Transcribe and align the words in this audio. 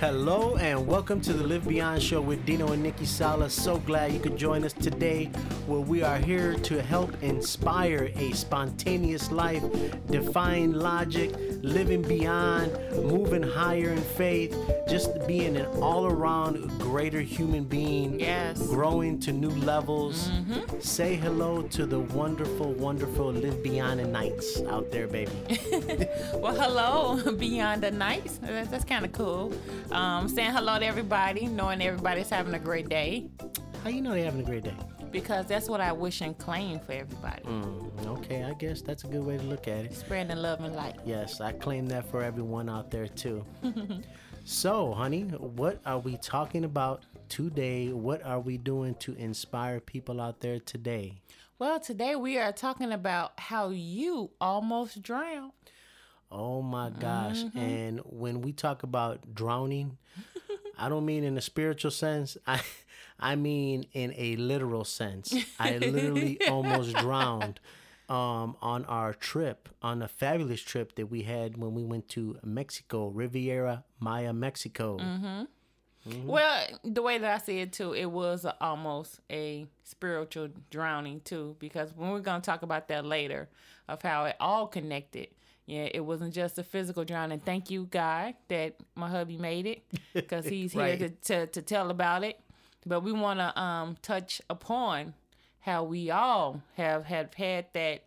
Hello 0.00 0.56
and 0.56 0.86
welcome 0.86 1.22
to 1.22 1.32
the 1.32 1.42
Live 1.42 1.66
Beyond 1.66 2.02
Show 2.02 2.20
with 2.20 2.44
Dino 2.44 2.70
and 2.72 2.82
Nikki 2.82 3.06
Sala. 3.06 3.48
So 3.48 3.78
glad 3.78 4.12
you 4.12 4.20
could 4.20 4.36
join 4.36 4.62
us 4.62 4.74
today, 4.74 5.30
where 5.66 5.80
we 5.80 6.02
are 6.02 6.18
here 6.18 6.52
to 6.52 6.82
help 6.82 7.22
inspire 7.22 8.12
a 8.16 8.32
spontaneous 8.32 9.32
life, 9.32 9.64
defying 10.08 10.74
logic, 10.74 11.32
living 11.66 12.00
beyond, 12.02 12.70
moving 13.02 13.42
higher 13.42 13.90
in 13.90 13.98
faith, 14.00 14.56
just 14.88 15.10
being 15.26 15.56
an 15.56 15.66
all 15.82 16.06
around 16.06 16.68
greater 16.78 17.20
human 17.20 17.64
being, 17.64 18.18
Yes. 18.20 18.64
growing 18.68 19.18
to 19.20 19.32
new 19.32 19.50
levels. 19.50 20.30
Say 20.78 21.16
hello 21.16 21.62
to 21.62 21.84
the 21.84 21.98
wonderful, 21.98 22.72
wonderful 22.74 23.32
Live 23.32 23.62
Beyond 23.62 24.00
the 24.00 24.06
Nights 24.06 24.62
out 24.70 24.90
there, 24.92 25.08
baby. 25.08 25.32
Well, 26.34 26.54
hello, 26.54 27.32
Beyond 27.38 27.82
the 27.82 27.90
Nights. 27.90 28.38
That's, 28.38 28.70
that's 28.70 28.84
kind 28.84 29.04
of 29.04 29.12
cool. 29.12 29.52
Um, 29.90 30.28
saying 30.28 30.52
hello 30.52 30.78
to 30.78 30.86
everybody, 30.86 31.46
knowing 31.46 31.82
everybody's 31.82 32.30
having 32.30 32.54
a 32.54 32.58
great 32.58 32.88
day, 32.88 33.26
How 33.82 33.90
you 33.90 34.00
know 34.02 34.12
they're 34.12 34.24
having 34.24 34.40
a 34.40 34.44
great 34.44 34.62
day? 34.64 34.74
Because 35.10 35.46
that's 35.46 35.68
what 35.68 35.80
I 35.80 35.92
wish 35.92 36.20
and 36.20 36.36
claim 36.36 36.78
for 36.80 36.92
everybody. 36.92 37.42
Mm, 37.42 38.06
okay, 38.18 38.44
I 38.44 38.54
guess 38.54 38.82
that's 38.82 39.04
a 39.04 39.06
good 39.06 39.24
way 39.24 39.36
to 39.36 39.42
look 39.44 39.68
at 39.68 39.84
it. 39.84 39.94
Spreading 39.94 40.36
love 40.36 40.60
and 40.60 40.74
light. 40.74 40.96
Yes, 41.04 41.40
I 41.40 41.52
claim 41.52 41.86
that 41.88 42.10
for 42.10 42.22
everyone 42.22 42.68
out 42.68 42.90
there 42.90 43.08
too. 43.08 43.44
so, 44.44 44.92
honey, 44.92 45.22
what 45.22 45.80
are 45.86 45.98
we 45.98 46.16
talking 46.18 46.64
about 46.64 47.04
today? 47.28 47.92
What 47.92 48.24
are 48.24 48.40
we 48.40 48.58
doing 48.58 48.94
to 48.96 49.14
inspire 49.14 49.80
people 49.80 50.20
out 50.20 50.40
there 50.40 50.58
today? 50.60 51.20
Well, 51.58 51.80
today 51.80 52.16
we 52.16 52.38
are 52.38 52.52
talking 52.52 52.92
about 52.92 53.38
how 53.38 53.70
you 53.70 54.30
almost 54.40 55.02
drowned. 55.02 55.52
Oh 56.30 56.60
my 56.60 56.90
gosh. 56.90 57.44
And 57.54 58.00
when 58.04 58.42
we 58.42 58.52
talk 58.52 58.82
about 58.82 59.34
drowning, 59.34 59.96
I 60.78 60.88
don't 60.88 61.06
mean 61.06 61.24
in 61.24 61.38
a 61.38 61.40
spiritual 61.40 61.90
sense. 61.92 62.36
I 62.46 62.60
I 63.18 63.34
mean 63.36 63.86
in 63.92 64.12
a 64.16 64.36
literal 64.36 64.84
sense. 64.84 65.34
I 65.58 65.78
literally 65.78 66.38
almost 66.48 66.96
drowned 66.96 67.60
um, 68.08 68.56
on 68.62 68.84
our 68.84 69.12
trip, 69.12 69.68
on 69.82 70.02
a 70.02 70.08
fabulous 70.08 70.60
trip 70.62 70.94
that 70.96 71.06
we 71.06 71.22
had 71.22 71.56
when 71.56 71.74
we 71.74 71.82
went 71.82 72.08
to 72.10 72.38
Mexico, 72.44 73.08
Riviera 73.08 73.84
Maya, 74.00 74.32
Mexico. 74.32 74.98
Well, 76.24 76.66
the 76.84 77.02
way 77.02 77.18
that 77.18 77.34
I 77.34 77.38
see 77.38 77.58
it 77.58 77.72
too, 77.72 77.92
it 77.92 78.06
was 78.06 78.44
a, 78.44 78.54
almost 78.62 79.20
a 79.28 79.66
spiritual 79.82 80.50
drowning 80.70 81.20
too, 81.20 81.56
because 81.58 81.92
when 81.96 82.10
we're 82.10 82.20
gonna 82.20 82.40
talk 82.40 82.62
about 82.62 82.86
that 82.88 83.04
later, 83.04 83.48
of 83.88 84.02
how 84.02 84.24
it 84.26 84.36
all 84.38 84.66
connected. 84.68 85.28
Yeah, 85.66 85.88
it 85.92 85.98
wasn't 86.04 86.32
just 86.32 86.58
a 86.58 86.62
physical 86.62 87.04
drowning. 87.04 87.40
Thank 87.40 87.70
you, 87.70 87.88
guy, 87.90 88.34
that 88.48 88.76
my 88.94 89.08
hubby 89.10 89.36
made 89.36 89.66
it, 89.66 89.82
because 90.14 90.46
he's 90.54 90.72
here 90.72 90.82
Right. 90.82 90.98
to, 91.00 91.08
to 91.08 91.46
to 91.48 91.62
tell 91.62 91.90
about 91.90 92.22
it. 92.22 92.38
But 92.86 93.00
we 93.00 93.12
want 93.12 93.40
to 93.40 93.58
um 93.60 93.96
touch 94.00 94.40
upon 94.48 95.14
how 95.60 95.82
we 95.84 96.10
all 96.10 96.62
have 96.76 97.04
have 97.06 97.34
had 97.34 97.66
that. 97.74 98.04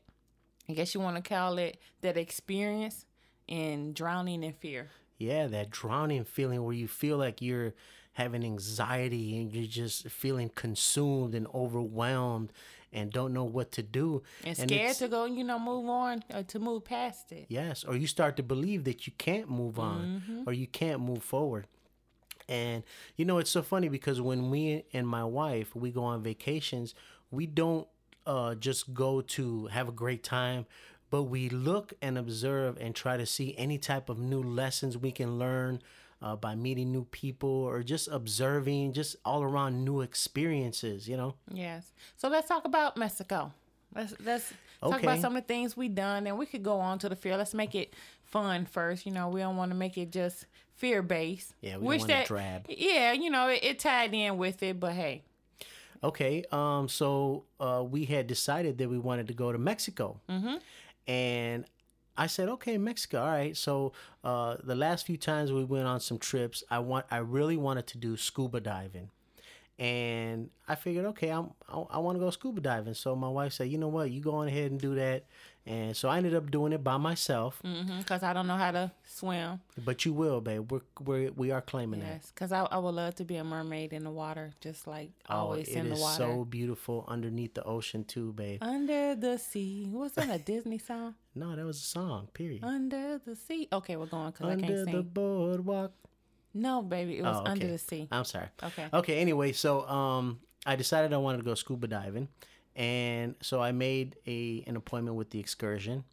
I 0.69 0.73
guess 0.73 0.93
you 0.93 1.01
want 1.01 1.17
to 1.17 1.27
call 1.27 1.57
it 1.57 1.77
that 2.01 2.15
experience 2.15 3.05
in 3.47 3.93
drowning 3.93 4.43
in 4.43 4.53
fear. 4.53 4.89
Yeah, 5.17 5.47
that 5.47 5.69
drowning 5.69 6.23
feeling 6.23 6.63
where 6.63 6.73
you 6.73 6.87
feel 6.87 7.17
like 7.17 7.41
you're 7.41 7.73
having 8.13 8.43
anxiety 8.43 9.37
and 9.37 9.51
you're 9.53 9.65
just 9.67 10.07
feeling 10.09 10.49
consumed 10.49 11.33
and 11.35 11.47
overwhelmed 11.53 12.51
and 12.93 13.11
don't 13.11 13.33
know 13.33 13.43
what 13.43 13.71
to 13.73 13.83
do. 13.83 14.23
and 14.43 14.55
scared 14.57 14.95
to 14.97 15.07
go, 15.07 15.25
you 15.25 15.43
know, 15.43 15.59
move 15.59 15.87
on 15.89 16.23
or 16.33 16.43
to 16.43 16.59
move 16.59 16.83
past 16.85 17.31
it. 17.31 17.45
Yes, 17.49 17.83
or 17.83 17.95
you 17.95 18.07
start 18.07 18.35
to 18.37 18.43
believe 18.43 18.83
that 18.85 19.07
you 19.07 19.13
can't 19.17 19.49
move 19.49 19.77
on 19.79 20.43
or 20.45 20.53
you 20.53 20.67
can't 20.67 21.01
move 21.01 21.23
forward. 21.23 21.67
And 22.49 22.83
you 23.15 23.23
know, 23.25 23.37
it's 23.37 23.51
so 23.51 23.61
funny 23.61 23.87
because 23.87 24.19
when 24.19 24.49
me 24.51 24.83
and 24.91 25.07
my 25.07 25.23
wife 25.23 25.75
we 25.75 25.91
go 25.91 26.03
on 26.03 26.23
vacations, 26.23 26.95
we 27.31 27.45
don't 27.45 27.87
uh, 28.25 28.55
just 28.55 28.93
go 28.93 29.21
to 29.21 29.67
have 29.67 29.87
a 29.87 29.91
great 29.93 30.23
time, 30.23 30.65
but 31.09 31.23
we 31.23 31.47
look 31.49 31.93
and 32.01 32.17
observe 32.17 32.77
and 32.81 32.93
try 32.95 33.17
to 33.17 33.25
see 33.25 33.55
any 33.57 33.77
type 33.77 34.09
of 34.09 34.19
new 34.19 34.41
lessons 34.41 34.97
we 34.97 35.11
can 35.11 35.37
learn 35.39 35.81
uh, 36.21 36.35
by 36.35 36.55
meeting 36.55 36.91
new 36.91 37.05
people 37.05 37.49
or 37.49 37.81
just 37.83 38.07
observing, 38.09 38.93
just 38.93 39.15
all 39.23 39.43
around 39.43 39.85
new 39.85 40.01
experiences. 40.01 41.07
You 41.07 41.17
know. 41.17 41.35
Yes. 41.53 41.91
So 42.17 42.27
let's 42.27 42.47
talk 42.47 42.65
about 42.65 42.97
Mexico. 42.97 43.53
Let's 43.95 44.13
let's 44.23 44.53
talk 44.81 44.93
Okay. 44.95 45.07
about 45.07 45.19
some 45.19 45.35
of 45.35 45.43
the 45.43 45.47
things 45.47 45.77
we 45.77 45.87
done, 45.87 46.27
and 46.27 46.37
we 46.37 46.45
could 46.45 46.63
go 46.63 46.79
on 46.79 46.99
to 46.99 47.09
the 47.09 47.15
fear. 47.15 47.37
Let's 47.37 47.53
make 47.53 47.75
it 47.75 47.93
fun 48.25 48.65
first. 48.65 49.05
You 49.05 49.11
know, 49.11 49.29
we 49.29 49.39
don't 49.39 49.57
want 49.57 49.71
to 49.71 49.77
make 49.77 49.97
it 49.97 50.11
just 50.11 50.45
fear 50.79 51.03
based. 51.03 51.53
Yeah, 51.61 51.77
we 51.77 51.97
want 51.97 52.09
it 52.09 52.27
drab. 52.27 52.65
Yeah, 52.67 53.11
you 53.13 53.29
know, 53.29 53.47
it, 53.49 53.63
it 53.63 53.79
tied 53.79 54.13
in 54.13 54.37
with 54.37 54.63
it, 54.63 54.79
but 54.79 54.93
hey, 54.93 55.23
Okay, 56.01 56.45
um, 56.51 56.87
so 56.87 57.43
uh, 57.59 57.83
we 57.87 58.05
had 58.05 58.27
decided 58.27 58.77
that 58.77 58.89
we 58.89 58.97
wanted 58.97 59.27
to 59.27 59.33
go 59.33 59.51
to 59.51 59.57
Mexico, 59.57 60.21
mm-hmm. 60.29 60.55
and 61.07 61.65
I 62.15 62.27
said, 62.27 62.47
okay, 62.49 62.77
Mexico. 62.77 63.21
All 63.21 63.27
right. 63.27 63.55
So 63.55 63.91
uh, 64.23 64.57
the 64.63 64.75
last 64.75 65.05
few 65.05 65.17
times 65.17 65.51
we 65.51 65.63
went 65.65 65.87
on 65.87 65.99
some 65.99 66.17
trips, 66.17 66.63
I 66.69 66.79
want, 66.79 67.05
I 67.11 67.17
really 67.17 67.57
wanted 67.57 67.87
to 67.87 67.97
do 67.97 68.15
scuba 68.15 68.61
diving, 68.61 69.09
and 69.77 70.49
I 70.69 70.75
figured, 70.75 71.05
okay, 71.07 71.31
I'm, 71.31 71.51
I, 71.67 71.79
I 71.91 71.97
want 71.97 72.17
to 72.17 72.19
go 72.23 72.29
scuba 72.29 72.61
diving. 72.61 72.93
So 72.93 73.13
my 73.13 73.29
wife 73.29 73.51
said, 73.51 73.67
you 73.67 73.77
know 73.77 73.89
what, 73.89 74.09
you 74.09 74.21
go 74.21 74.35
on 74.35 74.47
ahead 74.47 74.71
and 74.71 74.79
do 74.79 74.95
that, 74.95 75.25
and 75.65 75.95
so 75.95 76.09
I 76.09 76.17
ended 76.17 76.33
up 76.33 76.49
doing 76.49 76.73
it 76.73 76.83
by 76.83 76.97
myself. 76.97 77.61
because 77.99 78.23
I 78.23 78.33
don't 78.33 78.47
know 78.47 78.57
how 78.57 78.71
to 78.71 78.91
swim. 79.05 79.59
But 79.83 80.03
you 80.05 80.13
will, 80.13 80.41
babe. 80.41 80.71
We're, 80.71 80.81
we're 80.99 81.31
we 81.31 81.51
are 81.51 81.61
claiming 81.61 81.99
that. 81.99 82.07
Yes, 82.07 82.31
because 82.33 82.51
I, 82.51 82.63
I 82.63 82.77
would 82.77 82.95
love 82.95 83.15
to 83.15 83.23
be 83.25 83.35
a 83.35 83.43
mermaid 83.43 83.93
in 83.93 84.03
the 84.03 84.09
water, 84.11 84.51
just 84.61 84.87
like 84.87 85.11
Oh, 85.29 85.35
always 85.35 85.67
in 85.69 85.89
the 85.89 85.95
is 85.95 86.01
water. 86.01 86.17
so 86.23 86.45
beautiful 86.45 87.05
underneath 87.07 87.53
the 87.53 87.63
ocean 87.63 88.03
too, 88.03 88.33
babe. 88.33 88.63
Under 88.63 89.15
the 89.15 89.37
sea. 89.37 89.89
Was 89.91 90.13
that 90.13 90.29
a 90.33 90.39
Disney 90.39 90.77
song? 90.79 91.15
No, 91.35 91.55
that 91.55 91.65
was 91.65 91.77
a 91.77 91.85
song. 91.85 92.29
Period. 92.33 92.63
Under 92.63 93.19
the 93.25 93.35
sea. 93.35 93.67
Okay, 93.71 93.95
we're 93.95 94.07
going 94.07 94.31
because 94.31 94.47
I 94.47 94.55
can't 94.55 94.63
Under 94.65 94.85
the 94.85 94.91
sing. 94.91 95.09
boardwalk. 95.13 95.91
No, 96.53 96.81
baby, 96.81 97.19
it 97.19 97.23
was 97.23 97.37
Oh, 97.45 97.49
under 97.49 97.67
the 97.67 97.77
sea. 97.77 98.07
I'm 98.11 98.25
sorry. 98.25 98.47
Okay. 98.63 98.87
Okay. 98.91 99.19
Anyway, 99.19 99.51
so 99.51 99.87
um, 99.87 100.39
I 100.65 100.75
decided 100.75 101.13
I 101.13 101.17
wanted 101.17 101.37
to 101.37 101.43
go 101.43 101.53
scuba 101.53 101.85
diving, 101.87 102.27
and 102.75 103.35
so 103.41 103.61
I 103.61 103.71
made 103.71 104.15
a 104.27 104.63
an 104.67 104.75
appointment 104.75 105.15
with 105.17 105.29
the 105.31 105.39
excursion, 105.39 106.03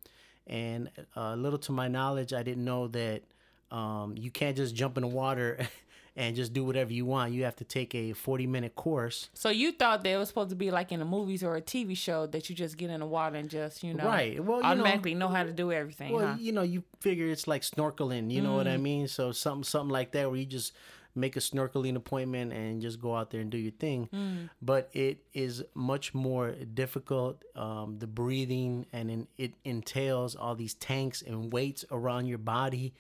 and 0.47 0.91
uh, 1.17 1.35
little 1.35 1.59
to 1.61 1.73
my 1.73 1.89
knowledge, 1.89 2.33
I 2.33 2.43
didn't 2.43 2.65
know 2.65 2.89
that 2.89 3.23
um, 3.71 4.15
you 4.17 4.31
can't 4.31 4.57
just 4.57 4.75
jump 4.75 4.97
in 4.97 5.03
the 5.03 5.09
water 5.09 5.59
and 6.17 6.35
just 6.37 6.53
do 6.53 6.65
whatever 6.65 6.93
you 6.93 7.05
want. 7.05 7.33
You 7.33 7.45
have 7.45 7.57
to 7.57 7.65
take 7.65 7.95
a 7.95 8.13
40 8.13 8.47
minute 8.47 8.75
course. 8.77 9.29
So 9.35 9.51
you 9.51 9.73
thought 9.73 10.03
that 10.05 10.11
it 10.11 10.17
was 10.17 10.29
supposed 10.29 10.51
to 10.51 10.57
be 10.57 10.71
like 10.71 10.93
in 10.93 11.01
the 11.01 11.05
movies 11.05 11.43
or 11.43 11.57
a 11.57 11.61
TV 11.63 11.97
show 11.97 12.27
that 12.29 12.49
you 12.49 12.55
just 12.57 12.77
get 12.77 12.91
in 12.91 13.01
the 13.01 13.07
water 13.07 13.37
and 13.37 13.51
just 13.51 13.83
you 13.83 13.93
know 13.93 14.05
Right. 14.07 14.43
Well, 14.43 14.59
you 14.59 14.63
know- 14.63 14.69
automatically 14.69 15.15
know, 15.15 15.29
how 15.29 15.43
to 15.45 15.53
do 15.53 15.73
everything, 15.73 16.13
Well, 16.13 16.27
huh? 16.29 16.37
you 16.39 16.53
know, 16.53 16.63
you 16.63 16.85
figure 17.01 17.27
it's 17.27 17.47
like 17.49 17.63
snorkeling. 17.63 18.31
You 18.31 18.41
know 18.41 18.55
what 18.55 18.67
Mm. 18.67 18.73
I 18.75 18.77
mean? 18.77 19.09
So 19.09 19.33
something 19.33 19.65
something 19.65 19.93
like 19.93 20.13
that 20.13 20.31
where 20.31 20.39
you 20.39 20.47
just 20.47 20.73
make 21.17 21.37
a 21.37 21.41
snorkeling 21.41 21.97
appointment 21.97 22.53
and 22.53 22.81
just 22.83 23.01
go 23.01 23.17
out 23.17 23.31
there 23.31 23.41
and 23.41 23.51
do 23.51 23.59
your 23.59 23.73
thing. 23.73 24.09
Mm. 24.15 24.51
But 24.61 24.91
it 24.93 25.19
is 25.33 25.63
much 25.75 26.15
more 26.15 26.51
difficult. 26.53 27.43
Um, 27.55 27.99
the 27.99 28.07
breathing 28.07 28.87
and 28.93 29.11
in, 29.11 29.27
it 29.39 29.55
entails 29.65 30.35
all 30.37 30.55
these 30.55 30.75
tanks 30.75 31.23
and 31.23 31.53
weights 31.53 31.85
around 31.91 32.27
your 32.27 32.39
body. 32.39 32.95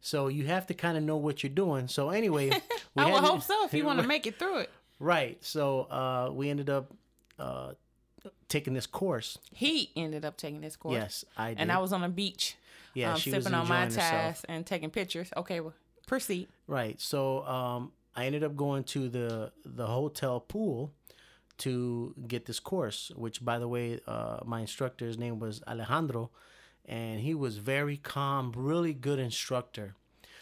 So 0.00 0.28
you 0.28 0.46
have 0.46 0.66
to 0.66 0.74
kind 0.74 0.98
of 0.98 1.02
know 1.02 1.16
what 1.16 1.42
you're 1.42 1.50
doing. 1.50 1.88
So 1.88 2.10
anyway, 2.10 2.50
we 2.94 3.02
I 3.02 3.10
would 3.10 3.24
hope 3.24 3.42
so 3.42 3.64
if 3.64 3.72
you 3.72 3.84
want 3.84 4.00
to 4.00 4.06
make 4.14 4.26
it 4.26 4.38
through 4.38 4.58
it. 4.58 4.70
right. 4.98 5.42
So 5.42 5.80
uh, 5.90 6.30
we 6.32 6.50
ended 6.50 6.68
up 6.68 6.92
uh, 7.38 7.72
taking 8.48 8.74
this 8.74 8.86
course. 8.86 9.38
He 9.52 9.90
ended 9.96 10.24
up 10.24 10.36
taking 10.36 10.60
this 10.60 10.76
course. 10.76 10.94
Yes, 10.94 11.24
I 11.36 11.50
did. 11.50 11.60
And 11.60 11.72
I 11.72 11.78
was 11.78 11.92
on 11.92 12.04
a 12.04 12.08
beach, 12.08 12.56
Yeah, 12.94 13.12
um, 13.14 13.18
she 13.18 13.30
was 13.32 13.44
sipping 13.44 13.58
on 13.58 13.68
my 13.68 13.84
herself. 13.84 14.44
and 14.48 14.66
taking 14.66 14.90
pictures. 14.90 15.30
Okay, 15.36 15.60
well, 15.60 15.74
proceed. 16.06 16.48
Right. 16.66 17.00
So 17.00 17.44
um, 17.44 17.92
I 18.16 18.26
ended 18.26 18.44
up 18.44 18.56
going 18.56 18.84
to 18.84 19.08
the 19.08 19.52
the 19.64 19.86
hotel 19.86 20.40
pool 20.40 20.92
to 21.58 22.14
get 22.26 22.46
this 22.46 22.60
course. 22.60 23.10
Which, 23.14 23.44
by 23.44 23.58
the 23.58 23.68
way, 23.68 24.00
uh, 24.06 24.38
my 24.44 24.60
instructor's 24.60 25.18
name 25.18 25.38
was 25.38 25.62
Alejandro, 25.66 26.30
and 26.86 27.20
he 27.20 27.34
was 27.34 27.58
very 27.58 27.96
calm, 27.96 28.52
really 28.56 28.92
good 28.94 29.18
instructor. 29.18 29.94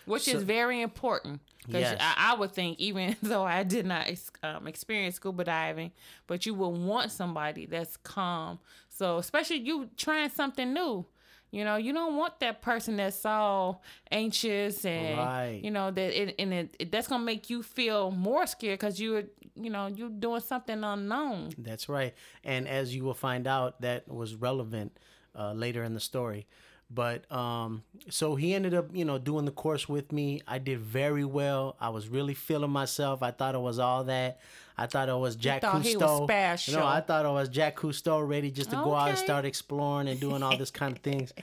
Which 0.04 0.26
is 0.26 0.42
very 0.42 0.82
important 0.82 1.40
because 1.64 1.82
Yes. 1.82 1.96
I, 2.00 2.32
I 2.32 2.34
would 2.34 2.52
think, 2.52 2.80
even 2.80 3.16
though 3.22 3.44
I 3.44 3.62
did 3.62 3.86
not 3.86 4.08
um, 4.42 4.66
experience 4.66 5.16
scuba 5.16 5.44
diving, 5.44 5.92
but 6.26 6.44
you 6.44 6.54
would 6.54 6.68
want 6.68 7.12
somebody 7.12 7.66
that's 7.66 7.96
calm. 7.98 8.58
So, 8.88 9.18
especially 9.18 9.58
you 9.58 9.88
trying 9.96 10.30
something 10.30 10.72
new, 10.72 11.06
you 11.52 11.64
know, 11.64 11.76
you 11.76 11.92
don't 11.92 12.16
want 12.16 12.40
that 12.40 12.62
person 12.62 12.96
that's 12.96 13.24
all 13.24 13.82
anxious 14.10 14.84
and 14.84 15.18
Right. 15.18 15.60
you 15.62 15.70
know 15.70 15.90
that 15.90 16.20
it 16.22 16.34
and 16.38 16.52
it, 16.52 16.76
it 16.80 16.90
that's 16.90 17.06
gonna 17.06 17.22
make 17.22 17.48
you 17.50 17.62
feel 17.62 18.10
more 18.10 18.46
scared 18.46 18.80
because 18.80 18.98
you're 19.00 19.24
you 19.54 19.70
know 19.70 19.86
you're 19.86 20.08
doing 20.08 20.40
something 20.40 20.82
unknown. 20.82 21.50
That's 21.58 21.88
right. 21.88 22.14
And 22.42 22.66
as 22.66 22.94
you 22.94 23.04
will 23.04 23.14
find 23.28 23.46
out, 23.46 23.80
that 23.82 24.08
was 24.08 24.34
relevant 24.34 24.98
uh, 25.38 25.52
later 25.52 25.84
in 25.84 25.94
the 25.94 26.00
story. 26.00 26.46
But 26.94 27.30
um, 27.32 27.82
so 28.10 28.34
he 28.34 28.54
ended 28.54 28.74
up, 28.74 28.86
you 28.92 29.04
know, 29.04 29.18
doing 29.18 29.44
the 29.44 29.50
course 29.50 29.88
with 29.88 30.12
me. 30.12 30.42
I 30.46 30.58
did 30.58 30.80
very 30.80 31.24
well. 31.24 31.76
I 31.80 31.88
was 31.88 32.08
really 32.08 32.34
feeling 32.34 32.70
myself. 32.70 33.22
I 33.22 33.30
thought 33.30 33.54
it 33.54 33.60
was 33.60 33.78
all 33.78 34.04
that. 34.04 34.40
I 34.76 34.86
thought 34.86 35.08
I 35.08 35.14
was 35.14 35.36
Jack 35.36 35.62
thought 35.62 35.76
Cousteau. 35.76 35.84
he 35.84 35.96
was 35.96 36.24
special. 36.24 36.74
You 36.74 36.80
know, 36.80 36.86
I 36.86 37.00
thought 37.00 37.24
I 37.24 37.30
was 37.30 37.48
Jack 37.48 37.76
Cousteau, 37.76 38.26
ready 38.26 38.50
just 38.50 38.70
to 38.70 38.76
go 38.76 38.94
out 38.94 39.08
and 39.10 39.18
start 39.18 39.44
exploring 39.44 40.08
and 40.08 40.18
doing 40.20 40.42
all 40.42 40.56
this 40.56 40.70
kind 40.70 40.96
of 40.96 41.02
things. 41.02 41.32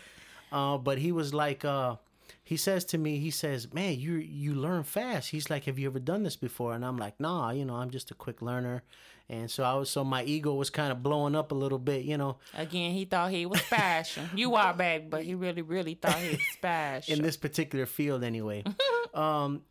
Uh, 0.52 0.80
but 0.80 0.98
he 0.98 1.12
was 1.12 1.32
like, 1.32 1.64
uh, 1.64 1.96
he 2.44 2.58
says 2.58 2.86
to 2.86 2.98
me, 2.98 3.20
he 3.20 3.32
says, 3.32 3.74
"Man, 3.74 4.00
you 4.00 4.14
you 4.16 4.54
learn 4.56 4.84
fast." 4.84 5.30
He's 5.30 5.50
like, 5.50 5.66
"Have 5.66 5.80
you 5.80 5.88
ever 5.88 6.00
done 6.00 6.24
this 6.24 6.36
before?" 6.36 6.74
And 6.74 6.86
I'm 6.86 6.98
like, 6.98 7.20
"Nah, 7.20 7.52
you 7.52 7.66
know, 7.66 7.76
I'm 7.76 7.90
just 7.90 8.12
a 8.12 8.16
quick 8.16 8.42
learner." 8.42 8.84
And 9.32 9.50
so 9.52 9.64
I 9.64 9.76
was, 9.76 9.92
so 9.92 10.04
my 10.04 10.24
ego 10.24 10.56
was 10.56 10.72
kind 10.72 10.92
of 10.92 11.04
blowing 11.04 11.36
up 11.36 11.52
a 11.52 11.56
little 11.56 11.78
bit, 11.78 12.04
you 12.04 12.18
know. 12.18 12.38
Again, 12.58 12.94
he 12.94 13.06
thought 13.06 13.30
he 13.30 13.46
was 13.46 13.62
special. 13.62 14.24
you 14.36 14.56
are 14.56 14.74
back, 14.74 15.04
but 15.08 15.24
he 15.24 15.36
really, 15.36 15.62
really 15.62 15.94
thought 15.94 16.16
he 16.16 16.32
was 16.32 16.42
special. 16.54 17.14
in 17.14 17.22
this 17.22 17.38
particular 17.38 17.86
field 17.86 18.24
anyway. 18.24 18.64
um, 19.14 19.62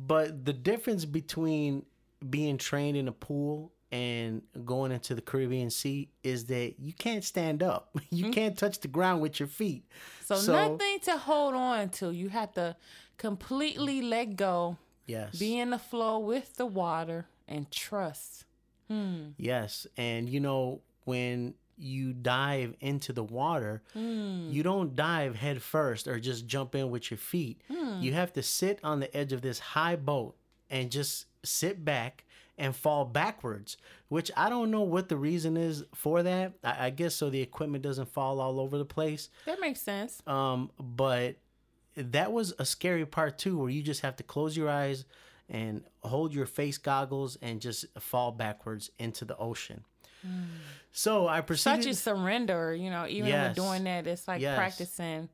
but 0.00 0.44
the 0.44 0.52
difference 0.52 1.04
between 1.04 1.84
being 2.28 2.58
trained 2.58 2.96
in 2.96 3.06
a 3.06 3.12
pool 3.12 3.70
and 3.94 4.42
going 4.64 4.90
into 4.90 5.14
the 5.14 5.22
Caribbean 5.22 5.70
Sea 5.70 6.08
is 6.24 6.46
that 6.46 6.74
you 6.80 6.92
can't 6.92 7.22
stand 7.22 7.62
up. 7.62 7.96
You 8.10 8.30
can't 8.30 8.58
touch 8.58 8.80
the 8.80 8.88
ground 8.88 9.22
with 9.22 9.38
your 9.38 9.46
feet. 9.46 9.84
so, 10.24 10.34
nothing 10.52 10.98
to 11.04 11.16
hold 11.16 11.54
on 11.54 11.90
to. 11.90 12.10
You 12.10 12.28
have 12.30 12.52
to 12.54 12.74
completely 13.18 14.02
let 14.02 14.34
go, 14.36 14.76
Yes. 15.06 15.38
be 15.38 15.58
in 15.58 15.70
the 15.70 15.78
flow 15.78 16.18
with 16.18 16.56
the 16.56 16.66
water, 16.66 17.26
and 17.46 17.70
trust. 17.70 18.44
Yes, 19.38 19.86
and 19.96 20.28
you 20.28 20.38
know 20.40 20.80
when 21.04 21.54
you 21.76 22.12
dive 22.12 22.74
into 22.80 23.12
the 23.12 23.24
water, 23.24 23.82
Hmm. 23.92 24.48
you 24.50 24.62
don't 24.62 24.94
dive 24.94 25.34
head 25.36 25.60
first 25.62 26.06
or 26.06 26.20
just 26.20 26.46
jump 26.46 26.74
in 26.76 26.90
with 26.90 27.10
your 27.10 27.18
feet. 27.18 27.60
Hmm. 27.68 28.00
You 28.00 28.12
have 28.12 28.32
to 28.34 28.42
sit 28.42 28.78
on 28.84 29.00
the 29.00 29.14
edge 29.16 29.32
of 29.32 29.42
this 29.42 29.58
high 29.58 29.96
boat 29.96 30.36
and 30.70 30.90
just 30.92 31.26
sit 31.44 31.84
back 31.84 32.24
and 32.56 32.74
fall 32.76 33.04
backwards, 33.04 33.76
which 34.08 34.30
I 34.36 34.48
don't 34.48 34.70
know 34.70 34.82
what 34.82 35.08
the 35.08 35.16
reason 35.16 35.56
is 35.56 35.84
for 35.94 36.22
that. 36.22 36.52
I, 36.62 36.86
I 36.86 36.90
guess 36.90 37.14
so 37.14 37.30
the 37.30 37.40
equipment 37.40 37.82
doesn't 37.82 38.08
fall 38.12 38.40
all 38.40 38.60
over 38.60 38.78
the 38.78 38.84
place. 38.84 39.28
That 39.46 39.60
makes 39.60 39.80
sense. 39.80 40.22
Um, 40.26 40.70
but 40.78 41.36
that 41.96 42.32
was 42.32 42.54
a 42.58 42.64
scary 42.64 43.06
part 43.06 43.38
too, 43.38 43.58
where 43.58 43.70
you 43.70 43.82
just 43.82 44.02
have 44.02 44.16
to 44.16 44.22
close 44.22 44.56
your 44.56 44.68
eyes 44.70 45.04
and 45.48 45.82
hold 46.02 46.32
your 46.32 46.46
face 46.46 46.78
goggles 46.78 47.36
and 47.42 47.60
just 47.60 47.84
fall 48.00 48.32
backwards 48.32 48.90
into 48.98 49.24
the 49.24 49.36
ocean. 49.36 49.84
So 50.92 51.26
I 51.28 51.40
proceeded, 51.40 51.82
Such 51.84 51.92
a 51.92 51.94
surrender, 51.94 52.74
you 52.74 52.90
know, 52.90 53.06
even 53.06 53.28
Yes. 53.28 53.48
with 53.56 53.64
doing 53.66 53.84
that, 53.84 54.06
it's 54.06 54.26
like 54.28 54.40
Yes. 54.40 54.56
practicing. 54.56 55.28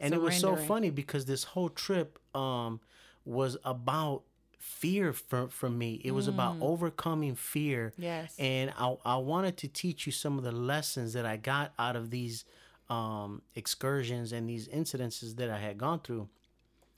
and 0.00 0.14
it 0.14 0.20
was 0.20 0.36
so 0.36 0.56
funny 0.56 0.90
because 0.90 1.24
this 1.24 1.42
whole 1.44 1.68
trip 1.68 2.18
um, 2.34 2.80
was 3.24 3.56
about 3.64 4.22
fear 4.58 5.12
for, 5.12 5.48
for 5.48 5.68
me. 5.70 6.00
It 6.04 6.12
was 6.12 6.28
about 6.28 6.56
overcoming 6.60 7.34
fear. 7.34 7.92
Mm. 7.98 8.02
Yes. 8.02 8.34
And 8.38 8.72
I, 8.78 8.96
I 9.04 9.16
wanted 9.16 9.56
to 9.58 9.68
teach 9.68 10.06
you 10.06 10.12
some 10.12 10.38
of 10.38 10.44
the 10.44 10.52
lessons 10.52 11.12
that 11.12 11.26
I 11.26 11.36
got 11.36 11.72
out 11.78 11.96
of 11.96 12.10
these 12.10 12.44
um, 12.88 13.42
excursions 13.54 14.32
and 14.32 14.48
these 14.48 14.68
incidences 14.68 15.36
that 15.36 15.50
I 15.50 15.58
had 15.58 15.78
gone 15.78 16.00
through. 16.00 16.28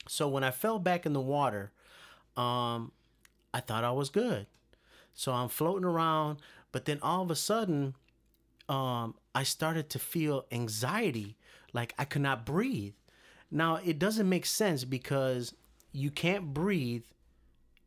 So 0.06 0.28
when 0.28 0.44
I 0.44 0.50
fell 0.50 0.78
back 0.78 1.06
in 1.06 1.12
the 1.12 1.20
water, 1.20 1.72
um, 2.36 2.92
I 3.52 3.60
thought 3.60 3.84
I 3.84 3.90
was 3.90 4.10
good. 4.10 4.46
So 5.14 5.32
I'm 5.32 5.48
floating 5.48 5.84
around, 5.84 6.38
but 6.72 6.84
then 6.84 6.98
all 7.02 7.22
of 7.22 7.30
a 7.30 7.36
sudden, 7.36 7.94
um, 8.68 9.14
I 9.34 9.42
started 9.42 9.90
to 9.90 9.98
feel 9.98 10.46
anxiety, 10.52 11.36
like 11.72 11.94
I 11.98 12.04
could 12.04 12.22
not 12.22 12.46
breathe. 12.46 12.94
Now 13.50 13.76
it 13.76 13.98
doesn't 13.98 14.28
make 14.28 14.46
sense 14.46 14.84
because 14.84 15.54
you 15.92 16.10
can't 16.10 16.52
breathe 16.54 17.02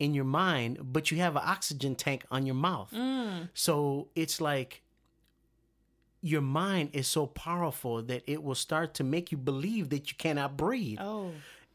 in 0.01 0.15
your 0.15 0.25
mind, 0.25 0.80
but 0.81 1.12
you 1.12 1.19
have 1.19 1.36
an 1.36 1.44
oxygen 1.45 1.94
tank 1.94 2.25
on 2.31 2.48
your 2.48 2.56
mouth. 2.56 2.89
Mm. 2.92 3.50
So 3.53 4.07
it's 4.15 4.42
like 4.42 4.81
your 6.21 6.42
mind 6.42 6.89
is 6.94 7.07
so 7.07 7.27
powerful 7.27 8.01
that 8.01 8.24
it 8.25 8.42
will 8.42 8.56
start 8.56 8.95
to 8.95 9.03
make 9.03 9.31
you 9.31 9.38
believe 9.38 9.89
that 9.89 10.09
you 10.09 10.18
cannot 10.18 10.57
breathe. 10.57 10.98
Oh, 11.00 11.30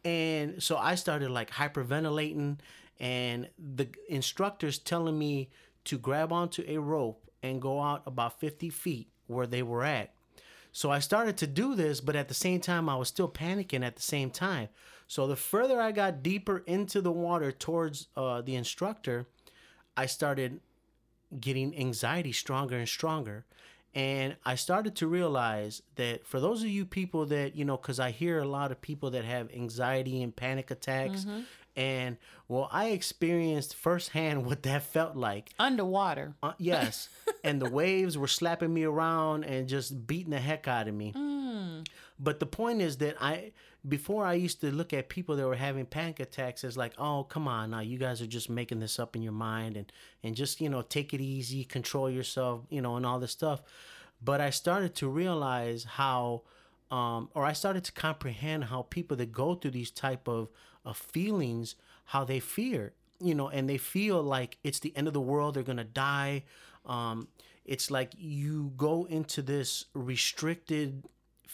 And 0.05 0.61
so 0.61 0.77
I 0.77 0.97
started 0.97 1.31
like 1.31 1.53
hyperventilating, 1.53 2.59
and 2.99 3.49
the 3.77 3.89
instructors 4.09 4.79
telling 4.79 5.17
me 5.17 5.49
to 5.85 5.97
grab 5.97 6.33
onto 6.33 6.65
a 6.67 6.79
rope 6.79 7.31
and 7.45 7.63
go 7.63 7.81
out 7.81 8.03
about 8.07 8.41
50 8.41 8.71
feet 8.71 9.07
where 9.29 9.47
they 9.47 9.63
were 9.63 9.85
at. 9.85 10.13
So 10.73 10.91
I 10.91 10.99
started 10.99 11.37
to 11.39 11.47
do 11.47 11.77
this, 11.77 12.01
but 12.01 12.17
at 12.17 12.27
the 12.27 12.35
same 12.35 12.59
time, 12.61 12.89
I 12.89 12.97
was 12.97 13.07
still 13.07 13.29
panicking 13.29 13.85
at 13.85 13.95
the 13.95 14.03
same 14.03 14.31
time. 14.31 14.69
So 15.09 15.27
the 15.27 15.37
further 15.37 15.81
I 15.81 15.93
got 15.93 16.23
deeper 16.23 16.59
into 16.67 17.01
the 17.01 17.13
water 17.13 17.53
towards 17.53 18.09
uh, 18.17 18.43
the 18.43 18.55
instructor, 18.57 19.27
I 19.97 20.07
started 20.07 20.61
getting 21.41 21.77
anxiety 21.77 22.33
stronger 22.33 22.77
and 22.77 22.89
stronger. 22.89 23.45
And 23.95 24.37
I 24.45 24.57
started 24.57 24.95
to 24.97 25.07
realize 25.07 25.81
that 25.95 26.27
for 26.27 26.39
those 26.39 26.63
of 26.63 26.69
you 26.69 26.85
people 26.85 27.25
that, 27.27 27.57
you 27.57 27.65
know, 27.65 27.79
because 27.79 27.99
I 27.99 28.11
hear 28.11 28.39
a 28.41 28.45
lot 28.45 28.71
of 28.71 28.83
people 28.83 29.11
that 29.13 29.25
have 29.25 29.49
anxiety 29.55 30.23
and 30.23 30.35
panic 30.37 30.71
attacks. 30.71 31.25
And 31.77 32.17
well, 32.49 32.69
I 32.73 32.89
experienced 32.89 33.75
firsthand 33.75 34.45
what 34.47 34.63
that 34.65 34.83
felt 34.83 35.17
like. 35.17 35.51
underwater. 35.59 36.35
Uh, 36.43 36.53
yes. 36.59 37.09
and 37.45 37.61
the 37.61 37.71
waves 37.71 38.19
were 38.19 38.27
slapping 38.29 38.73
me 38.75 38.85
around 38.85 39.45
and 39.45 39.67
just 39.69 40.07
beating 40.07 40.31
the 40.31 40.41
heck 40.41 40.69
out 40.69 40.89
of 40.89 40.95
me. 40.95 41.13
But 42.19 42.41
the 42.41 42.47
point 42.47 42.81
is 42.81 42.97
that 42.99 43.17
I, 43.21 43.53
before 43.87 44.25
I 44.25 44.35
used 44.35 44.61
to 44.63 44.71
look 44.71 44.93
at 44.93 45.09
people 45.09 45.37
that 45.37 45.47
were 45.47 45.57
having 45.57 45.85
panic 45.85 46.19
attacks 46.21 46.65
as 46.65 46.77
like, 46.77 46.95
oh, 46.99 47.25
come 47.25 47.47
on 47.47 47.71
now, 47.71 47.81
you 47.81 47.99
guys 47.99 48.23
are 48.23 48.27
just 48.27 48.49
making 48.49 48.81
this 48.81 48.99
up 48.99 49.15
in 49.15 49.23
your 49.23 49.33
mind 49.33 49.77
and, 49.77 49.93
and 50.23 50.35
just, 50.35 50.61
you 50.61 50.69
know, 50.69 50.83
take 50.83 51.13
it 51.13 51.21
easy, 51.21 51.65
control 51.65 52.09
yourself, 52.09 52.63
you 52.71 52.81
know, 52.81 52.97
and 52.97 53.05
all 53.05 53.19
this 53.19 53.33
stuff. 53.33 53.63
But 54.23 54.41
I 54.41 54.51
started 54.51 54.95
to 54.97 55.09
realize 55.09 55.85
how, 55.85 56.43
um, 56.91 57.29
or 57.35 57.45
I 57.45 57.53
started 57.53 57.85
to 57.85 57.93
comprehend 57.93 58.65
how 58.65 58.83
people 58.83 59.17
that 59.19 59.31
go 59.31 59.55
through 59.55 59.73
these 59.73 59.91
type 59.91 60.27
of, 60.27 60.49
of 60.85 60.97
feelings, 60.97 61.75
how 62.07 62.25
they 62.25 62.41
fear, 62.41 62.95
you 63.21 63.35
know, 63.35 63.49
and 63.49 63.69
they 63.69 63.79
feel 63.79 64.23
like 64.23 64.57
it's 64.65 64.79
the 64.79 64.97
end 64.97 65.07
of 65.07 65.13
the 65.13 65.21
world, 65.21 65.55
they're 65.55 65.63
gonna 65.63 65.85
die. 65.85 66.45
Um, 66.87 67.29
it's 67.65 67.91
like 67.91 68.13
you 68.17 68.73
go 68.77 69.05
into 69.05 69.43
this 69.43 69.87
restricted 69.93 71.03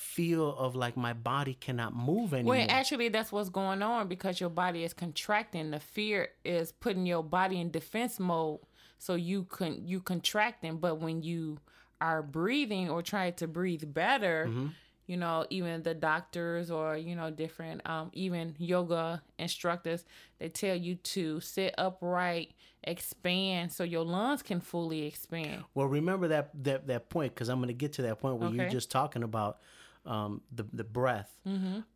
feel 0.02 0.54
of 0.56 0.75
like 0.75 0.97
my 0.97 1.12
body 1.12 1.54
cannot 1.54 1.94
move 1.94 2.35
anymore. 2.35 2.56
Well, 2.56 2.66
actually, 2.68 3.09
that's 3.09 3.30
what's 3.32 3.49
going 3.49 3.82
on 3.82 4.09
because 4.09 4.40
your 4.40 4.50
body 4.50 4.85
is 4.85 4.92
contracting. 4.92 5.71
The 5.71 5.80
fear 5.80 6.28
is 6.44 6.73
putting 6.73 7.06
your 7.06 7.23
body 7.23 7.61
in 7.61 7.71
defense 7.71 8.18
mode, 8.18 8.61
so 8.99 9.14
you 9.14 9.44
can 9.44 9.87
you 9.87 10.00
contracting. 10.00 10.78
But 10.78 11.00
when 11.00 11.23
you 11.23 11.59
are 12.00 12.23
breathing 12.23 12.90
or 12.90 13.00
trying 13.02 13.35
to 13.35 13.47
breathe 13.47 13.85
better, 13.94 14.47
Mm-hmm. 14.49 14.66
you 15.06 15.16
know, 15.16 15.47
even 15.50 15.82
the 15.82 15.94
doctors 15.94 16.71
or 16.71 16.97
you 16.97 17.14
know 17.14 17.30
different, 17.30 17.88
um, 17.88 18.11
even 18.12 18.54
yoga 18.59 19.23
instructors, 19.38 20.04
they 20.38 20.49
tell 20.49 20.75
you 20.76 20.97
to 20.97 21.40
sit 21.40 21.75
upright, 21.78 22.52
expand, 22.85 23.73
so 23.73 23.85
your 23.85 24.04
lungs 24.04 24.42
can 24.42 24.61
fully 24.61 25.06
expand. 25.06 25.64
Well, 25.75 25.87
remember 25.87 26.28
that 26.28 26.50
that 26.64 26.87
that 26.88 27.09
point 27.09 27.35
because 27.35 27.49
I'm 27.49 27.59
going 27.59 27.68
to 27.68 27.75
get 27.75 27.92
to 27.94 28.02
that 28.02 28.18
point 28.18 28.38
where 28.38 28.50
you're 28.50 28.68
just 28.68 28.90
talking 28.90 29.23
about 29.23 29.59
um, 30.06 30.40
the 30.54 30.64
the 30.73 30.85
breath. 30.85 31.30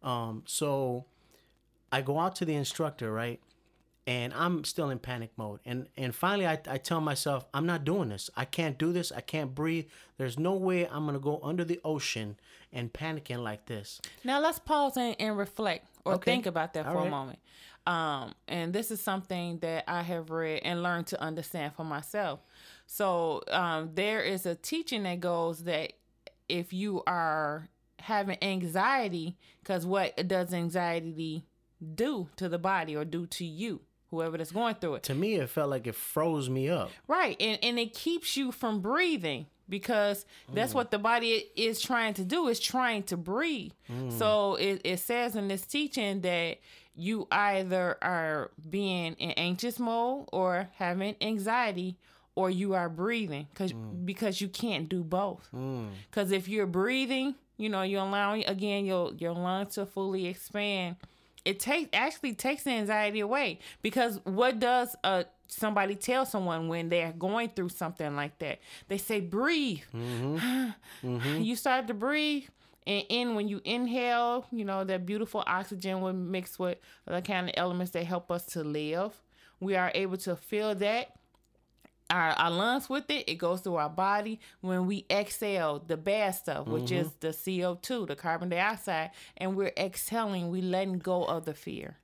Um, 0.02 0.42
so 0.46 1.06
I 1.92 2.02
go 2.02 2.18
out 2.18 2.36
to 2.36 2.44
the 2.44 2.54
instructor, 2.54 3.12
right, 3.12 3.40
and 4.06 4.32
I'm 4.34 4.64
still 4.64 4.90
in 4.90 4.98
panic 4.98 5.30
mode. 5.36 5.60
And 5.64 5.88
and 5.96 6.14
finally, 6.14 6.46
I 6.46 6.58
I 6.68 6.78
tell 6.78 7.00
myself, 7.00 7.46
I'm 7.54 7.66
not 7.66 7.84
doing 7.84 8.08
this. 8.10 8.30
I 8.36 8.44
can't 8.44 8.78
do 8.78 8.92
this. 8.92 9.10
I 9.12 9.20
can't 9.20 9.54
breathe. 9.54 9.86
There's 10.18 10.38
no 10.38 10.54
way 10.54 10.86
I'm 10.86 11.04
going 11.04 11.14
to 11.14 11.20
go 11.20 11.40
under 11.42 11.64
the 11.64 11.80
ocean 11.84 12.36
and 12.72 12.92
panicking 12.92 13.42
like 13.42 13.66
this. 13.66 14.00
Now 14.25 14.40
let's 14.40 14.58
pause 14.58 14.96
and, 14.96 15.16
and 15.18 15.36
reflect 15.38 15.86
or 16.04 16.14
Okay. 16.14 16.32
think 16.32 16.46
about 16.46 16.75
that 16.75 16.86
All 16.86 16.92
for 16.92 16.98
right. 16.98 17.06
a 17.08 17.10
moment. 17.10 17.38
Um, 17.86 18.34
and 18.48 18.72
this 18.72 18.90
is 18.90 19.00
something 19.00 19.58
that 19.60 19.84
I 19.86 20.02
have 20.02 20.30
read 20.30 20.62
and 20.64 20.82
learned 20.82 21.06
to 21.08 21.20
understand 21.22 21.75
for 21.75 21.84
myself. 21.84 22.40
So 22.86 23.42
um, 23.48 23.90
there 23.94 24.22
is 24.22 24.44
a 24.44 24.56
teaching 24.56 25.04
that 25.04 25.20
goes 25.20 25.62
that 25.64 25.92
if 26.48 26.72
you 26.72 27.04
are 27.06 27.68
having 28.06 28.38
anxiety, 28.42 29.36
because 29.62 29.84
what 29.86 30.28
does 30.28 30.52
anxiety 30.54 31.44
do 31.94 32.28
to 32.36 32.48
the 32.48 32.58
body 32.58 32.96
or 32.96 33.04
do 33.04 33.26
to 33.26 33.44
you, 33.44 33.80
whoever 34.10 34.38
that's 34.38 34.52
going 34.52 34.75
through 34.76 34.94
it? 34.96 35.02
To 35.04 35.14
me, 35.14 35.34
it 35.34 35.50
felt 35.50 35.70
like 35.70 35.86
it 35.86 35.94
froze 35.94 36.48
me 36.48 36.68
up. 36.68 36.90
Right. 37.08 37.36
And 37.40 37.58
and 37.62 37.78
it 37.78 37.92
keeps 37.94 38.36
you 38.36 38.52
from 38.52 38.80
breathing 38.80 39.46
because 39.68 40.25
that's 40.54 40.72
what 40.75 40.90
the 40.92 40.98
body 40.98 41.44
is 41.56 41.80
trying 41.80 42.14
to 42.14 42.25
do 42.25 42.46
is 42.48 42.60
trying 42.60 43.02
to 43.04 43.16
breathe. 43.16 43.72
So 44.10 44.54
it, 44.54 44.80
it 44.84 45.00
says 45.00 45.34
in 45.36 45.48
this 45.48 45.66
teaching 45.66 46.20
that 46.20 46.58
you 46.94 47.26
either 47.32 47.98
are 48.00 48.50
being 48.70 49.14
in 49.14 49.32
anxious 49.32 49.78
mode 49.78 50.28
or 50.32 50.68
having 50.76 51.14
anxiety 51.20 51.98
or 52.36 52.48
you 52.48 52.75
are 52.75 52.88
breathing 52.88 53.46
because 53.52 53.72
Mm. 53.72 54.06
because 54.06 54.40
you 54.40 54.48
can't 54.48 54.88
do 54.88 55.02
both. 55.02 55.48
Because 56.10 56.30
if 56.32 56.48
you're 56.48 56.66
breathing, 56.66 57.34
you 57.56 57.68
know 57.68 57.82
you're 57.82 58.02
allowing 58.02 58.44
again 58.46 58.84
your 58.84 59.12
your 59.14 59.32
lungs 59.32 59.75
to 59.75 59.86
fully 59.86 60.26
expand. 60.26 60.96
It 61.44 61.60
takes 61.60 61.90
actually 61.92 62.34
takes 62.34 62.64
the 62.64 62.70
anxiety 62.70 63.20
away 63.20 63.60
because 63.82 64.20
what 64.25 64.58
does 64.58 64.96
uh 65.04 65.25
somebody 65.48 65.94
tell 65.94 66.26
someone 66.26 66.68
when 66.68 66.88
they're 66.88 67.12
going 67.12 67.50
through 67.50 67.68
something 67.68 68.16
like 68.16 68.38
that? 68.40 68.58
They 68.88 68.98
say 68.98 69.20
breathe. 69.20 69.80
You 71.02 71.56
start 71.56 71.86
to 71.86 71.94
breathe. 71.94 72.44
And 72.86 73.04
in 73.08 73.34
when 73.34 73.48
you 73.48 73.60
inhale, 73.64 74.46
you 74.52 74.64
know, 74.64 74.84
that 74.84 75.06
beautiful 75.06 75.42
oxygen 75.46 76.00
will 76.00 76.12
mix 76.12 76.58
with 76.58 76.78
the 77.04 77.20
kind 77.20 77.48
of 77.48 77.54
elements 77.56 77.92
that 77.92 78.04
help 78.04 78.30
us 78.30 78.46
to 78.46 78.62
live. 78.62 79.12
We 79.58 79.75
are 79.75 79.90
able 79.94 80.16
to 80.18 80.36
feel 80.36 80.75
that 80.76 81.08
our, 82.10 82.30
our 82.30 82.50
lungs 82.50 82.88
with 82.88 83.10
it, 83.10 83.28
it 83.28 83.34
goes 83.34 83.60
through 83.60 83.76
our 83.76 83.88
body. 83.90 84.40
When 84.60 84.86
we 84.86 85.06
exhale 85.10 85.82
the 85.84 85.96
bad 85.96 86.34
stuff, 86.36 86.66
which 86.66 86.90
is 86.92 87.10
the 87.20 87.28
CO2, 87.28 88.06
the 88.06 88.16
carbon 88.16 88.48
dioxide, 88.48 89.10
and 89.36 89.56
we're 89.56 89.72
exhaling, 89.76 90.48
we 90.50 90.60
letting 90.60 90.98
go 90.98 91.25
of 91.25 91.44
the 91.44 91.54
fear. 91.54 91.98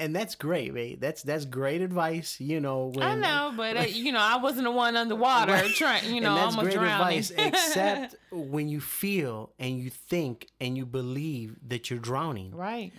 and 0.00 0.14
that's 0.14 0.36
great, 0.36 0.72
right? 0.74 1.00
That's 1.00 1.22
that's 1.24 1.44
great 1.44 1.80
advice. 1.80 2.38
You 2.40 2.60
know, 2.60 2.92
when, 2.94 3.02
I 3.02 3.14
know, 3.16 3.52
but 3.56 3.76
uh, 3.76 3.80
you 3.80 4.12
know, 4.12 4.20
I 4.20 4.36
wasn't 4.36 4.64
the 4.64 4.70
one 4.70 4.96
underwater 4.96 5.60
trying, 5.70 6.14
you 6.14 6.20
know, 6.20 6.28
and 6.28 6.36
that's 6.36 6.56
almost 6.56 6.64
great 6.64 6.74
drowning. 6.74 7.18
advice. 7.18 7.32
Except 7.36 8.14
when 8.30 8.68
you 8.68 8.80
feel 8.80 9.50
and 9.58 9.78
you 9.80 9.90
think 9.90 10.46
and 10.60 10.76
you 10.76 10.86
believe 10.86 11.56
that 11.66 11.90
you're 11.90 11.98
drowning. 11.98 12.54
right. 12.54 12.92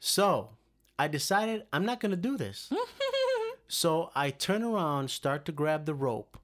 So 0.00 0.50
I 0.98 1.06
decided 1.08 1.64
I'm 1.72 1.84
not 1.84 2.00
gonna 2.00 2.16
do 2.16 2.36
this. 2.36 2.72
so 3.72 4.10
I 4.14 4.28
turn 4.30 4.62
around, 4.62 5.10
start 5.10 5.46
to 5.46 5.52
grab 5.52 5.86
the 5.86 5.94
rope, 5.94 6.38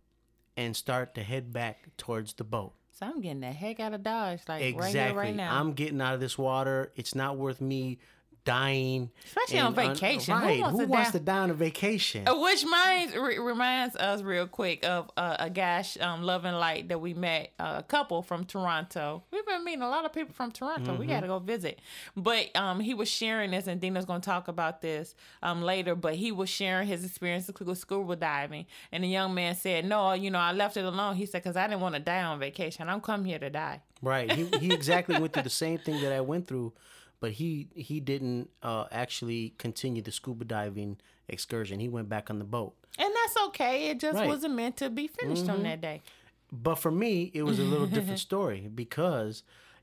and 0.56 0.74
start 0.74 1.14
to 1.16 1.22
head 1.22 1.52
back 1.52 1.88
towards 1.98 2.32
the 2.32 2.42
boat. 2.44 2.72
So 2.90 3.04
I'm 3.06 3.20
getting 3.20 3.40
the 3.40 3.52
heck 3.52 3.78
out 3.80 3.92
of 3.92 4.02
Dodge, 4.02 4.40
like 4.48 4.62
Exactly. 4.62 4.98
right 4.98 5.08
here, 5.08 5.14
right 5.14 5.36
now. 5.36 5.60
I'm 5.60 5.74
getting 5.74 6.00
out 6.00 6.14
of 6.14 6.20
this 6.20 6.38
water. 6.38 6.90
It's 6.96 7.14
not 7.14 7.36
worth 7.36 7.60
me 7.60 7.98
dying. 8.44 9.10
Especially 9.26 9.58
on 9.58 9.74
vacation. 9.74 10.36
Who 10.36 10.42
right. 10.44 10.60
wants 10.60 10.78
Who 10.78 10.86
to 10.86 10.90
wants 10.90 11.12
die- 11.12 11.18
to 11.18 11.24
die 11.24 11.38
on 11.38 11.50
a 11.50 11.54
vacation? 11.54 12.26
Uh, 12.26 12.38
Which 12.40 12.64
minds, 12.64 13.14
re- 13.16 13.38
reminds 13.38 13.96
us 13.96 14.22
real 14.22 14.46
quick 14.46 14.84
of 14.84 15.10
uh, 15.16 15.36
a 15.38 15.50
guy, 15.50 15.84
um, 16.00 16.22
Love 16.22 16.44
and 16.44 16.58
Light, 16.58 16.88
that 16.88 17.00
we 17.00 17.14
met, 17.14 17.52
uh, 17.58 17.76
a 17.78 17.82
couple 17.82 18.22
from 18.22 18.44
Toronto. 18.44 19.22
We've 19.30 19.44
been 19.46 19.64
meeting 19.64 19.82
a 19.82 19.88
lot 19.88 20.04
of 20.04 20.12
people 20.12 20.34
from 20.34 20.52
Toronto. 20.52 20.94
We 20.94 21.06
got 21.06 21.20
to 21.20 21.26
go 21.26 21.38
visit. 21.38 21.80
But 22.16 22.54
um, 22.56 22.80
he 22.80 22.94
was 22.94 23.08
sharing 23.08 23.50
this, 23.50 23.66
and 23.66 23.80
Dino's 23.80 24.04
going 24.04 24.20
to 24.20 24.26
talk 24.26 24.48
about 24.48 24.80
this 24.82 25.14
um, 25.42 25.62
later. 25.62 25.94
But 25.94 26.14
he 26.14 26.32
was 26.32 26.48
sharing 26.48 26.86
his 26.88 27.04
experience 27.04 27.50
with 27.58 27.78
scuba 27.78 28.16
diving. 28.16 28.66
And 28.92 29.04
the 29.04 29.08
young 29.08 29.34
man 29.34 29.54
said, 29.54 29.84
No, 29.84 30.12
you 30.12 30.30
know, 30.30 30.38
I 30.38 30.52
left 30.52 30.76
it 30.76 30.84
alone. 30.84 31.16
He 31.16 31.26
said, 31.26 31.42
Because 31.42 31.56
I 31.56 31.66
didn't 31.66 31.80
want 31.80 31.94
to 31.94 32.00
die 32.00 32.22
on 32.22 32.38
vacation. 32.38 32.88
I'm 32.88 33.00
come 33.00 33.24
here 33.24 33.38
to 33.38 33.50
die. 33.50 33.82
Right. 34.02 34.30
He 34.30 34.46
he 34.58 34.72
exactly 34.72 35.18
went 35.20 35.32
through 35.32 35.42
the 35.42 35.50
same 35.50 35.78
thing 35.78 36.00
that 36.02 36.12
I 36.12 36.20
went 36.20 36.46
through, 36.46 36.72
but 37.20 37.32
he 37.32 37.68
he 37.74 38.00
didn't 38.00 38.50
uh, 38.62 38.84
actually 38.90 39.54
continue 39.58 40.02
the 40.02 40.12
scuba 40.12 40.44
diving 40.44 40.98
excursion. 41.28 41.80
He 41.80 41.88
went 41.88 42.08
back 42.08 42.30
on 42.30 42.38
the 42.38 42.44
boat. 42.44 42.74
And 42.98 43.12
that's 43.14 43.36
okay. 43.48 43.90
It 43.90 44.00
just 44.00 44.16
Right. 44.18 44.26
wasn't 44.28 44.54
meant 44.54 44.76
to 44.78 44.90
be 44.90 45.06
finished 45.06 45.48
on 45.48 45.62
that 45.62 45.80
day. 45.80 46.02
But 46.50 46.76
for 46.76 46.90
me, 46.90 47.30
it 47.34 47.42
was 47.42 47.58
a 47.58 47.62
little 47.62 47.86
different 47.96 48.18
story 48.18 48.68
because 48.74 49.42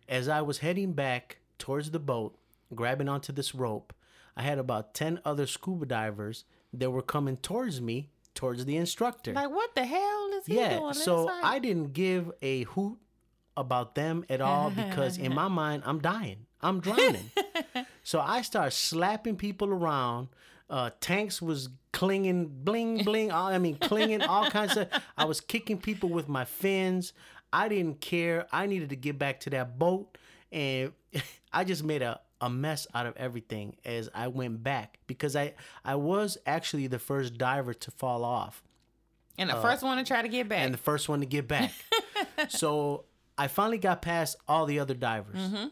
as 0.10 0.28
I 0.28 0.42
was 0.42 0.60
heading 0.60 0.94
back 0.94 1.38
towards 1.60 1.92
the 1.92 2.00
boat, 2.00 2.38
grabbing 2.74 3.08
onto 3.08 3.32
this 3.32 3.54
rope, 3.56 3.94
I 4.36 4.42
had 4.42 4.58
about 4.58 4.94
10 4.94 5.22
other 5.24 5.46
scuba 5.46 5.86
divers 5.86 6.44
that 6.74 6.92
were 6.92 7.02
coming 7.02 7.38
towards 7.38 7.80
me, 7.80 8.10
towards 8.34 8.66
the 8.66 8.76
instructor. 8.76 9.34
Like, 9.34 9.50
what 9.52 9.74
the 9.76 9.86
hell 9.86 10.30
is 10.38 10.46
he 10.46 10.56
yeah, 10.56 10.78
doing? 10.80 10.94
so 10.94 11.22
inside? 11.30 11.42
I 11.44 11.60
didn't 11.60 11.94
give 11.94 12.32
a 12.42 12.64
hoot 12.64 12.98
about 13.56 13.96
them 13.96 14.26
at 14.30 14.42
all 14.42 14.72
because 14.72 15.18
in 15.18 15.34
my 15.42 15.48
mind, 15.48 15.84
I'm 15.86 16.00
dying. 16.00 16.46
I'm 16.66 16.80
drowning. 16.82 17.30
so 18.04 18.20
I 18.20 18.42
start 18.42 18.74
slapping 18.74 19.36
people 19.36 19.70
around. 19.70 20.30
Uh, 20.70 20.90
tanks 21.00 21.42
was 21.42 21.70
clinging, 21.94 22.48
bling, 22.64 23.04
bling. 23.04 23.32
all- 23.32 23.48
I 23.48 23.58
mean, 23.60 23.78
clinging, 23.78 24.22
all 24.24 24.50
kinds 24.58 24.76
of. 24.78 24.88
I 25.18 25.26
was 25.26 25.40
kicking 25.42 25.78
people 25.78 26.10
with 26.10 26.28
my 26.28 26.44
fins. 26.46 27.14
I 27.54 27.70
didn't 27.70 28.02
care. 28.02 28.48
I 28.52 28.66
needed 28.66 28.90
to 28.90 28.96
get 28.96 29.18
back 29.20 29.40
to 29.42 29.50
that 29.52 29.78
boat, 29.78 30.18
and 30.52 30.92
I 31.54 31.64
just 31.64 31.84
made 31.84 32.02
a, 32.02 32.20
a 32.42 32.50
mess 32.50 32.88
out 32.96 33.06
of 33.06 33.16
everything 33.16 33.78
as 33.86 34.10
I 34.16 34.28
went 34.28 34.64
back 34.64 34.98
because 35.08 35.36
I 35.36 35.54
I 35.86 35.96
was 35.96 36.38
actually 36.46 36.88
the 36.88 37.00
first 37.00 37.38
diver 37.38 37.74
to 37.74 37.92
fall 37.92 38.26
off 38.26 38.62
And 39.38 39.50
the 39.50 39.56
first 39.62 39.84
one 39.84 39.98
to 39.98 40.04
try 40.04 40.22
to 40.22 40.28
get 40.28 40.50
back. 40.50 40.62
uh, 40.62 40.66
and 40.66 40.74
the 40.74 40.78
first 40.80 41.08
one 41.08 41.20
to 41.22 41.26
get 41.28 41.48
back. 41.48 41.72
so 42.50 43.06
I 43.38 43.48
finally 43.48 43.78
got 43.78 44.02
past 44.02 44.36
all 44.48 44.66
the 44.66 44.80
other 44.80 44.94
divers. 44.96 45.38
Mm-hmm. 45.40 45.68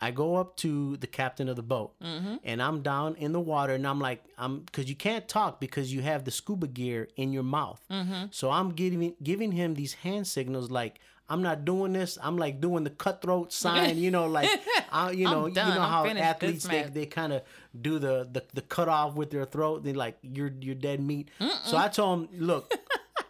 I 0.00 0.10
go 0.10 0.36
up 0.36 0.56
to 0.58 0.96
the 0.98 1.06
captain 1.06 1.48
of 1.48 1.56
the 1.56 1.62
boat, 1.62 1.94
Mm-hmm. 2.02 2.36
and 2.44 2.62
I'm 2.62 2.82
down 2.82 3.14
in 3.16 3.32
the 3.32 3.40
water, 3.40 3.72
and 3.74 3.86
I'm 3.86 3.98
like, 4.00 4.22
I'm 4.36 4.60
because 4.60 4.88
you 4.88 4.94
can't 4.96 5.26
talk 5.26 5.58
because 5.60 5.92
you 5.92 6.02
have 6.02 6.24
the 6.24 6.30
scuba 6.30 6.66
gear 6.66 7.08
in 7.16 7.32
your 7.32 7.42
mouth. 7.42 7.80
Mm-hmm. 7.90 8.26
So 8.30 8.50
I'm 8.50 8.70
giving 8.72 9.14
giving 9.22 9.52
him 9.52 9.74
these 9.74 9.94
hand 9.94 10.26
signals 10.26 10.70
like. 10.70 10.98
I'm 11.28 11.42
not 11.42 11.64
doing 11.64 11.92
this. 11.92 12.18
I'm 12.22 12.36
like 12.38 12.60
doing 12.60 12.84
the 12.84 12.90
cutthroat 12.90 13.52
sign, 13.52 13.98
you 13.98 14.12
know, 14.12 14.28
like 14.28 14.48
I, 14.92 15.10
you 15.10 15.24
know, 15.24 15.46
you 15.48 15.54
know 15.54 15.62
I'm 15.62 15.90
how 15.90 16.04
finished. 16.04 16.24
athletes 16.24 16.68
they, 16.68 16.82
they 16.84 17.06
kind 17.06 17.32
of 17.32 17.42
do 17.82 17.98
the, 17.98 18.28
the 18.30 18.44
the 18.54 18.60
cut 18.62 18.88
off 18.88 19.16
with 19.16 19.30
their 19.32 19.44
throat. 19.44 19.82
They 19.82 19.92
like 19.92 20.18
you're 20.22 20.52
you're 20.60 20.76
dead 20.76 21.00
meat. 21.00 21.32
So 21.64 21.76
I 21.76 21.88
told 21.88 22.28
him, 22.30 22.46
look, 22.46 22.72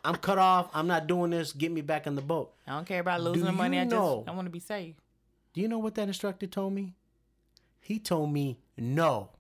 I'm 0.05 0.17
cut 0.17 0.37
off. 0.37 0.69
I'm 0.75 0.87
not 0.87 1.07
doing 1.07 1.31
this. 1.31 1.55
Get 1.55 1.73
me 1.73 1.81
back 1.81 2.07
on 2.07 2.17
the 2.17 2.21
boat. 2.21 2.53
I 2.67 2.73
don't 2.73 2.85
care 2.87 3.01
about 3.01 3.23
losing 3.23 3.41
Do 3.45 3.47
the 3.47 3.53
money. 3.53 3.79
I 3.79 3.85
just 3.85 3.95
know- 3.95 4.25
I 4.29 4.33
want 4.33 4.45
to 4.45 4.51
be 4.53 4.61
safe. 4.61 4.95
Do 5.57 5.63
you 5.63 5.69
know 5.69 5.79
what 5.79 5.95
that 5.95 6.07
instructor 6.07 6.47
told 6.47 6.75
me? 6.75 6.93
He 7.81 7.99
told 7.99 8.31
me 8.31 8.59
no. 8.77 9.31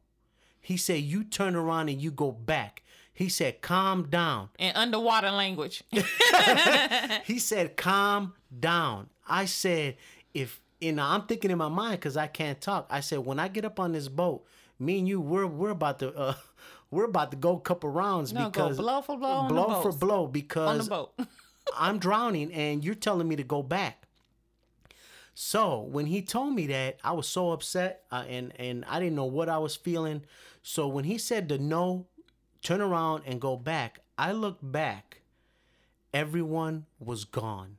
He 0.63 0.79
said 0.79 1.03
you 1.03 1.23
turn 1.23 1.55
around 1.55 1.91
and 1.91 2.01
you 2.01 2.11
go 2.11 2.33
back. 2.33 2.83
He 3.13 3.29
said 3.29 3.61
calm 3.61 4.09
down. 4.09 4.49
In 4.59 4.75
underwater 4.75 5.31
language. 5.31 5.85
He 7.25 7.39
said 7.39 7.77
calm 7.77 8.33
down. 8.59 9.11
I 9.29 9.45
said 9.45 9.97
if 10.33 10.63
you 10.81 10.93
know 10.93 11.05
I'm 11.05 11.27
thinking 11.27 11.51
in 11.51 11.59
my 11.59 11.69
mind 11.69 12.01
because 12.01 12.17
I 12.17 12.29
can't 12.29 12.59
talk. 12.63 12.87
I 12.89 13.01
said 13.01 13.19
when 13.19 13.39
I 13.39 13.49
get 13.49 13.67
up 13.67 13.79
on 13.79 13.93
this 13.93 14.09
boat, 14.09 14.47
me 14.79 14.99
and 14.99 15.07
you 15.07 15.21
we're 15.21 15.47
we're 15.47 15.69
about 15.69 15.99
to 15.99 16.15
uh, 16.17 16.35
we're 16.91 17.05
about 17.05 17.31
to 17.33 17.37
go 17.37 17.57
a 17.57 17.61
couple 17.61 17.91
rounds 17.91 18.33
No, 18.33 18.49
because 18.49 18.79
blow 18.79 19.03
for 19.03 19.19
blow 19.19 19.29
on 19.29 19.49
the 19.49 19.55
blow 19.55 19.83
for 19.83 19.93
blow 19.93 20.25
on 20.25 20.33
because 20.33 20.85
the 20.85 20.91
boat. 20.91 21.13
I'm 21.77 21.99
drowning 21.99 22.55
and 22.55 22.83
you're 22.83 22.95
telling 22.95 23.29
me 23.29 23.37
to 23.37 23.45
go 23.45 23.63
back. 23.63 24.06
So 25.39 25.81
when 25.81 26.07
he 26.07 26.23
told 26.23 26.55
me 26.55 26.67
that, 26.69 26.99
I 27.05 27.13
was 27.13 27.29
so 27.29 27.53
upset 27.53 28.05
uh, 28.11 28.25
and 28.27 28.55
and 28.59 28.87
I 28.89 28.99
didn't 28.99 29.17
know 29.17 29.27
what 29.27 29.51
I 29.51 29.59
was 29.59 29.77
feeling. 29.77 30.23
So 30.63 30.89
when 30.89 31.05
he 31.05 31.19
said 31.19 31.51
to 31.51 31.59
no, 31.59 32.07
turn 32.63 32.81
around 32.81 33.25
and 33.27 33.39
go 33.39 33.55
back, 33.55 34.01
I 34.17 34.33
looked 34.33 34.73
back. 34.73 35.21
Everyone 36.15 36.87
was 36.99 37.25
gone. 37.25 37.77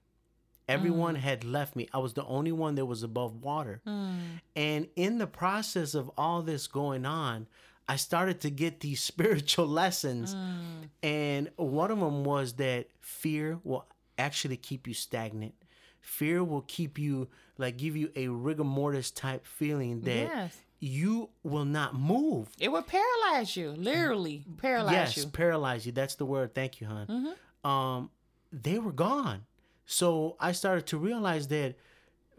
Everyone 0.69 1.15
mm. 1.15 1.19
had 1.19 1.43
left 1.43 1.75
me. 1.75 1.89
I 1.91 1.97
was 1.97 2.13
the 2.13 2.25
only 2.25 2.51
one 2.51 2.75
that 2.75 2.85
was 2.85 3.01
above 3.01 3.41
water. 3.41 3.81
Mm. 3.87 4.39
And 4.55 4.87
in 4.95 5.17
the 5.17 5.25
process 5.25 5.95
of 5.95 6.11
all 6.15 6.43
this 6.43 6.67
going 6.67 7.07
on, 7.07 7.47
I 7.89 7.95
started 7.95 8.39
to 8.41 8.51
get 8.51 8.81
these 8.81 9.01
spiritual 9.11 9.67
lessons. 9.67 10.35
Mm. 10.35 10.89
And 11.01 11.49
one 11.55 11.89
of 11.89 11.99
them 11.99 12.23
was 12.23 12.53
that 12.53 12.89
fear 12.99 13.59
will 13.63 13.87
actually 14.19 14.57
keep 14.57 14.87
you 14.87 14.93
stagnant. 14.93 15.55
Fear 16.01 16.43
will 16.43 16.61
keep 16.61 16.97
you, 16.97 17.27
like, 17.57 17.77
give 17.77 17.95
you 17.95 18.11
a 18.15 18.27
rigor 18.27 18.63
mortis 18.63 19.11
type 19.11 19.45
feeling 19.45 20.01
that 20.01 20.11
Yes. 20.15 20.57
you 20.79 21.29
will 21.43 21.65
not 21.65 21.95
move. 21.95 22.49
It 22.59 22.71
would 22.71 22.87
paralyze 22.87 23.55
you, 23.57 23.71
literally 23.71 24.45
paralyze 24.57 24.93
yes, 24.93 25.17
you. 25.17 25.23
Mm-hmm. 25.23 25.31
paralyze 25.31 25.85
you. 25.85 25.91
That's 25.91 26.15
the 26.15 26.25
word. 26.25 26.53
Thank 26.53 26.79
you, 26.81 26.87
hon. 26.87 27.35
Um, 27.63 28.09
they 28.51 28.79
were 28.79 28.91
gone. 28.91 29.45
So 29.85 30.35
I 30.39 30.51
started 30.51 30.85
to 30.87 30.97
realize 30.97 31.47
that 31.47 31.75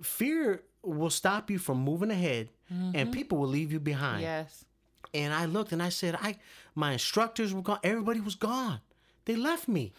fear 0.02 0.62
will 0.82 1.10
stop 1.10 1.50
you 1.50 1.58
from 1.58 1.78
moving 1.78 2.10
ahead, 2.10 2.48
and 2.70 3.12
people 3.12 3.38
will 3.38 3.48
leave 3.48 3.72
you 3.72 3.80
behind. 3.80 4.16
Mm-hmm. 4.16 4.22
Yes. 4.24 4.64
And 5.14 5.32
I 5.32 5.46
looked 5.46 5.72
and 5.72 5.82
I 5.82 5.88
said, 5.88 6.16
I 6.20 6.36
my 6.74 6.92
instructors 6.92 7.54
were 7.54 7.62
gone. 7.62 7.78
Everybody 7.82 8.20
was 8.20 8.34
gone. 8.34 8.80
They 9.24 9.36
left 9.36 9.68
me. 9.68 9.92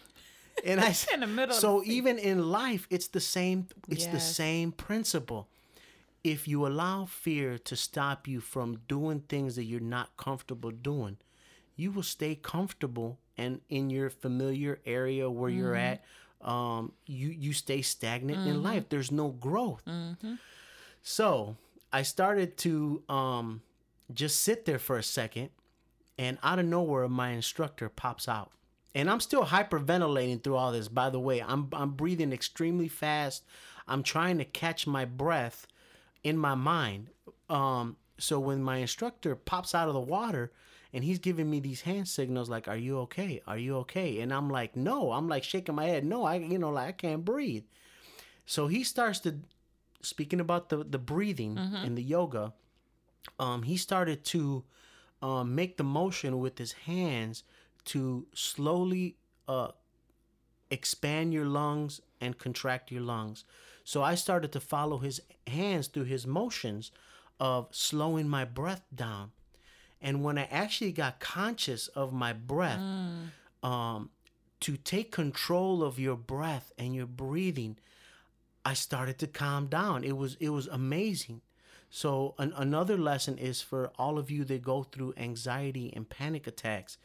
And 0.64 0.80
I 0.80 0.94
In 1.14 1.20
the 1.20 1.26
middle 1.26 1.54
So 1.54 1.80
the 1.80 1.92
even 1.92 2.18
in 2.18 2.50
life, 2.50 2.86
it's 2.90 3.08
the 3.08 3.20
same. 3.20 3.66
It's 3.88 4.06
the 4.06 4.20
same 4.20 4.72
principle. 4.72 5.48
If 6.22 6.46
you 6.46 6.66
allow 6.66 7.06
fear 7.06 7.56
to 7.58 7.76
stop 7.76 8.28
you 8.28 8.40
from 8.40 8.80
doing 8.88 9.20
things 9.20 9.56
that 9.56 9.64
you're 9.64 9.80
not 9.80 10.16
comfortable 10.16 10.70
doing, 10.70 11.16
you 11.76 11.90
will 11.90 12.02
stay 12.02 12.34
comfortable 12.34 13.18
and 13.38 13.60
in 13.70 13.88
your 13.90 14.10
familiar 14.10 14.80
area 14.84 15.30
where 15.30 15.50
you're 15.50 15.74
Mm-hmm. 15.74 15.94
at. 15.94 16.04
Um, 16.42 16.92
you 17.06 17.28
you 17.28 17.52
stay 17.52 17.82
stagnant 17.82 18.46
in 18.48 18.62
life. 18.62 18.84
There's 18.88 19.10
no 19.12 19.28
growth. 19.28 19.82
Mm-hmm. 19.86 20.34
So 21.02 21.56
I 21.92 22.02
started 22.02 22.56
to 22.58 23.02
um, 23.08 23.62
just 24.12 24.40
sit 24.40 24.64
there 24.64 24.78
for 24.78 24.96
a 24.96 25.02
second, 25.02 25.50
and 26.18 26.38
out 26.42 26.58
of 26.58 26.64
nowhere, 26.66 27.08
my 27.08 27.30
instructor 27.30 27.88
pops 27.88 28.28
out. 28.28 28.52
And 28.94 29.10
I'm 29.10 29.20
still 29.20 29.44
hyperventilating 29.44 30.42
through 30.42 30.56
all 30.56 30.72
this. 30.72 30.88
By 30.88 31.10
the 31.10 31.20
way, 31.20 31.40
I'm 31.40 31.68
I'm 31.72 31.90
breathing 31.90 32.32
extremely 32.32 32.88
fast. 32.88 33.44
I'm 33.86 34.02
trying 34.02 34.38
to 34.38 34.44
catch 34.44 34.86
my 34.86 35.04
breath 35.04 35.66
in 36.22 36.36
my 36.36 36.54
mind. 36.54 37.08
Um, 37.48 37.96
so 38.18 38.38
when 38.38 38.62
my 38.62 38.78
instructor 38.78 39.34
pops 39.34 39.74
out 39.74 39.88
of 39.88 39.94
the 39.94 40.00
water 40.00 40.52
and 40.92 41.04
he's 41.04 41.18
giving 41.18 41.48
me 41.48 41.60
these 41.60 41.82
hand 41.82 42.08
signals 42.08 42.50
like, 42.50 42.68
"Are 42.68 42.76
you 42.76 42.98
okay? 43.00 43.40
Are 43.46 43.58
you 43.58 43.76
okay?" 43.78 44.20
And 44.20 44.32
I'm 44.32 44.50
like, 44.50 44.76
"No." 44.76 45.12
I'm 45.12 45.28
like 45.28 45.44
shaking 45.44 45.74
my 45.74 45.86
head. 45.86 46.04
No, 46.04 46.24
I 46.24 46.36
you 46.36 46.58
know 46.58 46.70
like 46.70 46.88
I 46.88 46.92
can't 46.92 47.24
breathe. 47.24 47.64
So 48.46 48.66
he 48.66 48.82
starts 48.82 49.20
to 49.20 49.40
speaking 50.02 50.40
about 50.40 50.68
the 50.68 50.84
the 50.84 50.98
breathing 50.98 51.56
mm-hmm. 51.56 51.76
and 51.76 51.96
the 51.96 52.02
yoga. 52.02 52.52
Um, 53.38 53.62
he 53.62 53.76
started 53.76 54.24
to 54.26 54.64
um, 55.22 55.54
make 55.54 55.76
the 55.76 55.84
motion 55.84 56.38
with 56.38 56.58
his 56.58 56.72
hands 56.72 57.44
to 57.86 58.26
slowly 58.34 59.16
uh, 59.48 59.68
expand 60.70 61.32
your 61.32 61.46
lungs 61.46 62.00
and 62.20 62.38
contract 62.38 62.90
your 62.90 63.02
lungs. 63.02 63.44
So 63.84 64.02
I 64.02 64.14
started 64.14 64.52
to 64.52 64.60
follow 64.60 64.98
his 64.98 65.20
hands 65.46 65.88
through 65.88 66.04
his 66.04 66.26
motions 66.26 66.92
of 67.38 67.68
slowing 67.72 68.28
my 68.28 68.44
breath 68.44 68.82
down. 68.94 69.32
And 70.00 70.22
when 70.22 70.38
I 70.38 70.44
actually 70.50 70.92
got 70.92 71.20
conscious 71.20 71.88
of 71.88 72.12
my 72.12 72.32
breath, 72.32 72.78
mm. 72.78 73.28
um, 73.62 74.10
to 74.60 74.76
take 74.76 75.10
control 75.10 75.82
of 75.82 75.98
your 75.98 76.16
breath 76.16 76.72
and 76.78 76.94
your 76.94 77.06
breathing, 77.06 77.78
I 78.64 78.74
started 78.74 79.18
to 79.18 79.26
calm 79.26 79.66
down. 79.66 80.04
It 80.04 80.16
was 80.16 80.36
it 80.38 80.50
was 80.50 80.66
amazing. 80.66 81.40
So 81.90 82.34
an, 82.38 82.52
another 82.56 82.96
lesson 82.96 83.36
is 83.36 83.62
for 83.62 83.90
all 83.98 84.18
of 84.18 84.30
you 84.30 84.44
that 84.44 84.62
go 84.62 84.84
through 84.84 85.14
anxiety 85.16 85.92
and 85.94 86.08
panic 86.08 86.46
attacks 86.46 86.98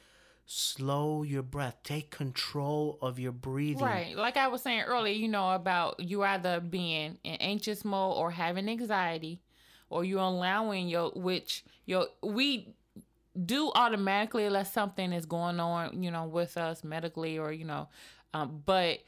slow 0.46 1.24
your 1.24 1.42
breath 1.42 1.76
take 1.84 2.12
control 2.12 3.00
of 3.02 3.18
your 3.18 3.32
breathing 3.32 3.84
right 3.84 4.16
like 4.16 4.38
i 4.38 4.48
was 4.48 4.62
saying 4.62 4.82
earlier 4.82 5.14
you 5.14 5.28
know 5.28 5.52
about 5.52 6.00
you 6.00 6.22
either 6.24 6.60
being 6.60 7.18
in 7.24 7.34
anxious 7.36 7.84
mode 7.84 8.16
or 8.16 8.30
having 8.30 8.70
anxiety 8.70 9.42
or 9.90 10.04
you're 10.04 10.20
allowing 10.20 10.88
your 10.88 11.10
which 11.16 11.64
your 11.88 12.08
we 12.22 12.76
do 13.46 13.72
automatically 13.74 14.46
unless 14.46 14.72
something 14.72 15.12
is 15.12 15.26
going 15.26 15.60
on 15.60 16.04
you 16.04 16.12
know 16.12 16.26
with 16.26 16.58
us 16.58 16.84
medically 16.84 17.40
or 17.40 17.52
you 17.52 17.66
know 17.66 17.88
um, 18.36 18.62
but 18.66 19.00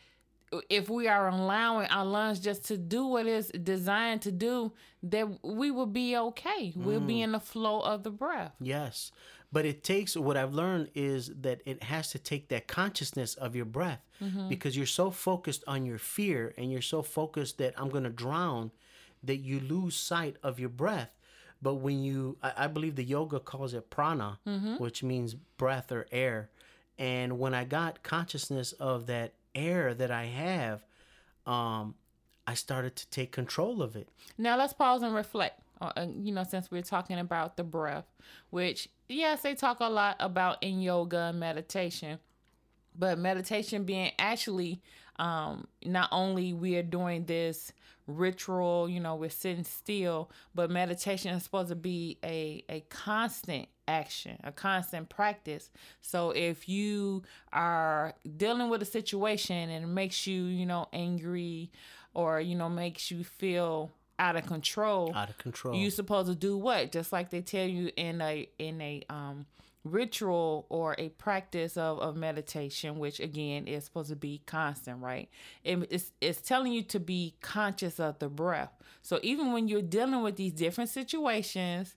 if 0.69 0.89
we 0.89 1.07
are 1.07 1.27
allowing 1.27 1.87
our 1.89 2.05
lungs 2.05 2.39
just 2.39 2.65
to 2.65 2.77
do 2.77 3.05
what 3.05 3.25
it's 3.27 3.49
designed 3.49 4.21
to 4.21 4.31
do, 4.31 4.71
then 5.03 5.39
we 5.43 5.71
will 5.71 5.85
be 5.85 6.15
okay. 6.15 6.71
We'll 6.75 7.01
be 7.01 7.15
mm. 7.15 7.23
in 7.23 7.31
the 7.33 7.39
flow 7.39 7.81
of 7.81 8.03
the 8.03 8.11
breath. 8.11 8.53
Yes. 8.61 9.11
But 9.51 9.65
it 9.65 9.83
takes 9.83 10.17
what 10.17 10.35
I've 10.35 10.53
learned 10.53 10.89
is 10.93 11.31
that 11.41 11.61
it 11.65 11.83
has 11.83 12.11
to 12.11 12.19
take 12.19 12.49
that 12.49 12.67
consciousness 12.67 13.35
of 13.35 13.55
your 13.55 13.65
breath 13.65 14.01
mm-hmm. 14.21 14.49
because 14.49 14.75
you're 14.75 14.85
so 14.85 15.09
focused 15.09 15.63
on 15.67 15.85
your 15.85 15.97
fear 15.97 16.53
and 16.57 16.71
you're 16.71 16.81
so 16.81 17.01
focused 17.01 17.57
that 17.59 17.73
I'm 17.77 17.89
going 17.89 18.03
to 18.03 18.09
drown 18.09 18.71
that 19.23 19.37
you 19.37 19.61
lose 19.61 19.95
sight 19.95 20.35
of 20.43 20.59
your 20.59 20.69
breath. 20.69 21.11
But 21.61 21.75
when 21.75 22.03
you, 22.03 22.37
I, 22.43 22.53
I 22.57 22.67
believe 22.67 22.95
the 22.95 23.03
yoga 23.03 23.39
calls 23.39 23.73
it 23.73 23.89
prana, 23.89 24.39
mm-hmm. 24.45 24.75
which 24.75 25.01
means 25.01 25.33
breath 25.33 25.91
or 25.91 26.07
air. 26.11 26.49
And 26.99 27.39
when 27.39 27.53
I 27.53 27.63
got 27.63 28.03
consciousness 28.03 28.73
of 28.73 29.07
that 29.07 29.33
air 29.55 29.93
that 29.93 30.11
I 30.11 30.25
have, 30.25 30.83
um, 31.45 31.95
I 32.45 32.53
started 32.53 32.95
to 32.97 33.09
take 33.09 33.31
control 33.31 33.81
of 33.81 33.95
it. 33.95 34.09
Now 34.37 34.57
let's 34.57 34.73
pause 34.73 35.03
and 35.03 35.15
reflect. 35.15 35.61
Uh, 35.79 36.07
you 36.21 36.31
know, 36.31 36.43
since 36.43 36.71
we're 36.71 36.81
talking 36.81 37.19
about 37.19 37.57
the 37.57 37.63
breath, 37.63 38.05
which 38.49 38.89
yes, 39.07 39.41
they 39.41 39.55
talk 39.55 39.79
a 39.79 39.89
lot 39.89 40.15
about 40.19 40.61
in 40.61 40.81
yoga 40.81 41.29
and 41.29 41.39
meditation, 41.39 42.19
but 42.97 43.17
meditation 43.19 43.83
being 43.83 44.11
actually 44.19 44.81
um, 45.19 45.67
not 45.85 46.09
only 46.11 46.53
we 46.53 46.75
are 46.77 46.83
doing 46.83 47.25
this 47.25 47.73
ritual, 48.07 48.87
you 48.89 48.99
know, 48.99 49.15
we're 49.15 49.29
sitting 49.29 49.63
still, 49.63 50.31
but 50.55 50.69
meditation 50.69 51.33
is 51.35 51.43
supposed 51.43 51.69
to 51.69 51.75
be 51.75 52.17
a 52.23 52.63
a 52.69 52.81
constant 52.89 53.67
action, 53.87 54.37
a 54.43 54.51
constant 54.51 55.09
practice. 55.09 55.69
So 56.01 56.31
if 56.31 56.67
you 56.69 57.23
are 57.53 58.13
dealing 58.35 58.69
with 58.69 58.81
a 58.81 58.85
situation 58.85 59.69
and 59.69 59.85
it 59.85 59.87
makes 59.87 60.27
you, 60.27 60.43
you 60.43 60.65
know, 60.65 60.87
angry 60.93 61.71
or 62.13 62.39
you 62.41 62.55
know 62.55 62.69
makes 62.69 63.11
you 63.11 63.23
feel 63.23 63.91
out 64.19 64.35
of 64.35 64.45
control. 64.45 65.13
Out 65.15 65.29
of 65.29 65.37
control. 65.37 65.75
You 65.75 65.89
supposed 65.89 66.29
to 66.29 66.35
do 66.35 66.57
what? 66.57 66.91
Just 66.91 67.11
like 67.11 67.29
they 67.29 67.41
tell 67.41 67.67
you 67.67 67.91
in 67.95 68.21
a 68.21 68.47
in 68.57 68.81
a 68.81 69.03
um 69.09 69.45
ritual 69.91 70.65
or 70.69 70.95
a 70.97 71.09
practice 71.09 71.77
of, 71.77 71.99
of 71.99 72.15
meditation, 72.15 72.99
which 72.99 73.19
again 73.19 73.67
is 73.67 73.85
supposed 73.85 74.09
to 74.09 74.15
be 74.15 74.41
constant, 74.45 75.01
right? 75.01 75.29
It, 75.63 75.87
it's, 75.89 76.11
it's 76.21 76.41
telling 76.41 76.73
you 76.73 76.83
to 76.83 76.99
be 76.99 77.35
conscious 77.41 77.99
of 77.99 78.19
the 78.19 78.29
breath. 78.29 78.71
So 79.01 79.19
even 79.23 79.53
when 79.53 79.67
you're 79.67 79.81
dealing 79.81 80.21
with 80.23 80.35
these 80.35 80.53
different 80.53 80.89
situations, 80.89 81.95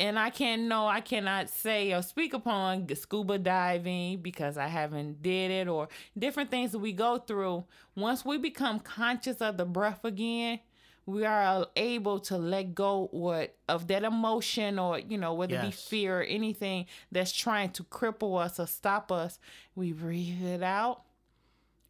and 0.00 0.18
I 0.18 0.30
can't 0.30 0.62
know, 0.62 0.88
I 0.88 1.00
cannot 1.00 1.48
say 1.48 1.92
or 1.92 2.02
speak 2.02 2.34
upon 2.34 2.88
scuba 2.94 3.38
diving 3.38 4.22
because 4.22 4.58
I 4.58 4.66
haven't 4.66 5.22
did 5.22 5.50
it 5.50 5.68
or 5.68 5.88
different 6.18 6.50
things 6.50 6.72
that 6.72 6.80
we 6.80 6.92
go 6.92 7.18
through. 7.18 7.64
Once 7.94 8.24
we 8.24 8.36
become 8.36 8.80
conscious 8.80 9.36
of 9.36 9.56
the 9.56 9.64
breath 9.64 10.04
again, 10.04 10.58
we 11.06 11.24
are 11.24 11.66
able 11.76 12.18
to 12.18 12.36
let 12.36 12.74
go 12.74 13.08
what 13.10 13.56
of 13.68 13.88
that 13.88 14.04
emotion 14.04 14.78
or 14.78 14.98
you 14.98 15.18
know 15.18 15.34
whether 15.34 15.54
yes. 15.54 15.64
it 15.64 15.66
be 15.66 15.72
fear 15.72 16.20
or 16.20 16.22
anything 16.22 16.86
that's 17.12 17.32
trying 17.32 17.70
to 17.70 17.82
cripple 17.84 18.42
us 18.42 18.58
or 18.58 18.66
stop 18.66 19.12
us 19.12 19.38
we 19.74 19.92
breathe 19.92 20.42
it 20.42 20.62
out 20.62 21.02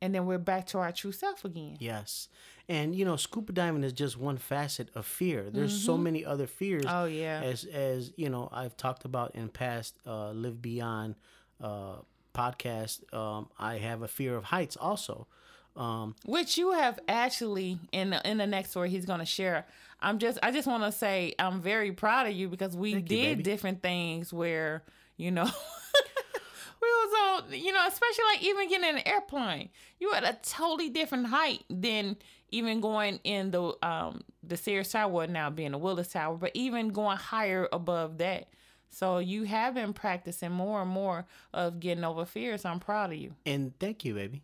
and 0.05 0.15
then 0.15 0.27
we're 0.27 0.37
back 0.37 0.67
to 0.67 0.79
our 0.79 0.93
true 0.93 1.13
self 1.13 1.47
again. 1.47 1.79
Yes. 1.81 2.29
And 2.69 2.95
you 2.95 3.07
know 3.07 3.17
scuba 3.17 3.55
diving 3.55 3.85
is 3.85 3.95
just 3.95 4.19
one 4.19 4.37
facet 4.37 4.91
of 4.95 5.07
fear. 5.07 5.49
There's 5.51 5.75
mm-hmm. 5.75 5.87
so 5.87 5.97
many 5.97 6.25
other 6.27 6.47
fears 6.47 6.85
oh 6.87 7.07
yeah. 7.07 7.41
as 7.43 7.65
as 7.65 8.13
you 8.17 8.29
know 8.29 8.49
i've 8.53 8.77
talked 8.77 9.05
about 9.05 9.35
in 9.35 9.49
past 9.49 9.97
uh 10.07 10.31
live 10.31 10.61
beyond 10.61 11.15
uh 11.63 11.97
podcast 12.35 13.13
um 13.15 13.49
i 13.59 13.77
have 13.77 14.03
a 14.03 14.09
fear 14.09 14.35
of 14.37 14.45
heights 14.45 14.77
also 14.77 15.27
um, 15.77 16.15
Which 16.25 16.57
you 16.57 16.73
have 16.73 16.99
actually 17.09 17.79
in 17.93 18.11
the, 18.11 18.31
in 18.31 18.39
the 18.39 18.47
next 18.47 18.71
story 18.71 18.91
he's 18.91 19.07
going 19.07 19.21
to 19.21 19.27
share. 19.27 19.67
I'm 20.01 20.19
just 20.19 20.39
I 20.43 20.51
just 20.51 20.69
want 20.69 20.85
to 20.85 20.93
say 20.93 21.35
I'm 21.39 21.61
very 21.61 21.91
proud 21.93 22.27
of 22.27 22.35
you 22.35 22.49
because 22.49 22.77
we 22.77 23.01
did 23.01 23.39
you, 23.39 23.43
different 23.43 23.83
things 23.83 24.33
where 24.33 24.83
you 25.17 25.31
know 25.31 25.45
we 26.83 26.89
was 26.89 27.43
on 27.43 27.53
you 27.59 27.73
know 27.73 27.87
especially 27.89 28.25
like 28.35 28.43
even 28.43 28.69
getting 28.69 28.89
in 28.91 28.97
an 28.97 29.09
airplane 29.09 29.71
you 29.99 30.13
at 30.13 30.25
a 30.25 30.37
totally 30.43 30.91
different 30.91 31.27
height 31.27 31.65
than 31.71 32.17
even 32.51 32.81
going 32.83 33.19
in 33.25 33.51
the 33.51 33.75
um 33.83 34.23
the 34.43 34.59
Sears 34.59 34.93
Tower 34.93 35.27
now 35.27 35.49
being 35.49 35.73
the 35.73 35.79
Willis 35.79 36.09
Tower 36.09 36.37
but 36.37 36.51
even 36.55 36.91
going 36.91 37.17
higher 37.17 37.69
above 37.73 38.19
that. 38.19 38.49
So 38.91 39.19
you 39.19 39.43
have 39.45 39.75
been 39.75 39.93
practicing 39.93 40.53
more 40.53 40.83
and 40.83 40.91
more 40.91 41.25
of 41.53 41.81
getting 41.81 42.05
over 42.05 42.25
fears. 42.25 42.65
I'm 42.65 42.79
proud 42.79 43.11
of 43.11 43.19
you. 43.19 43.35
And 43.45 43.77
thank 43.81 44.05
you, 44.05 44.15
baby. 44.15 44.43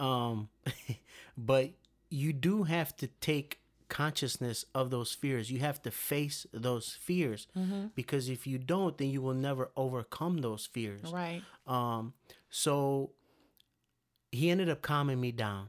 Um, 0.00 0.48
but 1.38 1.70
you 2.08 2.32
do 2.32 2.64
have 2.64 2.96
to 2.96 3.06
take 3.06 3.60
consciousness 3.88 4.64
of 4.74 4.90
those 4.90 5.12
fears. 5.12 5.50
You 5.50 5.58
have 5.58 5.82
to 5.82 5.90
face 5.90 6.46
those 6.52 6.96
fears 7.00 7.46
mm-hmm. 7.56 7.86
because 7.94 8.30
if 8.30 8.46
you 8.46 8.56
don't, 8.56 8.96
then 8.96 9.10
you 9.10 9.20
will 9.20 9.34
never 9.34 9.70
overcome 9.76 10.38
those 10.38 10.64
fears. 10.64 11.12
Right. 11.12 11.42
Um, 11.66 12.14
so 12.48 13.10
he 14.32 14.48
ended 14.50 14.70
up 14.70 14.80
calming 14.80 15.20
me 15.20 15.32
down. 15.32 15.68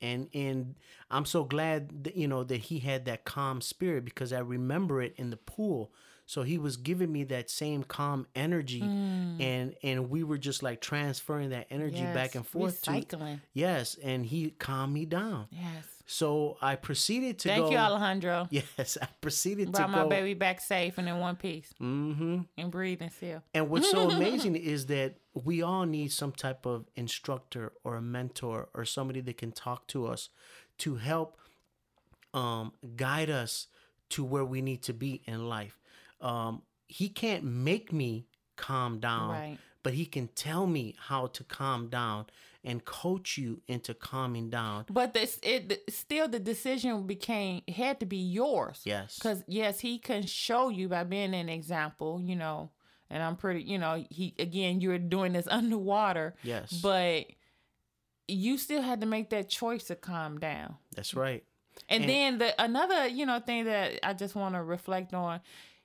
And 0.00 0.28
and 0.34 0.74
I'm 1.10 1.24
so 1.24 1.44
glad 1.44 2.04
that 2.04 2.16
you 2.16 2.28
know 2.28 2.44
that 2.44 2.62
he 2.62 2.80
had 2.80 3.04
that 3.06 3.24
calm 3.24 3.60
spirit 3.60 4.04
because 4.04 4.32
I 4.32 4.40
remember 4.40 5.00
it 5.00 5.14
in 5.16 5.30
the 5.30 5.36
pool 5.36 5.92
so 6.26 6.42
he 6.42 6.56
was 6.56 6.76
giving 6.76 7.12
me 7.12 7.24
that 7.24 7.50
same 7.50 7.84
calm 7.84 8.26
energy, 8.34 8.80
mm. 8.80 9.40
and 9.40 9.74
and 9.82 10.08
we 10.08 10.24
were 10.24 10.38
just 10.38 10.62
like 10.62 10.80
transferring 10.80 11.50
that 11.50 11.66
energy 11.70 11.98
yes. 11.98 12.14
back 12.14 12.34
and 12.34 12.46
forth. 12.46 12.80
Recycling. 12.82 13.36
To, 13.36 13.40
yes, 13.52 13.96
and 14.02 14.24
he 14.24 14.50
calmed 14.50 14.94
me 14.94 15.04
down. 15.04 15.46
Yes. 15.50 15.84
So 16.06 16.58
I 16.60 16.76
proceeded 16.76 17.38
to 17.40 17.48
Thank 17.48 17.64
go. 17.64 17.70
you, 17.70 17.76
Alejandro. 17.76 18.48
Yes, 18.50 18.98
I 19.00 19.08
proceeded 19.20 19.66
to 19.66 19.72
Brought 19.72 19.86
to 19.86 19.92
my 19.92 20.06
baby 20.06 20.34
back 20.34 20.60
safe 20.60 20.98
and 20.98 21.08
in 21.08 21.18
one 21.18 21.36
piece. 21.36 21.72
Mm-hmm. 21.80 22.40
And 22.58 22.70
breathing 22.70 23.10
still. 23.10 23.42
And 23.54 23.70
what's 23.70 23.90
so 23.90 24.10
amazing 24.10 24.56
is 24.56 24.86
that 24.86 25.14
we 25.32 25.62
all 25.62 25.86
need 25.86 26.12
some 26.12 26.32
type 26.32 26.66
of 26.66 26.86
instructor 26.94 27.72
or 27.84 27.96
a 27.96 28.02
mentor 28.02 28.68
or 28.74 28.84
somebody 28.84 29.22
that 29.22 29.38
can 29.38 29.52
talk 29.52 29.86
to 29.88 30.06
us 30.06 30.28
to 30.78 30.96
help 30.96 31.38
um, 32.34 32.72
guide 32.96 33.30
us 33.30 33.68
to 34.10 34.24
where 34.24 34.44
we 34.44 34.60
need 34.60 34.82
to 34.82 34.92
be 34.92 35.22
in 35.24 35.48
life 35.48 35.78
um, 36.24 36.62
he 36.88 37.08
can't 37.08 37.44
make 37.44 37.92
me 37.92 38.26
calm 38.56 38.98
down, 38.98 39.30
right. 39.30 39.58
but 39.82 39.94
he 39.94 40.06
can 40.06 40.28
tell 40.28 40.66
me 40.66 40.96
how 40.98 41.26
to 41.28 41.44
calm 41.44 41.88
down 41.88 42.26
and 42.64 42.84
coach 42.84 43.36
you 43.36 43.60
into 43.68 43.92
calming 43.92 44.48
down. 44.48 44.86
But 44.88 45.12
this, 45.12 45.38
it 45.42 45.84
still 45.90 46.26
the 46.26 46.40
decision 46.40 47.06
became 47.06 47.62
had 47.68 48.00
to 48.00 48.06
be 48.06 48.16
yours. 48.16 48.80
Yes, 48.84 49.16
because 49.16 49.44
yes, 49.46 49.80
he 49.80 49.98
can 49.98 50.26
show 50.26 50.70
you 50.70 50.88
by 50.88 51.04
being 51.04 51.34
an 51.34 51.48
example, 51.48 52.20
you 52.22 52.36
know, 52.36 52.70
and 53.10 53.22
I'm 53.22 53.36
pretty, 53.36 53.62
you 53.62 53.78
know, 53.78 54.04
he 54.08 54.34
again, 54.38 54.80
you're 54.80 54.98
doing 54.98 55.34
this 55.34 55.46
underwater. 55.50 56.34
Yes. 56.42 56.72
But 56.72 57.26
you 58.26 58.56
still 58.56 58.80
had 58.80 59.02
to 59.02 59.06
make 59.06 59.28
that 59.30 59.50
choice 59.50 59.84
to 59.84 59.94
calm 59.94 60.38
down. 60.40 60.76
That's 60.96 61.14
right. 61.14 61.44
And, 61.88 62.04
and 62.04 62.10
then 62.10 62.38
the 62.38 62.62
another, 62.62 63.08
you 63.08 63.26
know, 63.26 63.40
thing 63.40 63.64
that 63.64 64.00
I 64.02 64.14
just 64.14 64.34
want 64.34 64.54
to 64.54 64.62
reflect 64.62 65.12
on. 65.12 65.40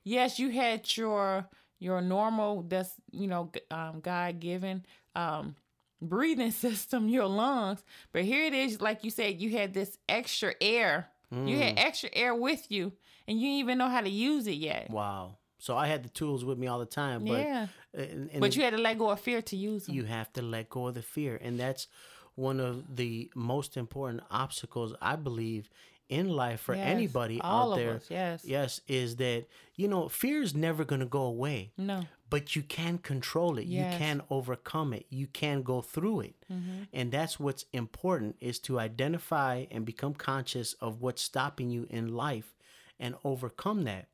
Yes, 0.09 0.39
you 0.39 0.49
had 0.49 0.97
your 0.97 1.47
your 1.79 2.01
normal 2.01 2.63
that's, 2.63 2.91
you 3.11 3.27
know, 3.27 3.51
um 3.69 3.99
God 4.01 4.39
given 4.39 4.85
um 5.15 5.55
breathing 6.01 6.51
system, 6.65 7.09
your 7.09 7.27
lungs, 7.27 7.83
but 8.11 8.23
here 8.23 8.43
it 8.45 8.53
is 8.53 8.81
like 8.81 9.03
you 9.03 9.11
said 9.11 9.39
you 9.39 9.51
had 9.51 9.73
this 9.73 9.97
extra 10.07 10.53
air. 10.59 11.07
Mm. 11.33 11.47
You 11.47 11.57
had 11.57 11.75
mm. 11.75 11.85
extra 11.85 12.09
air 12.13 12.33
with 12.33 12.71
you 12.71 12.91
and 13.27 13.39
you 13.39 13.47
didn't 13.47 13.59
even 13.59 13.77
know 13.77 13.89
how 13.89 14.01
to 14.01 14.09
use 14.09 14.47
it 14.47 14.57
yet. 14.57 14.89
Wow. 14.89 15.37
So 15.59 15.77
I 15.77 15.87
had 15.87 16.03
the 16.03 16.09
tools 16.09 16.43
with 16.43 16.57
me 16.57 16.67
all 16.67 16.79
the 16.79 16.85
time, 16.85 17.25
but 17.25 17.39
yeah. 17.39 17.67
And, 17.93 18.29
and 18.31 18.41
but 18.41 18.55
you 18.55 18.63
had 18.63 18.71
to 18.71 18.79
let 18.79 18.97
go 18.97 19.09
of 19.11 19.19
fear 19.19 19.41
to 19.43 19.55
use 19.55 19.85
them. 19.85 19.95
You 19.95 20.05
have 20.05 20.31
to 20.33 20.41
let 20.41 20.69
go 20.69 20.87
of 20.87 20.95
the 20.95 21.01
fear, 21.01 21.37
and 21.41 21.59
that's 21.59 21.87
one 22.35 22.61
of 22.61 22.95
the 22.95 23.29
most 23.35 23.75
important 23.75 24.23
obstacles 24.31 24.93
I 25.01 25.17
believe 25.17 25.69
in 26.09 26.29
life 26.29 26.59
for 26.61 26.75
yes, 26.75 26.87
anybody 26.87 27.39
out 27.43 27.75
there. 27.75 27.95
Us, 27.95 28.07
yes, 28.09 28.41
yes, 28.43 28.81
is 28.87 29.15
that 29.17 29.45
you 29.75 29.87
know 29.87 30.09
fear 30.09 30.41
is 30.41 30.55
never 30.55 30.83
going 30.83 30.99
to 30.99 31.05
go 31.05 31.21
away. 31.21 31.71
No, 31.77 32.05
but 32.29 32.55
you 32.55 32.63
can 32.63 32.97
control 32.97 33.57
it. 33.57 33.67
Yes. 33.67 33.93
You 33.93 33.97
can 33.97 34.21
overcome 34.29 34.93
it. 34.93 35.05
You 35.09 35.27
can 35.27 35.61
go 35.61 35.81
through 35.81 36.21
it, 36.21 36.35
mm-hmm. 36.51 36.83
and 36.91 37.11
that's 37.11 37.39
what's 37.39 37.65
important 37.71 38.35
is 38.41 38.59
to 38.59 38.79
identify 38.79 39.65
and 39.71 39.85
become 39.85 40.13
conscious 40.13 40.73
of 40.73 41.01
what's 41.01 41.21
stopping 41.21 41.69
you 41.69 41.87
in 41.89 42.15
life, 42.15 42.55
and 42.99 43.15
overcome 43.23 43.83
that. 43.83 44.07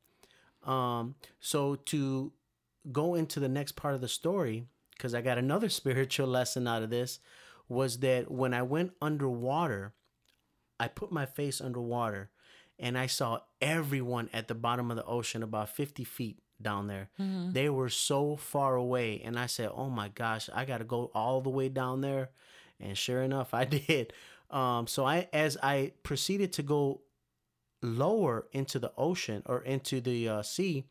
Um, 0.70 1.16
so 1.40 1.76
to 1.76 2.34
go 2.92 3.16
into 3.16 3.40
the 3.40 3.50
next 3.50 3.74
part 3.74 3.96
of 3.96 4.02
the 4.02 4.08
story, 4.08 4.66
because 4.92 5.16
I 5.16 5.22
got 5.22 5.38
another 5.38 5.70
spiritual 5.82 6.28
lesson 6.28 6.68
out 6.68 6.84
of 6.84 6.90
this, 6.90 7.20
was 7.68 8.00
that 8.00 8.30
when 8.30 8.54
I 8.54 8.62
went 8.62 8.92
underwater, 9.02 9.94
I 10.80 10.88
put 10.88 11.12
my 11.12 11.26
face 11.26 11.62
underwater 11.62 12.30
and 12.78 12.98
I 12.98 13.08
saw 13.08 13.40
everyone 13.62 14.30
at 14.34 14.48
the 14.48 14.56
bottom 14.56 14.92
of 14.92 14.98
the 14.98 15.06
ocean 15.06 15.44
about 15.44 15.70
50 15.70 16.04
feet 16.04 16.40
down 16.62 16.88
there. 16.88 17.10
Mm-hmm. 17.20 17.52
They 17.52 17.70
were 17.70 17.90
so 17.90 18.36
far 18.36 18.76
away. 18.76 19.22
And 19.24 19.40
I 19.40 19.46
said, 19.46 19.70
oh 19.74 19.90
my 19.90 20.10
gosh, 20.10 20.50
I 20.54 20.66
got 20.66 20.80
to 20.80 20.84
go 20.84 21.12
all 21.14 21.42
the 21.42 21.50
way 21.50 21.70
down 21.70 22.02
there. 22.02 22.30
And 22.80 22.98
sure 22.98 23.22
enough, 23.22 23.54
I 23.54 23.66
did. 23.66 24.14
Um, 24.50 24.88
so 24.88 25.06
I, 25.06 25.28
as 25.34 25.58
I 25.62 25.94
proceeded 26.04 26.54
to 26.54 26.64
go 26.64 27.02
lower 27.82 28.48
into 28.52 28.80
the 28.80 28.92
ocean 28.98 29.44
or 29.46 29.62
into 29.62 30.02
the 30.02 30.30
uh, 30.30 30.42
sea, 30.42 30.86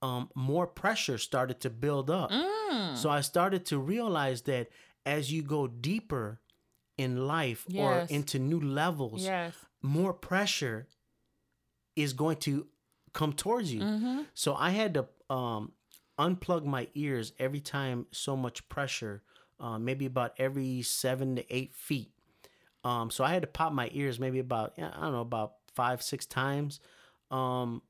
um, 0.00 0.30
more 0.34 0.66
pressure 0.66 1.16
started 1.16 1.60
to 1.60 1.70
build 1.70 2.10
up. 2.10 2.30
Mm. 2.30 2.96
So 2.96 3.08
I 3.08 3.20
started 3.20 3.64
to 3.66 3.78
realize 3.78 4.42
that 4.42 4.68
as 5.06 5.32
you 5.32 5.42
go 5.42 5.66
deeper 5.66 6.40
in 6.98 7.26
life 7.26 7.64
yes. 7.68 8.10
or 8.10 8.14
into 8.14 8.38
new 8.38 8.60
levels, 8.60 9.24
yes. 9.24 9.54
more 9.82 10.12
pressure 10.12 10.86
is 11.96 12.12
going 12.12 12.36
to 12.36 12.66
come 13.12 13.32
towards 13.32 13.72
you. 13.72 13.80
Mm-hmm. 13.80 14.20
So 14.34 14.54
I 14.54 14.70
had 14.70 14.94
to 14.94 15.06
um, 15.30 15.72
unplug 16.18 16.64
my 16.64 16.88
ears 16.94 17.32
every 17.38 17.60
time 17.60 18.06
so 18.10 18.36
much 18.36 18.68
pressure, 18.68 19.22
uh, 19.60 19.78
maybe 19.78 20.06
about 20.06 20.34
every 20.38 20.82
seven 20.82 21.36
to 21.36 21.54
eight 21.54 21.74
feet. 21.74 22.10
Um, 22.84 23.10
so 23.10 23.24
I 23.24 23.32
had 23.32 23.42
to 23.42 23.48
pop 23.48 23.72
my 23.72 23.88
ears 23.92 24.18
maybe 24.18 24.38
about 24.38 24.74
I 24.76 24.82
don't 24.82 25.12
know 25.12 25.20
about 25.20 25.54
five 25.74 26.02
six 26.02 26.26
times. 26.26 26.80
Um, 27.30 27.82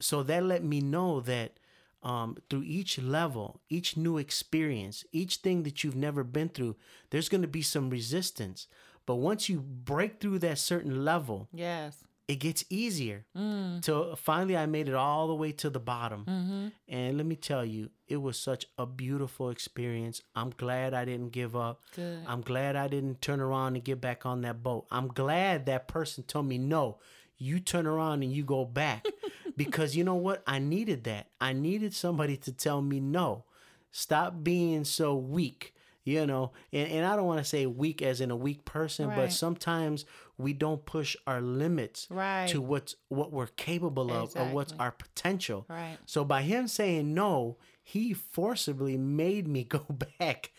so 0.00 0.22
that 0.24 0.44
let 0.44 0.62
me 0.62 0.80
know 0.80 1.20
that 1.20 1.58
um, 2.02 2.36
through 2.50 2.64
each 2.64 2.98
level, 2.98 3.60
each 3.68 3.96
new 3.96 4.18
experience, 4.18 5.04
each 5.12 5.36
thing 5.36 5.62
that 5.62 5.84
you've 5.84 5.96
never 5.96 6.24
been 6.24 6.48
through, 6.48 6.76
there's 7.10 7.28
going 7.28 7.42
to 7.42 7.48
be 7.48 7.62
some 7.62 7.90
resistance. 7.90 8.66
But 9.06 9.16
once 9.16 9.48
you 9.48 9.60
break 9.60 10.20
through 10.20 10.40
that 10.40 10.58
certain 10.58 11.04
level, 11.04 11.48
yes, 11.52 12.04
it 12.28 12.36
gets 12.36 12.64
easier. 12.70 13.24
Mm. 13.36 13.84
So 13.84 14.14
finally, 14.16 14.56
I 14.56 14.66
made 14.66 14.88
it 14.88 14.94
all 14.94 15.28
the 15.28 15.34
way 15.34 15.52
to 15.52 15.70
the 15.70 15.80
bottom. 15.80 16.24
Mm-hmm. 16.24 16.68
And 16.88 17.16
let 17.16 17.26
me 17.26 17.36
tell 17.36 17.64
you, 17.64 17.90
it 18.06 18.16
was 18.16 18.38
such 18.38 18.66
a 18.78 18.86
beautiful 18.86 19.50
experience. 19.50 20.22
I'm 20.34 20.50
glad 20.50 20.94
I 20.94 21.04
didn't 21.04 21.30
give 21.30 21.56
up. 21.56 21.82
Good. 21.94 22.20
I'm 22.26 22.40
glad 22.40 22.76
I 22.76 22.88
didn't 22.88 23.20
turn 23.20 23.40
around 23.40 23.74
and 23.74 23.84
get 23.84 24.00
back 24.00 24.24
on 24.24 24.42
that 24.42 24.62
boat. 24.62 24.86
I'm 24.90 25.08
glad 25.08 25.66
that 25.66 25.88
person 25.88 26.24
told 26.24 26.46
me, 26.46 26.58
no, 26.58 26.98
you 27.38 27.58
turn 27.58 27.86
around 27.86 28.22
and 28.22 28.32
you 28.32 28.44
go 28.44 28.64
back. 28.64 29.04
because 29.56 29.96
you 29.96 30.04
know 30.04 30.14
what? 30.14 30.42
I 30.46 30.58
needed 30.58 31.04
that. 31.04 31.28
I 31.40 31.52
needed 31.52 31.94
somebody 31.94 32.36
to 32.38 32.52
tell 32.52 32.82
me, 32.82 33.00
no, 33.00 33.44
stop 33.90 34.42
being 34.42 34.84
so 34.84 35.14
weak 35.14 35.74
you 36.04 36.26
know 36.26 36.52
and, 36.72 36.90
and 36.90 37.06
i 37.06 37.14
don't 37.14 37.26
want 37.26 37.38
to 37.38 37.44
say 37.44 37.66
weak 37.66 38.02
as 38.02 38.20
in 38.20 38.30
a 38.30 38.36
weak 38.36 38.64
person 38.64 39.08
right. 39.08 39.16
but 39.16 39.32
sometimes 39.32 40.04
we 40.38 40.52
don't 40.52 40.84
push 40.84 41.16
our 41.26 41.40
limits 41.40 42.06
right. 42.10 42.48
to 42.48 42.60
what's 42.60 42.96
what 43.08 43.32
we're 43.32 43.46
capable 43.46 44.10
of 44.10 44.30
exactly. 44.30 44.50
or 44.50 44.54
what's 44.54 44.74
our 44.78 44.90
potential 44.90 45.64
right 45.68 45.98
so 46.06 46.24
by 46.24 46.42
him 46.42 46.66
saying 46.66 47.14
no 47.14 47.56
he 47.82 48.12
forcibly 48.12 48.96
made 48.96 49.46
me 49.46 49.64
go 49.68 49.84
back 50.18 50.50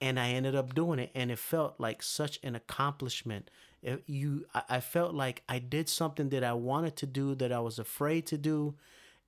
and 0.00 0.18
i 0.18 0.28
ended 0.28 0.54
up 0.54 0.74
doing 0.74 0.98
it 0.98 1.10
and 1.14 1.30
it 1.30 1.38
felt 1.38 1.74
like 1.78 2.02
such 2.02 2.38
an 2.42 2.54
accomplishment 2.54 3.50
you 4.06 4.46
I, 4.54 4.80
felt 4.80 5.14
like 5.14 5.42
i 5.48 5.58
did 5.58 5.88
something 5.88 6.30
that 6.30 6.42
i 6.44 6.52
wanted 6.52 6.96
to 6.96 7.06
do 7.06 7.34
that 7.36 7.52
i 7.52 7.60
was 7.60 7.78
afraid 7.78 8.26
to 8.28 8.38
do 8.38 8.74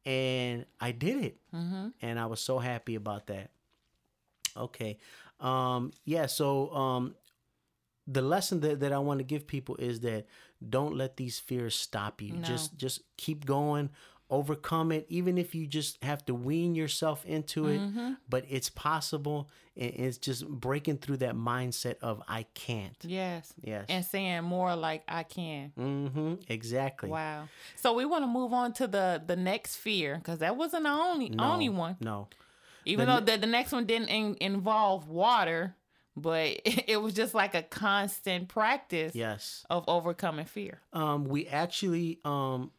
and 0.05 0.65
i 0.81 0.93
did 0.93 1.23
it 1.25 1.39
mm-hmm. 1.55 1.89
and 2.01 2.19
i 2.19 2.27
was 2.27 2.41
so 2.41 2.59
happy 2.59 2.95
about 2.95 3.27
that 3.27 3.51
okay 4.57 4.99
um, 5.41 5.93
yeah, 6.05 6.27
so 6.27 6.71
um, 6.75 7.15
the 8.07 8.23
lesson 8.23 8.61
that, 8.61 8.81
that 8.81 8.93
I 8.93 8.99
want 8.99 9.19
to 9.19 9.25
give 9.25 9.47
people 9.47 9.77
is 9.77 10.01
that 10.01 10.27
don't 10.67 10.97
let 10.97 11.17
these 11.17 11.39
fears 11.39 11.75
stop 11.75 12.23
you. 12.23 12.35
No. 12.35 12.43
Just 12.43 12.77
just 12.77 13.01
keep 13.17 13.45
going, 13.45 13.91
overcome 14.31 14.93
it, 14.93 15.07
even 15.09 15.39
if 15.39 15.55
you 15.55 15.67
just 15.67 16.03
have 16.03 16.25
to 16.27 16.35
wean 16.35 16.75
yourself 16.75 17.25
into 17.25 17.67
it. 17.69 17.81
Mm-hmm. 17.81 18.13
But 18.29 18.45
it's 18.49 18.71
possible. 18.71 19.49
It's 19.75 20.19
just 20.19 20.49
breaking 20.49 20.99
through 20.99 21.19
that 21.19 21.35
mindset 21.35 21.97
of 22.01 22.23
I 22.27 22.45
can't. 22.55 22.97
Yes. 23.03 23.53
Yes. 23.63 23.87
And 23.89 24.05
saying 24.05 24.45
more 24.45 24.75
like 24.75 25.03
I 25.07 25.23
can. 25.23 25.73
Mm-hmm. 25.79 26.35
Exactly. 26.49 27.11
Wow. 27.11 27.49
So 27.77 27.93
we 27.93 28.05
want 28.05 28.25
to 28.25 28.29
move 28.29 28.53
on 28.53 28.73
to 28.75 28.87
the 28.87 29.23
the 29.25 29.37
next 29.37 29.77
fear 29.77 30.17
because 30.17 30.39
that 30.39 30.57
wasn't 30.57 30.85
the 30.85 30.91
only 30.91 31.29
no, 31.29 31.45
only 31.45 31.69
one. 31.69 31.97
No. 32.01 32.29
Even 32.85 33.07
the, 33.07 33.21
though 33.21 33.33
the, 33.33 33.39
the 33.39 33.47
next 33.47 33.73
one 33.73 33.85
didn't 33.85 34.09
in, 34.09 34.37
involve 34.41 35.09
water, 35.09 35.75
but 36.17 36.61
it 36.65 37.01
was 37.01 37.15
just 37.15 37.35
like 37.35 37.55
a 37.55 37.63
constant 37.63 38.49
practice 38.49 39.15
yes 39.15 39.65
of 39.69 39.85
overcoming 39.87 40.47
fear 40.47 40.81
um 40.93 41.25
we 41.25 41.47
actually 41.47 42.19
um 42.25 42.71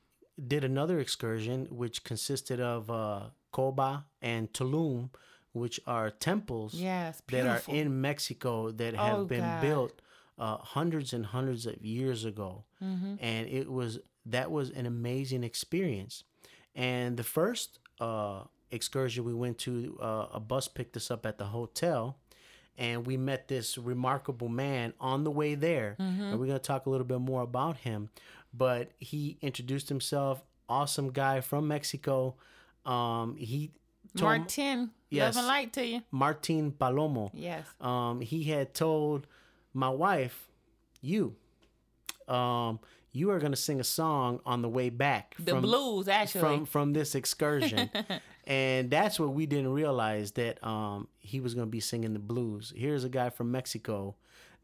did 0.45 0.63
another 0.63 0.99
excursion 0.99 1.67
which 1.69 2.03
consisted 2.03 2.59
of 2.59 2.89
uh 2.89 3.21
Coba 3.51 4.05
and 4.21 4.51
Tulum 4.53 5.09
which 5.53 5.79
are 5.87 6.11
temples 6.11 6.75
yes, 6.75 7.21
that 7.29 7.47
are 7.47 7.61
in 7.73 7.99
Mexico 8.01 8.69
that 8.71 8.93
oh, 8.93 8.97
have 8.97 9.27
been 9.27 9.39
God. 9.39 9.61
built 9.61 10.01
uh, 10.37 10.57
hundreds 10.57 11.13
and 11.13 11.25
hundreds 11.25 11.65
of 11.65 11.83
years 11.83 12.25
ago 12.25 12.63
mm-hmm. 12.83 13.15
and 13.19 13.47
it 13.47 13.71
was 13.71 13.99
that 14.25 14.51
was 14.51 14.69
an 14.69 14.85
amazing 14.85 15.43
experience 15.43 16.23
and 16.75 17.17
the 17.17 17.23
first 17.23 17.79
uh 17.99 18.41
excursion 18.71 19.23
we 19.23 19.33
went 19.33 19.57
to, 19.59 19.97
uh, 20.01 20.27
a 20.33 20.39
bus 20.39 20.67
picked 20.67 20.97
us 20.97 21.11
up 21.11 21.25
at 21.25 21.37
the 21.37 21.45
hotel, 21.45 22.17
and 22.77 23.05
we 23.05 23.17
met 23.17 23.47
this 23.47 23.77
remarkable 23.77 24.49
man 24.49 24.93
on 24.99 25.23
the 25.23 25.31
way 25.31 25.55
there. 25.55 25.95
Mm-hmm. 25.99 26.21
And 26.21 26.39
we're 26.39 26.47
gonna 26.47 26.59
talk 26.59 26.85
a 26.85 26.89
little 26.89 27.05
bit 27.05 27.19
more 27.19 27.41
about 27.41 27.77
him. 27.77 28.09
But 28.53 28.91
he 28.99 29.37
introduced 29.41 29.89
himself. 29.89 30.43
Awesome 30.69 31.11
guy 31.11 31.41
from 31.41 31.67
Mexico. 31.67 32.35
Um, 32.85 33.35
he 33.37 33.71
told, 34.15 34.39
Martin, 34.39 34.91
yes, 35.09 35.35
love 35.35 35.43
and 35.43 35.47
light 35.47 35.73
to 35.73 35.85
you. 35.85 36.01
Martin 36.11 36.71
Palomo. 36.71 37.31
Yes. 37.33 37.65
Um, 37.79 38.21
he 38.21 38.43
had 38.45 38.73
told 38.73 39.27
my 39.73 39.89
wife, 39.89 40.47
you, 41.01 41.35
um, 42.27 42.79
you 43.11 43.31
are 43.31 43.39
going 43.39 43.51
to 43.51 43.57
sing 43.57 43.79
a 43.79 43.83
song 43.83 44.39
on 44.45 44.61
the 44.61 44.69
way 44.69 44.89
back. 44.89 45.35
The 45.39 45.51
from, 45.51 45.61
blues, 45.61 46.07
actually. 46.07 46.41
From 46.41 46.65
from 46.65 46.93
this 46.93 47.15
excursion, 47.15 47.89
and 48.47 48.89
that's 48.89 49.19
what 49.19 49.33
we 49.33 49.45
didn't 49.45 49.73
realize 49.73 50.31
that 50.31 50.65
um, 50.65 51.09
he 51.19 51.41
was 51.41 51.53
going 51.53 51.67
to 51.67 51.71
be 51.71 51.81
singing 51.81 52.13
the 52.13 52.19
blues. 52.19 52.73
Here's 52.75 53.03
a 53.03 53.09
guy 53.09 53.29
from 53.29 53.51
Mexico 53.51 54.15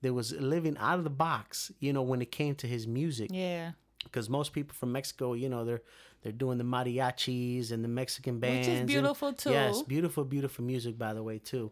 that 0.02 0.14
was 0.14 0.32
living 0.32 0.78
out 0.80 0.98
of 0.98 1.04
the 1.04 1.10
box. 1.10 1.72
You 1.80 1.92
know, 1.92 2.02
when 2.02 2.22
it 2.22 2.32
came 2.32 2.56
to 2.56 2.68
his 2.68 2.88
music. 2.88 3.30
Yeah. 3.32 3.72
Because 4.04 4.30
most 4.30 4.52
people 4.52 4.74
from 4.74 4.92
Mexico, 4.92 5.34
you 5.34 5.48
know, 5.50 5.64
they're 5.64 5.82
they're 6.24 6.32
doing 6.32 6.58
the 6.58 6.64
mariachis 6.64 7.72
and 7.72 7.84
the 7.84 7.90
Mexican 7.90 8.40
bands, 8.40 8.68
which 8.68 8.78
is 8.78 8.86
beautiful 8.86 9.30
and, 9.30 9.38
too. 9.38 9.52
Yes, 9.52 9.82
beautiful, 9.82 10.24
beautiful 10.24 10.64
music, 10.64 10.98
by 10.98 11.14
the 11.14 11.24
way, 11.24 11.38
too. 11.38 11.72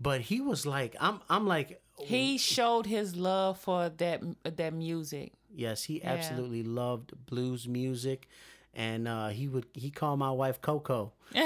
But 0.00 0.20
he 0.20 0.40
was 0.42 0.66
like, 0.66 0.94
I'm, 1.00 1.20
I'm 1.30 1.46
like, 1.46 1.80
he 1.98 2.36
showed 2.36 2.84
his 2.84 3.16
love 3.16 3.58
for 3.58 3.88
that 3.88 4.22
that 4.44 4.74
music. 4.74 5.32
Yes, 5.54 5.84
he 5.84 6.04
absolutely 6.04 6.60
yeah. 6.60 6.80
loved 6.82 7.12
blues 7.26 7.66
music. 7.66 8.28
And 8.76 9.08
uh, 9.08 9.28
he 9.28 9.48
would 9.48 9.66
he 9.72 9.90
called 9.90 10.18
my 10.18 10.30
wife 10.30 10.60
Coco. 10.60 11.12
he 11.32 11.40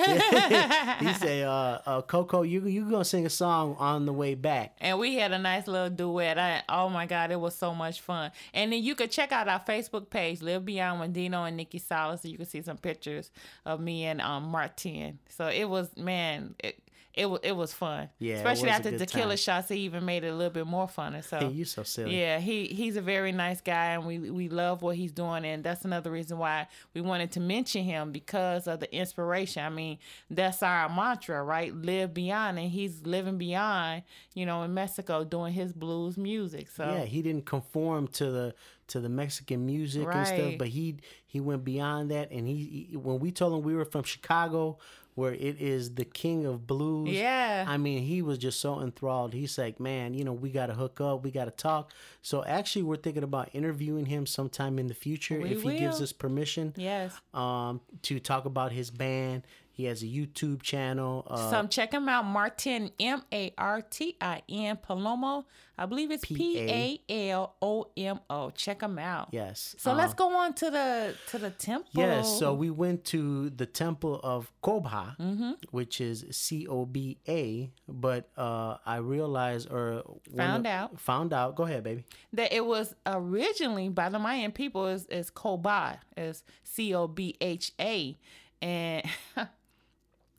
said, 1.14 1.46
uh, 1.46 1.78
uh, 1.86 2.02
"Coco, 2.02 2.42
you 2.42 2.66
you 2.66 2.90
gonna 2.90 3.04
sing 3.04 3.24
a 3.24 3.30
song 3.30 3.76
on 3.78 4.04
the 4.04 4.12
way 4.12 4.34
back?" 4.34 4.76
And 4.80 4.98
we 4.98 5.14
had 5.14 5.32
a 5.32 5.38
nice 5.38 5.66
little 5.66 5.88
duet. 5.88 6.38
I, 6.38 6.62
oh 6.68 6.88
my 6.88 7.06
God, 7.06 7.30
it 7.30 7.40
was 7.40 7.54
so 7.54 7.74
much 7.74 8.00
fun. 8.00 8.32
And 8.52 8.72
then 8.72 8.82
you 8.82 8.94
could 8.94 9.10
check 9.10 9.32
out 9.32 9.48
our 9.48 9.60
Facebook 9.60 10.10
page, 10.10 10.42
Live 10.42 10.64
Beyond 10.66 11.00
with 11.00 11.12
Dino 11.12 11.44
and 11.44 11.56
Nikki 11.56 11.78
Salas, 11.78 12.22
so 12.22 12.28
you 12.28 12.36
can 12.36 12.46
see 12.46 12.62
some 12.62 12.76
pictures 12.76 13.30
of 13.64 13.80
me 13.80 14.04
and 14.04 14.20
um, 14.20 14.48
Martin. 14.48 15.20
So 15.28 15.46
it 15.46 15.68
was 15.68 15.96
man. 15.96 16.56
It, 16.58 16.82
it 17.20 17.28
was 17.28 17.40
it 17.42 17.52
was 17.52 17.72
fun. 17.74 18.08
Yeah, 18.18 18.36
especially 18.36 18.70
after 18.70 18.96
the 18.96 19.04
killer 19.04 19.36
shots, 19.36 19.68
he 19.68 19.76
even 19.80 20.06
made 20.06 20.24
it 20.24 20.28
a 20.28 20.34
little 20.34 20.52
bit 20.52 20.66
more 20.66 20.88
fun. 20.88 21.20
So 21.22 21.38
hey, 21.38 21.48
you 21.52 21.66
so 21.66 21.82
silly. 21.82 22.18
Yeah, 22.18 22.38
he 22.38 22.64
he's 22.66 22.96
a 22.96 23.02
very 23.02 23.30
nice 23.30 23.60
guy, 23.60 23.92
and 23.92 24.06
we 24.06 24.18
we 24.18 24.48
love 24.48 24.80
what 24.80 24.96
he's 24.96 25.12
doing, 25.12 25.44
and 25.44 25.62
that's 25.62 25.84
another 25.84 26.10
reason 26.10 26.38
why 26.38 26.66
we 26.94 27.02
wanted 27.02 27.30
to 27.32 27.40
mention 27.40 27.84
him 27.84 28.10
because 28.10 28.66
of 28.66 28.80
the 28.80 28.92
inspiration. 28.94 29.62
I 29.62 29.68
mean, 29.68 29.98
that's 30.30 30.62
our 30.62 30.88
mantra, 30.88 31.42
right? 31.42 31.74
Live 31.74 32.14
beyond, 32.14 32.58
and 32.58 32.70
he's 32.70 33.02
living 33.04 33.36
beyond. 33.36 34.02
You 34.32 34.46
know, 34.46 34.62
in 34.62 34.72
Mexico, 34.72 35.22
doing 35.22 35.52
his 35.52 35.74
blues 35.74 36.16
music. 36.16 36.70
So 36.70 36.84
yeah, 36.84 37.04
he 37.04 37.20
didn't 37.20 37.44
conform 37.44 38.08
to 38.08 38.30
the 38.30 38.54
to 38.88 39.00
the 39.00 39.08
Mexican 39.08 39.66
music 39.66 40.06
right. 40.06 40.16
and 40.16 40.26
stuff, 40.26 40.54
but 40.58 40.68
he 40.68 40.96
he 41.26 41.38
went 41.38 41.64
beyond 41.64 42.10
that. 42.10 42.30
And 42.30 42.46
he, 42.46 42.88
he 42.90 42.96
when 42.96 43.20
we 43.20 43.30
told 43.30 43.52
him 43.52 43.62
we 43.62 43.74
were 43.74 43.84
from 43.84 44.04
Chicago, 44.04 44.78
where 45.20 45.34
it 45.34 45.60
is 45.60 45.94
the 45.96 46.04
king 46.04 46.46
of 46.46 46.66
blues. 46.66 47.10
Yeah. 47.10 47.66
I 47.68 47.76
mean, 47.76 48.02
he 48.02 48.22
was 48.22 48.38
just 48.38 48.58
so 48.58 48.80
enthralled. 48.80 49.34
He's 49.34 49.58
like, 49.58 49.78
man, 49.78 50.14
you 50.14 50.24
know, 50.24 50.32
we 50.32 50.48
got 50.48 50.66
to 50.66 50.74
hook 50.74 50.98
up, 51.00 51.22
we 51.22 51.30
got 51.30 51.44
to 51.44 51.50
talk. 51.50 51.92
So 52.22 52.42
actually, 52.44 52.84
we're 52.84 52.96
thinking 52.96 53.22
about 53.22 53.50
interviewing 53.52 54.06
him 54.06 54.24
sometime 54.24 54.78
in 54.78 54.86
the 54.86 54.94
future 54.94 55.38
we 55.38 55.50
if 55.50 55.62
will. 55.62 55.72
he 55.72 55.78
gives 55.78 56.00
us 56.00 56.12
permission. 56.12 56.72
Yes. 56.74 57.12
Um, 57.34 57.82
to 58.02 58.18
talk 58.18 58.46
about 58.46 58.72
his 58.72 58.90
band 58.90 59.42
he 59.72 59.84
has 59.84 60.02
a 60.02 60.06
YouTube 60.06 60.62
channel. 60.62 61.26
Uh, 61.28 61.50
so 61.50 61.66
check 61.66 61.92
him 61.92 62.08
out, 62.08 62.24
Martin 62.24 62.90
M 62.98 63.22
A 63.32 63.52
R 63.56 63.82
T 63.82 64.16
I 64.20 64.42
N 64.48 64.76
Palomo. 64.76 65.44
I 65.78 65.86
believe 65.86 66.10
it's 66.10 66.24
P 66.24 66.58
A 66.58 67.00
L 67.30 67.54
O 67.62 67.86
M 67.96 68.20
O. 68.28 68.50
Check 68.50 68.82
him 68.82 68.98
out. 68.98 69.28
Yes. 69.30 69.74
So 69.78 69.94
let's 69.94 70.12
go 70.12 70.36
on 70.36 70.52
to 70.54 70.70
the 70.70 71.14
to 71.30 71.38
the 71.38 71.50
temple. 71.50 71.88
Yes. 71.94 72.38
So 72.38 72.52
we 72.52 72.70
went 72.70 73.06
to 73.06 73.48
the 73.48 73.64
temple 73.64 74.20
of 74.22 74.52
Coba, 74.60 75.16
mm-hmm. 75.18 75.52
which 75.70 76.02
is 76.02 76.26
C 76.30 76.66
O 76.66 76.84
B 76.84 77.16
A. 77.26 77.70
But 77.88 78.28
uh, 78.36 78.76
I 78.84 78.96
realized 78.96 79.70
or 79.70 80.02
found 80.36 80.66
out 80.66 81.00
found 81.00 81.32
out. 81.32 81.56
Go 81.56 81.62
ahead, 81.62 81.82
baby. 81.82 82.04
That 82.34 82.54
it 82.54 82.66
was 82.66 82.94
originally 83.06 83.88
by 83.88 84.10
the 84.10 84.18
Mayan 84.18 84.52
people 84.52 84.86
is 84.88 85.06
is 85.06 85.30
Coba 85.30 86.00
is 86.16 86.44
C 86.64 86.94
O 86.94 87.08
B 87.08 87.36
H 87.40 87.72
A 87.80 88.18
and 88.62 89.04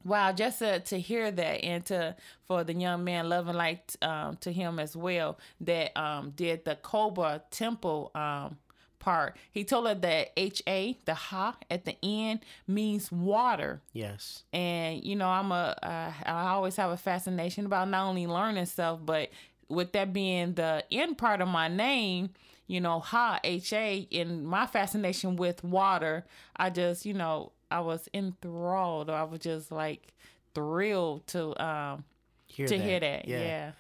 Wow, 0.03 0.31
just 0.31 0.59
to, 0.59 0.79
to 0.79 0.99
hear 0.99 1.31
that 1.31 1.63
and 1.63 1.85
to 1.85 2.15
for 2.45 2.63
the 2.63 2.73
young 2.73 3.03
man 3.03 3.29
loving 3.29 3.55
like 3.55 3.91
um, 4.01 4.37
to 4.37 4.51
him 4.51 4.79
as 4.79 4.95
well 4.95 5.37
that 5.61 5.95
um, 5.97 6.31
did 6.31 6.65
the 6.65 6.75
Coba 6.75 7.43
Temple 7.51 8.11
um, 8.15 8.57
part. 8.99 9.37
He 9.51 9.63
told 9.63 9.87
her 9.87 9.95
that 9.95 10.31
H 10.37 10.61
A 10.67 10.97
the 11.05 11.13
ha 11.13 11.57
at 11.69 11.85
the 11.85 11.97
end 12.03 12.41
means 12.67 13.11
water. 13.11 13.81
Yes. 13.93 14.43
And 14.53 15.03
you 15.03 15.15
know 15.15 15.27
I'm 15.27 15.51
a 15.51 15.75
uh, 15.81 16.13
I 16.25 16.49
always 16.49 16.75
have 16.75 16.91
a 16.91 16.97
fascination 16.97 17.65
about 17.65 17.89
not 17.89 18.07
only 18.07 18.27
learning 18.27 18.65
stuff 18.65 18.99
but 19.03 19.29
with 19.69 19.91
that 19.93 20.13
being 20.13 20.53
the 20.53 20.83
end 20.91 21.17
part 21.17 21.41
of 21.41 21.47
my 21.47 21.67
name, 21.67 22.31
you 22.67 22.81
know, 22.81 22.99
ha 22.99 23.39
H 23.43 23.73
A 23.73 24.07
in 24.11 24.45
my 24.45 24.67
fascination 24.67 25.35
with 25.35 25.63
water, 25.63 26.25
I 26.55 26.69
just 26.69 27.05
you 27.05 27.13
know 27.13 27.53
I 27.71 27.79
was 27.79 28.09
enthralled. 28.13 29.09
or 29.09 29.13
I 29.13 29.23
was 29.23 29.39
just 29.39 29.71
like 29.71 30.13
thrilled 30.53 31.27
to 31.27 31.63
um 31.63 32.03
hear 32.45 32.67
to 32.67 32.77
that. 32.77 32.83
hear 32.83 32.99
that. 32.99 33.27
Yeah. 33.27 33.39
yeah. 33.39 33.71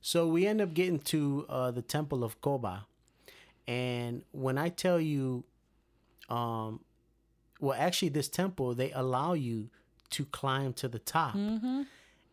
So 0.00 0.28
we 0.28 0.46
end 0.46 0.60
up 0.60 0.74
getting 0.74 1.00
to 1.00 1.46
uh, 1.48 1.70
the 1.72 1.82
Temple 1.82 2.22
of 2.22 2.40
Coba, 2.40 2.86
and 3.66 4.22
when 4.30 4.56
I 4.56 4.68
tell 4.68 5.00
you, 5.00 5.44
um, 6.28 6.80
well, 7.60 7.76
actually, 7.78 8.10
this 8.10 8.28
temple 8.28 8.74
they 8.74 8.92
allow 8.92 9.32
you 9.32 9.70
to 10.10 10.24
climb 10.26 10.72
to 10.74 10.88
the 10.88 10.98
top, 10.98 11.34
mm-hmm. 11.34 11.82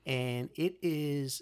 and 0.06 0.49
it 0.56 0.76
is 0.82 1.41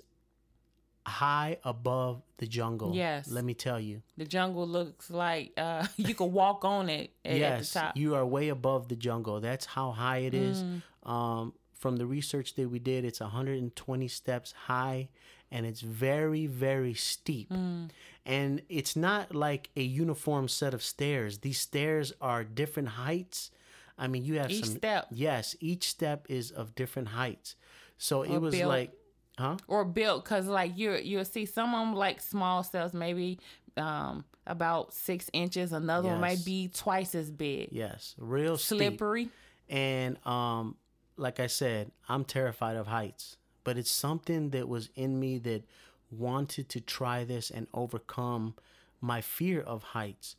high 1.05 1.57
above 1.63 2.21
the 2.37 2.47
jungle. 2.47 2.95
Yes. 2.95 3.29
Let 3.29 3.43
me 3.43 3.53
tell 3.53 3.79
you. 3.79 4.01
The 4.17 4.25
jungle 4.25 4.67
looks 4.67 5.09
like 5.09 5.53
uh, 5.57 5.87
you 5.97 6.13
could 6.13 6.25
walk 6.25 6.63
on 6.65 6.89
it 6.89 7.11
at, 7.25 7.37
yes, 7.37 7.75
at 7.75 7.97
You 7.97 8.15
are 8.15 8.25
way 8.25 8.49
above 8.49 8.87
the 8.87 8.95
jungle. 8.95 9.39
That's 9.39 9.65
how 9.65 9.91
high 9.91 10.19
it 10.19 10.33
is. 10.33 10.63
Mm. 10.63 11.09
Um, 11.09 11.53
from 11.73 11.97
the 11.97 12.05
research 12.05 12.53
that 12.55 12.69
we 12.69 12.79
did, 12.79 13.05
it's 13.05 13.19
120 13.19 14.07
steps 14.07 14.53
high 14.67 15.09
and 15.51 15.65
it's 15.65 15.81
very, 15.81 16.45
very 16.45 16.93
steep. 16.93 17.51
Mm. 17.51 17.89
And 18.25 18.61
it's 18.69 18.95
not 18.95 19.33
like 19.33 19.69
a 19.75 19.81
uniform 19.81 20.47
set 20.47 20.73
of 20.73 20.83
stairs. 20.83 21.39
These 21.39 21.59
stairs 21.59 22.13
are 22.21 22.43
different 22.43 22.89
heights. 22.89 23.51
I 23.97 24.07
mean, 24.07 24.23
you 24.23 24.37
have 24.39 24.51
each 24.51 24.65
some. 24.65 24.77
step. 24.77 25.07
Yes, 25.11 25.55
each 25.59 25.89
step 25.89 26.27
is 26.29 26.51
of 26.51 26.75
different 26.75 27.09
heights. 27.09 27.55
So 27.97 28.21
or 28.21 28.25
it 28.25 28.41
was 28.41 28.55
built. 28.55 28.69
like 28.69 28.91
Huh? 29.37 29.57
Or 29.67 29.85
built, 29.85 30.25
cause 30.25 30.47
like 30.47 30.77
you 30.77 30.93
you'll 30.95 31.25
see 31.25 31.45
some 31.45 31.73
of 31.73 31.79
them 31.79 31.95
like 31.95 32.21
small 32.21 32.63
cells, 32.63 32.93
maybe 32.93 33.39
um 33.77 34.25
about 34.47 34.93
six 34.93 35.29
inches. 35.33 35.71
Another 35.71 36.07
yes. 36.07 36.13
one 36.13 36.21
might 36.21 36.45
be 36.45 36.67
twice 36.67 37.15
as 37.15 37.31
big. 37.31 37.69
Yes, 37.71 38.15
real 38.17 38.57
slippery. 38.57 39.25
Steep. 39.25 39.33
And 39.69 40.25
um, 40.27 40.75
like 41.15 41.39
I 41.39 41.47
said, 41.47 41.91
I'm 42.09 42.25
terrified 42.25 42.75
of 42.75 42.87
heights, 42.87 43.37
but 43.63 43.77
it's 43.77 43.91
something 43.91 44.49
that 44.49 44.67
was 44.67 44.89
in 44.95 45.19
me 45.19 45.37
that 45.39 45.63
wanted 46.11 46.67
to 46.69 46.81
try 46.81 47.23
this 47.23 47.49
and 47.49 47.67
overcome 47.73 48.55
my 48.99 49.21
fear 49.21 49.61
of 49.61 49.83
heights. 49.83 50.35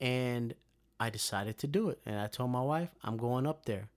And 0.00 0.54
I 1.00 1.08
decided 1.10 1.56
to 1.58 1.66
do 1.66 1.88
it. 1.88 2.00
And 2.04 2.20
I 2.20 2.26
told 2.26 2.50
my 2.50 2.60
wife, 2.60 2.90
I'm 3.02 3.16
going 3.16 3.46
up 3.46 3.64
there. 3.64 3.88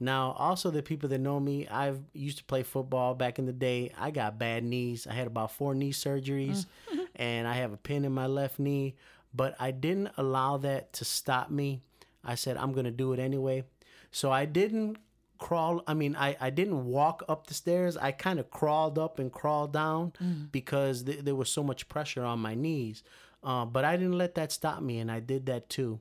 Now, 0.00 0.32
also 0.38 0.70
the 0.70 0.82
people 0.82 1.08
that 1.08 1.18
know 1.18 1.40
me, 1.40 1.66
I've 1.66 2.00
used 2.12 2.38
to 2.38 2.44
play 2.44 2.62
football 2.62 3.14
back 3.14 3.38
in 3.38 3.46
the 3.46 3.52
day. 3.52 3.92
I 3.98 4.10
got 4.10 4.38
bad 4.38 4.62
knees. 4.62 5.06
I 5.08 5.14
had 5.14 5.26
about 5.26 5.50
four 5.52 5.74
knee 5.74 5.92
surgeries, 5.92 6.66
and 7.16 7.48
I 7.48 7.54
have 7.54 7.72
a 7.72 7.76
pin 7.76 8.04
in 8.04 8.12
my 8.12 8.26
left 8.26 8.58
knee. 8.58 8.94
But 9.34 9.56
I 9.58 9.72
didn't 9.72 10.10
allow 10.16 10.56
that 10.58 10.92
to 10.94 11.04
stop 11.04 11.50
me. 11.50 11.82
I 12.24 12.36
said 12.36 12.56
I'm 12.56 12.72
gonna 12.72 12.90
do 12.90 13.12
it 13.12 13.18
anyway. 13.18 13.64
So 14.10 14.30
I 14.30 14.44
didn't 14.44 14.98
crawl. 15.38 15.82
I 15.86 15.94
mean, 15.94 16.14
I 16.14 16.36
I 16.40 16.50
didn't 16.50 16.86
walk 16.86 17.24
up 17.28 17.48
the 17.48 17.54
stairs. 17.54 17.96
I 17.96 18.12
kind 18.12 18.38
of 18.38 18.50
crawled 18.50 18.98
up 18.98 19.18
and 19.18 19.32
crawled 19.32 19.72
down 19.72 20.12
mm. 20.22 20.50
because 20.52 21.02
th- 21.02 21.24
there 21.24 21.34
was 21.34 21.50
so 21.50 21.62
much 21.62 21.88
pressure 21.88 22.24
on 22.24 22.38
my 22.38 22.54
knees. 22.54 23.02
Uh, 23.42 23.64
but 23.64 23.84
I 23.84 23.96
didn't 23.96 24.18
let 24.18 24.34
that 24.36 24.52
stop 24.52 24.80
me, 24.80 24.98
and 24.98 25.10
I 25.10 25.20
did 25.20 25.46
that 25.46 25.68
too. 25.68 26.00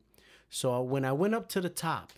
So 0.50 0.82
when 0.82 1.04
I 1.04 1.12
went 1.12 1.36
up 1.36 1.50
to 1.50 1.62
the 1.62 1.70
top 1.70 2.14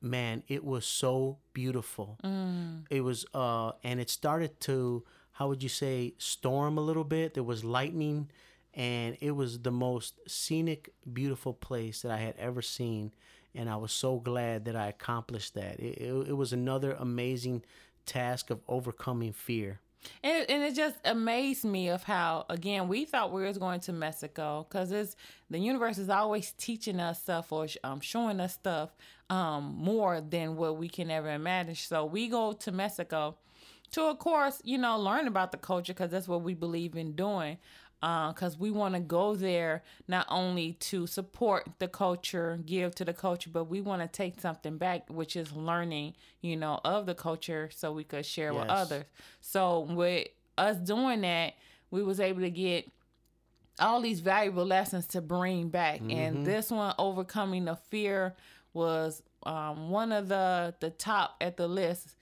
man, 0.00 0.42
it 0.48 0.64
was 0.64 0.86
so 0.86 1.38
beautiful. 1.52 2.18
Mm. 2.24 2.84
It 2.90 3.02
was, 3.02 3.26
uh, 3.34 3.72
and 3.84 4.00
it 4.00 4.10
started 4.10 4.60
to, 4.62 5.04
how 5.32 5.48
would 5.48 5.62
you 5.62 5.68
say, 5.68 6.14
storm 6.18 6.78
a 6.78 6.80
little 6.80 7.04
bit. 7.04 7.34
There 7.34 7.42
was 7.42 7.64
lightning, 7.64 8.30
and 8.74 9.16
it 9.20 9.32
was 9.32 9.60
the 9.60 9.70
most 9.70 10.20
scenic, 10.26 10.92
beautiful 11.12 11.52
place 11.52 12.02
that 12.02 12.12
I 12.12 12.18
had 12.18 12.36
ever 12.38 12.62
seen. 12.62 13.12
And 13.54 13.68
I 13.68 13.76
was 13.76 13.92
so 13.92 14.18
glad 14.18 14.64
that 14.66 14.76
I 14.76 14.88
accomplished 14.88 15.54
that. 15.54 15.80
It, 15.80 15.98
it, 15.98 16.28
it 16.28 16.36
was 16.36 16.52
another 16.52 16.92
amazing 16.92 17.64
task 18.06 18.50
of 18.50 18.60
overcoming 18.68 19.32
fear. 19.32 19.80
And, 20.22 20.48
and 20.48 20.62
it 20.62 20.74
just 20.74 20.96
amazed 21.04 21.64
me 21.64 21.88
of 21.88 22.02
how 22.02 22.46
again 22.48 22.88
we 22.88 23.04
thought 23.04 23.32
we 23.32 23.42
was 23.42 23.58
going 23.58 23.80
to 23.80 23.92
Mexico 23.92 24.66
because 24.68 24.92
it's 24.92 25.16
the 25.50 25.58
universe 25.58 25.98
is 25.98 26.08
always 26.08 26.52
teaching 26.52 27.00
us 27.00 27.20
stuff 27.20 27.52
or 27.52 27.66
um, 27.84 28.00
showing 28.00 28.40
us 28.40 28.54
stuff 28.54 28.90
um, 29.28 29.74
more 29.76 30.20
than 30.20 30.56
what 30.56 30.76
we 30.76 30.88
can 30.88 31.10
ever 31.10 31.30
imagine. 31.30 31.74
So 31.74 32.04
we 32.04 32.28
go 32.28 32.52
to 32.52 32.72
Mexico 32.72 33.36
to, 33.92 34.04
of 34.04 34.18
course, 34.18 34.60
you 34.64 34.78
know, 34.78 34.98
learn 34.98 35.26
about 35.26 35.52
the 35.52 35.58
culture 35.58 35.92
because 35.92 36.10
that's 36.10 36.28
what 36.28 36.42
we 36.42 36.54
believe 36.54 36.96
in 36.96 37.12
doing 37.12 37.58
because 38.00 38.54
uh, 38.54 38.58
we 38.58 38.70
want 38.70 38.94
to 38.94 39.00
go 39.00 39.34
there 39.34 39.82
not 40.08 40.26
only 40.30 40.72
to 40.72 41.06
support 41.06 41.68
the 41.78 41.88
culture, 41.88 42.58
give 42.64 42.94
to 42.94 43.04
the 43.04 43.12
culture, 43.12 43.50
but 43.52 43.64
we 43.64 43.82
want 43.82 44.00
to 44.00 44.08
take 44.08 44.40
something 44.40 44.78
back, 44.78 45.08
which 45.10 45.36
is 45.36 45.52
learning, 45.52 46.14
you 46.40 46.56
know, 46.56 46.80
of 46.82 47.04
the 47.04 47.14
culture 47.14 47.68
so 47.74 47.92
we 47.92 48.04
could 48.04 48.24
share 48.24 48.52
yes. 48.52 48.60
with 48.60 48.70
others. 48.70 49.04
So 49.42 49.80
with 49.80 50.28
us 50.56 50.76
doing 50.78 51.20
that, 51.22 51.54
we 51.90 52.02
was 52.02 52.20
able 52.20 52.40
to 52.40 52.50
get 52.50 52.90
all 53.78 54.00
these 54.00 54.20
valuable 54.20 54.64
lessons 54.64 55.06
to 55.08 55.20
bring 55.20 55.68
back. 55.68 56.00
Mm-hmm. 56.00 56.10
And 56.10 56.46
this 56.46 56.70
one, 56.70 56.94
overcoming 56.98 57.66
the 57.66 57.76
fear, 57.76 58.34
was 58.72 59.22
um, 59.42 59.90
one 59.90 60.12
of 60.12 60.28
the 60.28 60.74
the 60.80 60.90
top 60.90 61.36
at 61.40 61.56
the 61.56 61.66
list 61.66 62.14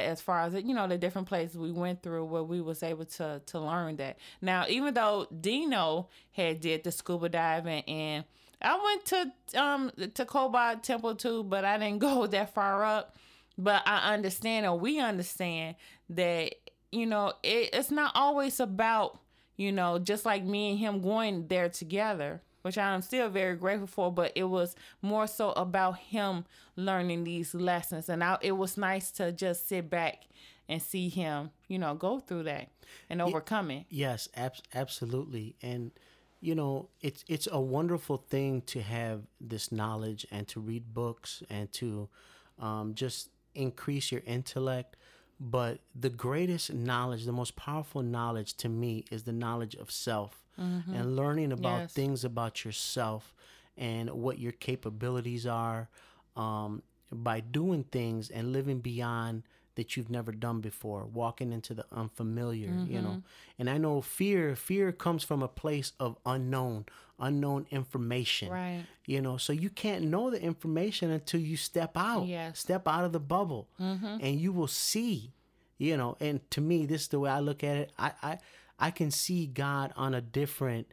as 0.00 0.20
far 0.20 0.40
as 0.40 0.54
you 0.54 0.74
know 0.74 0.86
the 0.86 0.98
different 0.98 1.28
places 1.28 1.56
we 1.56 1.72
went 1.72 2.02
through 2.02 2.24
where 2.24 2.42
we 2.42 2.60
was 2.60 2.82
able 2.82 3.04
to 3.04 3.40
to 3.46 3.60
learn 3.60 3.96
that 3.96 4.18
now 4.40 4.64
even 4.68 4.94
though 4.94 5.26
dino 5.40 6.08
had 6.32 6.60
did 6.60 6.84
the 6.84 6.92
scuba 6.92 7.28
diving 7.28 7.82
and 7.84 8.24
I 8.62 8.78
went 8.82 9.04
to 9.06 9.60
um 9.60 9.90
to 10.14 10.24
Kobot 10.24 10.82
Temple 10.82 11.16
too, 11.16 11.42
but 11.42 11.64
I 11.64 11.78
didn't 11.78 11.98
go 12.00 12.26
that 12.26 12.54
far 12.54 12.84
up. 12.84 13.16
But 13.58 13.82
I 13.86 14.14
understand, 14.14 14.66
or 14.66 14.78
we 14.78 14.98
understand 14.98 15.76
that 16.10 16.54
you 16.90 17.06
know 17.06 17.34
it, 17.42 17.70
it's 17.72 17.90
not 17.90 18.12
always 18.14 18.60
about 18.60 19.18
you 19.56 19.72
know 19.72 19.98
just 19.98 20.24
like 20.24 20.44
me 20.44 20.70
and 20.70 20.78
him 20.78 21.02
going 21.02 21.48
there 21.48 21.68
together 21.68 22.40
which 22.62 22.78
I'm 22.78 23.02
still 23.02 23.28
very 23.28 23.56
grateful 23.56 23.86
for, 23.86 24.12
but 24.12 24.32
it 24.34 24.44
was 24.44 24.74
more 25.00 25.26
so 25.26 25.50
about 25.52 25.98
him 25.98 26.44
learning 26.76 27.24
these 27.24 27.54
lessons. 27.54 28.08
And 28.08 28.24
I, 28.24 28.38
it 28.40 28.52
was 28.52 28.76
nice 28.76 29.10
to 29.12 29.32
just 29.32 29.68
sit 29.68 29.90
back 29.90 30.24
and 30.68 30.80
see 30.80 31.08
him, 31.08 31.50
you 31.68 31.78
know, 31.78 31.94
go 31.94 32.20
through 32.20 32.44
that 32.44 32.68
and 33.10 33.20
overcome 33.20 33.70
it. 33.70 33.84
Yes, 33.88 34.28
ab- 34.34 34.54
absolutely. 34.74 35.56
And 35.62 35.90
you 36.40 36.56
know, 36.56 36.88
it's 37.00 37.24
it's 37.28 37.48
a 37.50 37.60
wonderful 37.60 38.16
thing 38.16 38.62
to 38.62 38.82
have 38.82 39.22
this 39.40 39.70
knowledge 39.70 40.26
and 40.30 40.46
to 40.48 40.60
read 40.60 40.92
books 40.92 41.42
and 41.48 41.70
to 41.74 42.08
um, 42.58 42.94
just 42.94 43.30
increase 43.54 44.10
your 44.10 44.22
intellect. 44.26 44.96
But 45.38 45.80
the 45.94 46.10
greatest 46.10 46.72
knowledge, 46.72 47.24
the 47.24 47.32
most 47.32 47.56
powerful 47.56 48.02
knowledge 48.02 48.56
to 48.58 48.68
me 48.68 49.04
is 49.10 49.22
the 49.22 49.32
knowledge 49.32 49.74
of 49.76 49.90
self 49.90 50.41
mm-hmm. 50.60 50.94
and 50.94 51.16
learning 51.16 51.52
about 51.52 51.80
yes. 51.80 51.92
things 51.92 52.24
about 52.24 52.64
yourself 52.64 53.34
and 53.76 54.10
what 54.10 54.38
your 54.38 54.52
capabilities 54.52 55.46
are 55.46 55.88
um, 56.36 56.82
by 57.10 57.40
doing 57.40 57.84
things 57.84 58.30
and 58.30 58.52
living 58.52 58.80
beyond 58.80 59.42
that 59.74 59.96
you've 59.96 60.10
never 60.10 60.32
done 60.32 60.60
before 60.60 61.04
walking 61.04 61.52
into 61.52 61.74
the 61.74 61.84
unfamiliar 61.92 62.68
mm-hmm. 62.68 62.92
you 62.92 63.00
know 63.00 63.08
mm-hmm. 63.08 63.58
and 63.58 63.70
i 63.70 63.78
know 63.78 64.00
fear 64.00 64.54
fear 64.54 64.92
comes 64.92 65.24
from 65.24 65.42
a 65.42 65.48
place 65.48 65.92
of 65.98 66.16
unknown 66.26 66.84
unknown 67.18 67.66
information 67.70 68.50
right 68.50 68.84
you 69.06 69.20
know 69.20 69.36
so 69.36 69.52
you 69.52 69.70
can't 69.70 70.04
know 70.04 70.30
the 70.30 70.40
information 70.42 71.10
until 71.10 71.40
you 71.40 71.56
step 71.56 71.96
out 71.96 72.26
yes. 72.26 72.58
step 72.58 72.86
out 72.86 73.04
of 73.04 73.12
the 73.12 73.20
bubble 73.20 73.68
mm-hmm. 73.80 74.18
and 74.20 74.40
you 74.40 74.52
will 74.52 74.66
see 74.66 75.32
you 75.78 75.96
know 75.96 76.16
and 76.20 76.48
to 76.50 76.60
me 76.60 76.84
this 76.84 77.02
is 77.02 77.08
the 77.08 77.18
way 77.18 77.30
i 77.30 77.40
look 77.40 77.64
at 77.64 77.76
it 77.76 77.92
i 77.98 78.12
i 78.22 78.38
I 78.82 78.90
can 78.90 79.10
see 79.12 79.46
God 79.46 79.92
on 79.96 80.12
a 80.12 80.20
different 80.20 80.88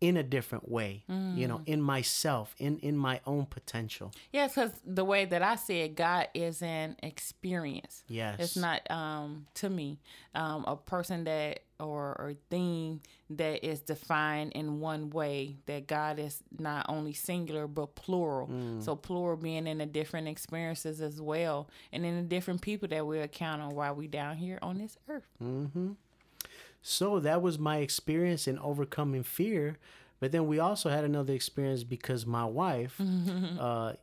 in 0.00 0.16
a 0.16 0.22
different 0.22 0.66
way 0.66 1.04
mm. 1.10 1.36
you 1.36 1.46
know 1.46 1.60
in 1.66 1.80
myself 1.80 2.54
in 2.58 2.78
in 2.78 2.96
my 2.96 3.20
own 3.26 3.44
potential. 3.44 4.10
Yes 4.32 4.54
because 4.54 4.72
the 4.84 5.04
way 5.04 5.26
that 5.26 5.42
i 5.42 5.56
see 5.56 5.80
it 5.80 5.94
god 5.94 6.28
is 6.32 6.62
an 6.62 6.96
experience. 7.02 8.02
Yes. 8.08 8.36
it's 8.38 8.56
not 8.56 8.90
um 8.90 9.46
to 9.54 9.68
me 9.68 10.00
um 10.34 10.64
a 10.66 10.74
person 10.74 11.24
that 11.24 11.60
or 11.78 12.16
or 12.18 12.34
thing 12.48 13.02
that 13.28 13.64
is 13.64 13.80
defined 13.80 14.52
in 14.52 14.80
one 14.80 15.10
way 15.10 15.56
that 15.66 15.86
god 15.86 16.18
is 16.18 16.42
not 16.58 16.86
only 16.88 17.12
singular 17.12 17.66
but 17.66 17.94
plural. 17.94 18.48
Mm. 18.48 18.82
so 18.82 18.96
plural 18.96 19.36
being 19.36 19.66
in 19.66 19.78
the 19.78 19.86
different 19.86 20.28
experiences 20.28 21.02
as 21.02 21.20
well 21.20 21.68
and 21.92 22.06
in 22.06 22.16
the 22.16 22.22
different 22.22 22.62
people 22.62 22.88
that 22.88 23.06
we 23.06 23.18
encounter 23.18 23.68
while 23.68 23.94
we 23.94 24.06
down 24.06 24.36
here 24.36 24.58
on 24.62 24.78
this 24.78 24.96
earth. 25.08 25.28
Mm-hmm 25.42 25.92
so 26.82 27.20
that 27.20 27.42
was 27.42 27.58
my 27.58 27.78
experience 27.78 28.48
in 28.48 28.58
overcoming 28.58 29.22
fear. 29.22 29.78
But 30.18 30.32
then 30.32 30.46
we 30.46 30.58
also 30.58 30.90
had 30.90 31.04
another 31.04 31.32
experience 31.32 31.82
because 31.82 32.26
my 32.26 32.44
wife, 32.44 33.00
uh, 33.58 33.94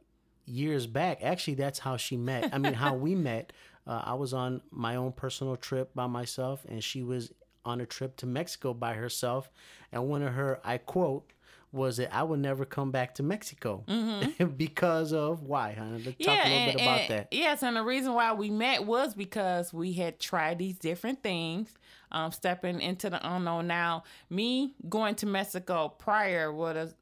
years 0.45 0.87
back, 0.87 1.19
actually, 1.21 1.55
that's 1.55 1.79
how 1.79 1.97
she 1.97 2.17
met. 2.17 2.49
I 2.53 2.57
mean, 2.57 2.73
how 2.73 2.93
we 2.95 3.15
met. 3.15 3.53
Uh, 3.87 4.01
I 4.03 4.15
was 4.15 4.33
on 4.33 4.59
my 4.69 4.97
own 4.97 5.13
personal 5.13 5.55
trip 5.55 5.95
by 5.95 6.07
myself, 6.07 6.65
and 6.67 6.83
she 6.83 7.03
was 7.03 7.31
on 7.63 7.79
a 7.79 7.85
trip 7.85 8.17
to 8.17 8.25
Mexico 8.25 8.73
by 8.73 8.95
herself. 8.95 9.49
And 9.93 10.09
one 10.09 10.21
of 10.21 10.33
her, 10.33 10.59
I 10.61 10.77
quote, 10.77 11.31
was 11.77 11.97
that 11.97 12.13
I 12.13 12.23
would 12.23 12.39
never 12.39 12.65
come 12.65 12.91
back 12.91 13.15
to 13.15 13.23
Mexico 13.23 13.83
mm-hmm. 13.87 14.45
because 14.57 15.13
of 15.13 15.43
why, 15.43 15.73
honey? 15.73 16.03
Let's 16.03 16.17
yeah, 16.19 16.35
talk 16.35 16.45
a 16.45 16.49
little 16.49 16.57
and, 16.57 16.73
bit 16.73 16.81
about 16.81 16.99
and, 16.99 17.09
that. 17.11 17.27
Yes, 17.31 17.63
and 17.63 17.75
the 17.77 17.83
reason 17.83 18.13
why 18.13 18.33
we 18.33 18.49
met 18.49 18.85
was 18.85 19.13
because 19.13 19.73
we 19.73 19.93
had 19.93 20.19
tried 20.19 20.57
these 20.57 20.77
different 20.77 21.23
things, 21.23 21.73
um, 22.11 22.31
stepping 22.31 22.81
into 22.81 23.09
the 23.09 23.35
unknown. 23.35 23.67
Now, 23.67 24.03
me 24.29 24.73
going 24.89 25.15
to 25.15 25.25
Mexico 25.25 25.89
prior 25.89 26.51
was 26.51 26.93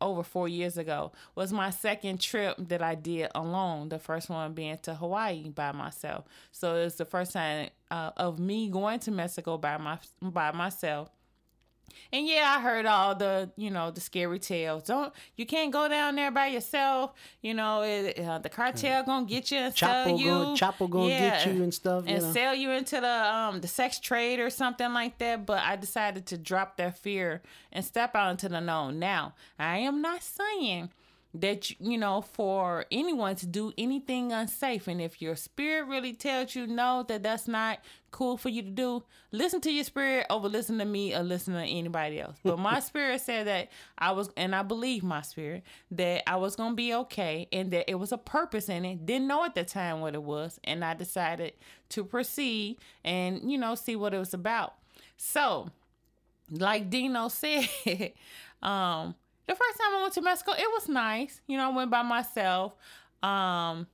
over 0.00 0.22
four 0.22 0.48
years 0.48 0.76
ago 0.76 1.12
was 1.34 1.52
my 1.52 1.70
second 1.70 2.20
trip 2.20 2.56
that 2.58 2.82
I 2.82 2.94
did 2.94 3.30
alone. 3.34 3.88
The 3.88 3.98
first 3.98 4.28
one 4.28 4.52
being 4.52 4.78
to 4.82 4.94
Hawaii 4.94 5.48
by 5.48 5.72
myself. 5.72 6.24
So 6.50 6.76
it's 6.76 6.96
the 6.96 7.04
first 7.04 7.32
time 7.32 7.70
uh, 7.90 8.10
of 8.16 8.38
me 8.38 8.68
going 8.68 9.00
to 9.00 9.10
Mexico 9.10 9.58
by 9.58 9.76
my 9.78 9.98
by 10.20 10.52
myself 10.52 11.10
and 12.12 12.26
yeah, 12.26 12.54
I 12.56 12.60
heard 12.60 12.86
all 12.86 13.14
the, 13.14 13.50
you 13.56 13.70
know, 13.70 13.90
the 13.90 14.00
scary 14.00 14.38
tales. 14.38 14.84
Don't 14.84 15.12
you 15.36 15.46
can't 15.46 15.72
go 15.72 15.88
down 15.88 16.16
there 16.16 16.30
by 16.30 16.48
yourself. 16.48 17.12
You 17.40 17.54
know, 17.54 17.82
it, 17.82 18.18
uh, 18.18 18.38
the 18.38 18.48
cartel 18.48 19.02
gonna 19.04 19.26
get 19.26 19.50
you 19.50 19.58
and 19.58 19.74
Chapo 19.74 20.04
sell 20.04 20.18
you. 20.18 20.30
Gonna, 20.30 20.56
Chapo 20.56 20.90
gonna 20.90 21.08
yeah, 21.08 21.44
get 21.44 21.54
you 21.54 21.62
and 21.62 21.72
stuff, 21.74 22.04
and 22.06 22.22
know? 22.22 22.32
sell 22.32 22.54
you 22.54 22.70
into 22.70 23.00
the 23.00 23.34
um 23.34 23.60
the 23.60 23.68
sex 23.68 23.98
trade 23.98 24.40
or 24.40 24.50
something 24.50 24.92
like 24.92 25.18
that. 25.18 25.46
But 25.46 25.62
I 25.62 25.76
decided 25.76 26.26
to 26.26 26.38
drop 26.38 26.76
that 26.76 26.98
fear 26.98 27.42
and 27.70 27.84
step 27.84 28.14
out 28.14 28.30
into 28.30 28.48
the 28.48 28.60
known. 28.60 28.98
Now, 28.98 29.34
I 29.58 29.78
am 29.78 30.02
not 30.02 30.22
saying 30.22 30.90
that 31.34 31.70
you 31.80 31.96
know 31.96 32.20
for 32.20 32.84
anyone 32.90 33.34
to 33.36 33.46
do 33.46 33.72
anything 33.78 34.32
unsafe. 34.32 34.86
And 34.86 35.00
if 35.00 35.22
your 35.22 35.36
spirit 35.36 35.86
really 35.86 36.12
tells 36.12 36.54
you 36.54 36.66
no 36.66 37.04
that 37.08 37.22
that's 37.22 37.48
not 37.48 37.78
cool 38.10 38.36
for 38.36 38.50
you 38.50 38.60
to 38.60 38.68
do 38.70 39.02
listen 39.30 39.58
to 39.62 39.72
your 39.72 39.84
spirit 39.84 40.26
over 40.28 40.46
listen 40.46 40.78
to 40.78 40.84
me 40.84 41.14
or 41.14 41.22
listen 41.22 41.54
to 41.54 41.60
anybody 41.60 42.20
else. 42.20 42.36
But 42.42 42.58
my 42.58 42.80
spirit 42.80 43.22
said 43.22 43.46
that 43.46 43.70
i 43.96 44.12
was 44.12 44.28
and 44.36 44.54
i 44.54 44.62
believe 44.62 45.02
my 45.02 45.22
spirit 45.22 45.62
that 45.92 46.28
i 46.28 46.36
was 46.36 46.54
gonna 46.54 46.74
be 46.74 46.92
okay 46.92 47.48
and 47.50 47.70
that 47.70 47.90
it 47.90 47.94
was 47.94 48.12
a 48.12 48.18
purpose 48.18 48.68
in 48.68 48.84
it. 48.84 49.06
Didn't 49.06 49.28
know 49.28 49.44
at 49.44 49.54
the 49.54 49.64
time 49.64 50.00
what 50.00 50.14
it 50.14 50.22
was. 50.22 50.60
And 50.64 50.84
i 50.84 50.92
decided 50.92 51.54
to 51.90 52.04
proceed 52.04 52.78
and 53.04 53.50
you 53.50 53.56
know 53.56 53.74
see 53.74 53.96
what 53.96 54.12
it 54.12 54.18
was 54.18 54.34
about. 54.34 54.74
So 55.16 55.70
like 56.50 56.90
dino 56.90 57.28
said 57.28 58.12
um 58.62 59.14
the 59.52 59.56
first 59.56 59.78
time 59.78 59.94
I 59.94 60.02
went 60.02 60.14
to 60.14 60.22
Mexico, 60.22 60.52
it 60.52 60.68
was 60.72 60.88
nice. 60.88 61.40
You 61.46 61.58
know, 61.58 61.70
I 61.70 61.76
went 61.76 61.90
by 61.90 62.02
myself. 62.02 62.74
Um, 63.22 63.86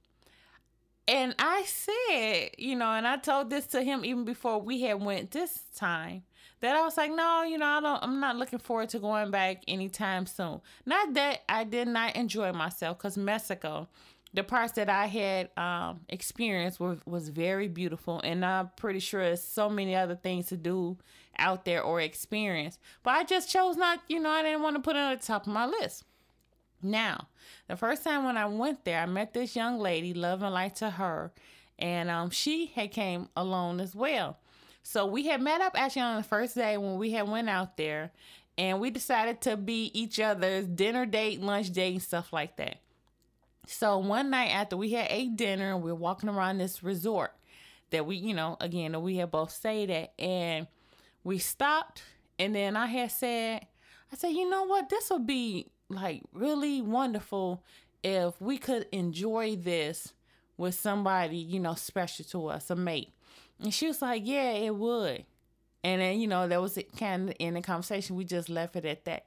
and 1.06 1.34
I 1.38 1.64
said, 1.64 2.50
you 2.58 2.76
know, 2.76 2.92
and 2.92 3.06
I 3.06 3.16
told 3.16 3.50
this 3.50 3.66
to 3.68 3.82
him 3.82 4.04
even 4.04 4.24
before 4.24 4.60
we 4.60 4.82
had 4.82 5.02
went 5.02 5.30
this 5.30 5.62
time 5.74 6.22
that 6.60 6.76
I 6.76 6.82
was 6.82 6.96
like, 6.96 7.10
no, 7.10 7.42
you 7.42 7.58
know, 7.58 7.66
I 7.66 7.80
don't, 7.80 8.02
I'm 8.02 8.20
not 8.20 8.36
looking 8.36 8.58
forward 8.58 8.88
to 8.90 8.98
going 8.98 9.30
back 9.30 9.62
anytime 9.66 10.26
soon. 10.26 10.60
Not 10.84 11.14
that 11.14 11.42
I 11.48 11.64
did 11.64 11.88
not 11.88 12.14
enjoy 12.16 12.52
myself, 12.52 12.98
cause 12.98 13.16
Mexico, 13.16 13.88
the 14.34 14.44
parts 14.44 14.72
that 14.72 14.88
I 14.88 15.06
had 15.06 15.50
um, 15.56 16.00
experienced 16.08 16.78
were, 16.78 16.98
was 17.06 17.28
very 17.28 17.68
beautiful, 17.68 18.20
and 18.20 18.44
I'm 18.44 18.70
pretty 18.76 19.00
sure 19.00 19.22
there's 19.22 19.42
so 19.42 19.68
many 19.70 19.94
other 19.96 20.16
things 20.16 20.46
to 20.48 20.56
do 20.56 20.98
out 21.38 21.64
there 21.64 21.82
or 21.82 22.00
experience. 22.00 22.78
But 23.02 23.12
I 23.12 23.24
just 23.24 23.50
chose 23.50 23.76
not, 23.76 24.00
you 24.08 24.20
know, 24.20 24.30
I 24.30 24.42
didn't 24.42 24.62
want 24.62 24.76
to 24.76 24.82
put 24.82 24.96
it 24.96 25.00
on 25.00 25.16
the 25.16 25.22
top 25.22 25.46
of 25.46 25.52
my 25.52 25.66
list. 25.66 26.04
Now, 26.82 27.28
the 27.66 27.76
first 27.76 28.04
time 28.04 28.24
when 28.24 28.36
I 28.36 28.46
went 28.46 28.84
there, 28.84 29.00
I 29.00 29.06
met 29.06 29.32
this 29.32 29.56
young 29.56 29.78
lady, 29.78 30.14
love 30.14 30.42
and 30.42 30.54
light 30.54 30.76
to 30.76 30.90
her, 30.90 31.32
and 31.78 32.10
um, 32.10 32.30
she 32.30 32.66
had 32.66 32.92
came 32.92 33.28
alone 33.36 33.80
as 33.80 33.94
well. 33.94 34.38
So 34.82 35.06
we 35.06 35.26
had 35.26 35.42
met 35.42 35.60
up 35.60 35.72
actually 35.74 36.02
on 36.02 36.16
the 36.16 36.22
first 36.22 36.54
day 36.54 36.76
when 36.76 36.98
we 36.98 37.12
had 37.12 37.28
went 37.28 37.48
out 37.48 37.76
there, 37.76 38.12
and 38.56 38.80
we 38.80 38.90
decided 38.90 39.40
to 39.42 39.56
be 39.56 39.90
each 39.98 40.20
other's 40.20 40.66
dinner 40.66 41.06
date, 41.06 41.40
lunch 41.40 41.72
date, 41.72 41.94
and 41.94 42.02
stuff 42.02 42.32
like 42.32 42.56
that. 42.56 42.78
So 43.70 43.98
one 43.98 44.30
night 44.30 44.48
after 44.48 44.76
we 44.76 44.92
had 44.92 45.08
ate 45.10 45.36
dinner, 45.36 45.76
we 45.76 45.90
are 45.90 45.94
walking 45.94 46.28
around 46.28 46.58
this 46.58 46.82
resort 46.82 47.32
that 47.90 48.06
we, 48.06 48.16
you 48.16 48.34
know, 48.34 48.56
again 48.60 49.00
we 49.02 49.16
had 49.16 49.30
both 49.30 49.50
stayed 49.50 49.90
at, 49.90 50.12
and 50.18 50.66
we 51.22 51.38
stopped 51.38 52.02
and 52.38 52.54
then 52.54 52.76
I 52.76 52.86
had 52.86 53.10
said, 53.10 53.66
I 54.12 54.16
said, 54.16 54.28
you 54.28 54.48
know 54.48 54.62
what, 54.64 54.88
this 54.88 55.10
would 55.10 55.26
be 55.26 55.66
like 55.90 56.22
really 56.32 56.80
wonderful 56.80 57.62
if 58.02 58.40
we 58.40 58.58
could 58.58 58.86
enjoy 58.92 59.56
this 59.56 60.12
with 60.56 60.74
somebody, 60.74 61.36
you 61.36 61.60
know, 61.60 61.74
special 61.74 62.24
to 62.26 62.46
us, 62.46 62.70
a 62.70 62.76
mate. 62.76 63.12
And 63.60 63.74
she 63.74 63.86
was 63.86 64.00
like, 64.00 64.22
yeah, 64.24 64.52
it 64.52 64.74
would. 64.74 65.24
And 65.84 66.00
then, 66.00 66.20
you 66.20 66.26
know, 66.26 66.48
that 66.48 66.60
was 66.60 66.78
kind 66.96 67.30
of 67.30 67.36
in 67.38 67.54
the 67.54 67.60
conversation. 67.60 68.16
We 68.16 68.24
just 68.24 68.48
left 68.48 68.76
it 68.76 68.84
at 68.84 69.04
that. 69.04 69.26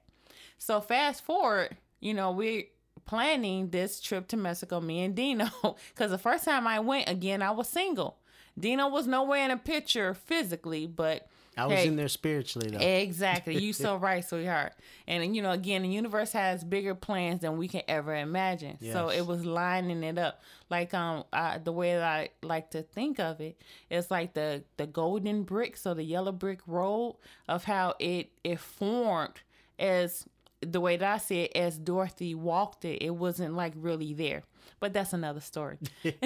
So 0.58 0.82
fast 0.82 1.24
forward, 1.24 1.78
you 2.00 2.14
know, 2.14 2.32
we're 2.32 2.64
planning 3.12 3.70
this 3.72 3.99
trip 3.99 4.26
to 4.26 4.38
Mexico, 4.38 4.80
me 4.80 5.01
and 5.01 5.14
Dino. 5.14 5.49
Because 5.93 6.12
the 6.12 6.18
first 6.18 6.45
time 6.45 6.66
I 6.66 6.80
went, 6.80 7.09
again, 7.09 7.41
I 7.41 7.51
was 7.51 7.68
single. 7.68 8.18
Dino 8.57 8.88
was 8.88 9.05
nowhere 9.05 9.43
in 9.43 9.51
a 9.51 9.57
picture 9.57 10.14
physically, 10.14 10.88
but 10.88 11.28
I 11.57 11.66
was 11.66 11.80
hey, 11.80 11.88
in 11.88 11.97
there 11.97 12.07
spiritually 12.07 12.70
though. 12.70 12.78
Exactly. 12.78 13.57
You 13.57 13.74
so 13.74 13.97
right, 14.07 14.24
sweetheart. 14.24 14.72
And 15.09 15.36
you 15.36 15.41
know, 15.41 15.51
again, 15.51 15.82
the 15.82 15.89
universe 15.89 16.32
has 16.32 16.64
bigger 16.64 16.95
plans 16.95 17.41
than 17.41 17.57
we 17.57 17.68
can 17.68 17.82
ever 17.89 18.16
imagine. 18.16 18.78
Yes. 18.80 18.93
So 18.93 19.09
it 19.09 19.28
was 19.28 19.45
lining 19.45 20.03
it 20.03 20.18
up. 20.18 20.41
Like 20.70 20.93
um 20.93 21.26
I, 21.34 21.57
the 21.57 21.74
way 21.74 21.93
that 21.93 22.03
I 22.03 22.30
like 22.41 22.72
to 22.72 22.82
think 22.82 23.20
of 23.20 23.41
it, 23.41 23.57
it's 23.89 24.09
like 24.09 24.36
the 24.36 24.64
the 24.78 24.88
golden 24.88 25.43
brick, 25.43 25.76
so 25.76 25.93
the 25.93 26.03
yellow 26.03 26.32
brick 26.32 26.62
road 26.66 27.18
of 27.49 27.66
how 27.66 27.95
it 27.99 28.32
it 28.45 28.59
formed 28.62 29.41
as 29.78 30.26
the 30.62 30.80
way 30.80 30.97
that 30.97 31.14
I 31.14 31.18
see 31.18 31.41
it, 31.41 31.55
as 31.55 31.78
Dorothy 31.78 32.36
walked 32.36 32.86
it, 32.86 33.01
it 33.01 33.12
wasn't 33.12 33.55
like 33.55 33.74
really 33.76 34.14
there. 34.14 34.43
But 34.80 34.93
that's 34.93 35.14
another 35.14 35.41
story. 35.41 35.78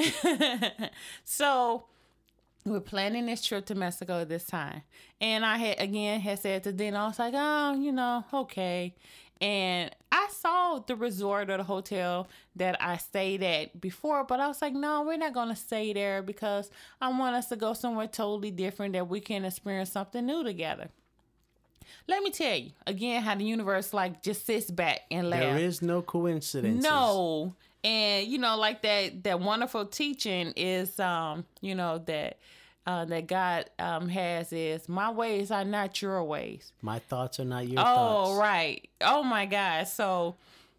so 1.24 1.86
we're 2.66 2.80
planning 2.80 3.28
this 3.28 3.44
trip 3.46 3.66
to 3.68 3.76
Mexico 3.76 4.26
this 4.26 4.46
time. 4.46 4.82
And 5.22 5.46
I 5.46 5.58
had 5.58 5.80
again 5.80 6.20
had 6.20 6.40
said 6.40 6.64
to 6.64 6.72
Dino, 6.72 6.98
I 6.98 7.08
was 7.08 7.20
like, 7.20 7.34
oh, 7.36 7.76
you 7.76 7.92
know, 7.92 8.26
okay. 8.34 8.96
And 9.42 9.94
I 10.12 10.30
saw 10.32 10.80
the 10.80 10.96
resort 10.96 11.50
or 11.50 11.58
the 11.58 11.64
hotel 11.64 12.28
that 12.56 12.82
I 12.82 12.98
stayed 12.98 13.44
at 13.44 13.80
before, 13.82 14.24
but 14.24 14.40
I 14.40 14.48
was 14.48 14.62
like, 14.62 14.74
no, 14.74 15.04
we're 15.04 15.18
not 15.18 15.34
going 15.34 15.50
to 15.50 15.56
stay 15.56 15.92
there 15.92 16.22
because 16.22 16.72
I 17.02 17.10
want 17.10 17.36
us 17.36 17.50
to 17.50 17.58
go 17.58 17.74
somewhere 17.74 18.08
totally 18.08 18.52
different 18.52 18.94
that 18.94 19.10
we 19.10 19.20
can 19.20 19.44
experience 19.44 19.92
something 19.92 20.26
new 20.26 20.44
together. 20.44 20.90
Let 22.08 22.24
me 22.24 22.32
tell 22.32 22.56
you 22.56 22.72
again 22.88 23.22
how 23.22 23.36
the 23.36 23.44
universe 23.44 23.94
like 23.94 24.22
just 24.22 24.46
sits 24.46 24.70
back 24.72 25.02
and 25.12 25.30
laughs. 25.30 25.44
There 25.44 25.58
is 25.58 25.82
no 25.82 26.02
coincidence. 26.02 26.84
No, 26.84 27.56
and 27.84 28.28
you 28.28 28.38
know, 28.38 28.58
like 28.58 28.82
that 28.82 29.24
that 29.24 29.40
wonderful 29.40 29.86
teaching 29.86 30.54
is, 30.56 31.00
um, 31.00 31.46
you 31.62 31.76
know 31.76 32.00
that 32.06 32.38
uh, 32.88 33.06
that 33.06 33.28
God 33.28 33.70
um, 33.80 34.10
has 34.10 34.54
is 34.54 34.88
my 34.88 35.12
ways 35.12 35.52
are 35.52 35.66
not 35.66 36.02
your 36.02 36.24
ways. 36.24 36.72
My 36.82 37.00
thoughts 37.00 37.40
are 37.40 37.46
not 37.46 37.68
your 37.68 37.80
oh, 37.80 37.84
thoughts. 37.84 38.30
Oh, 38.32 38.40
right. 38.40 38.88
Oh 39.02 39.24
my 39.24 39.46
God. 39.46 39.88
So 39.88 40.36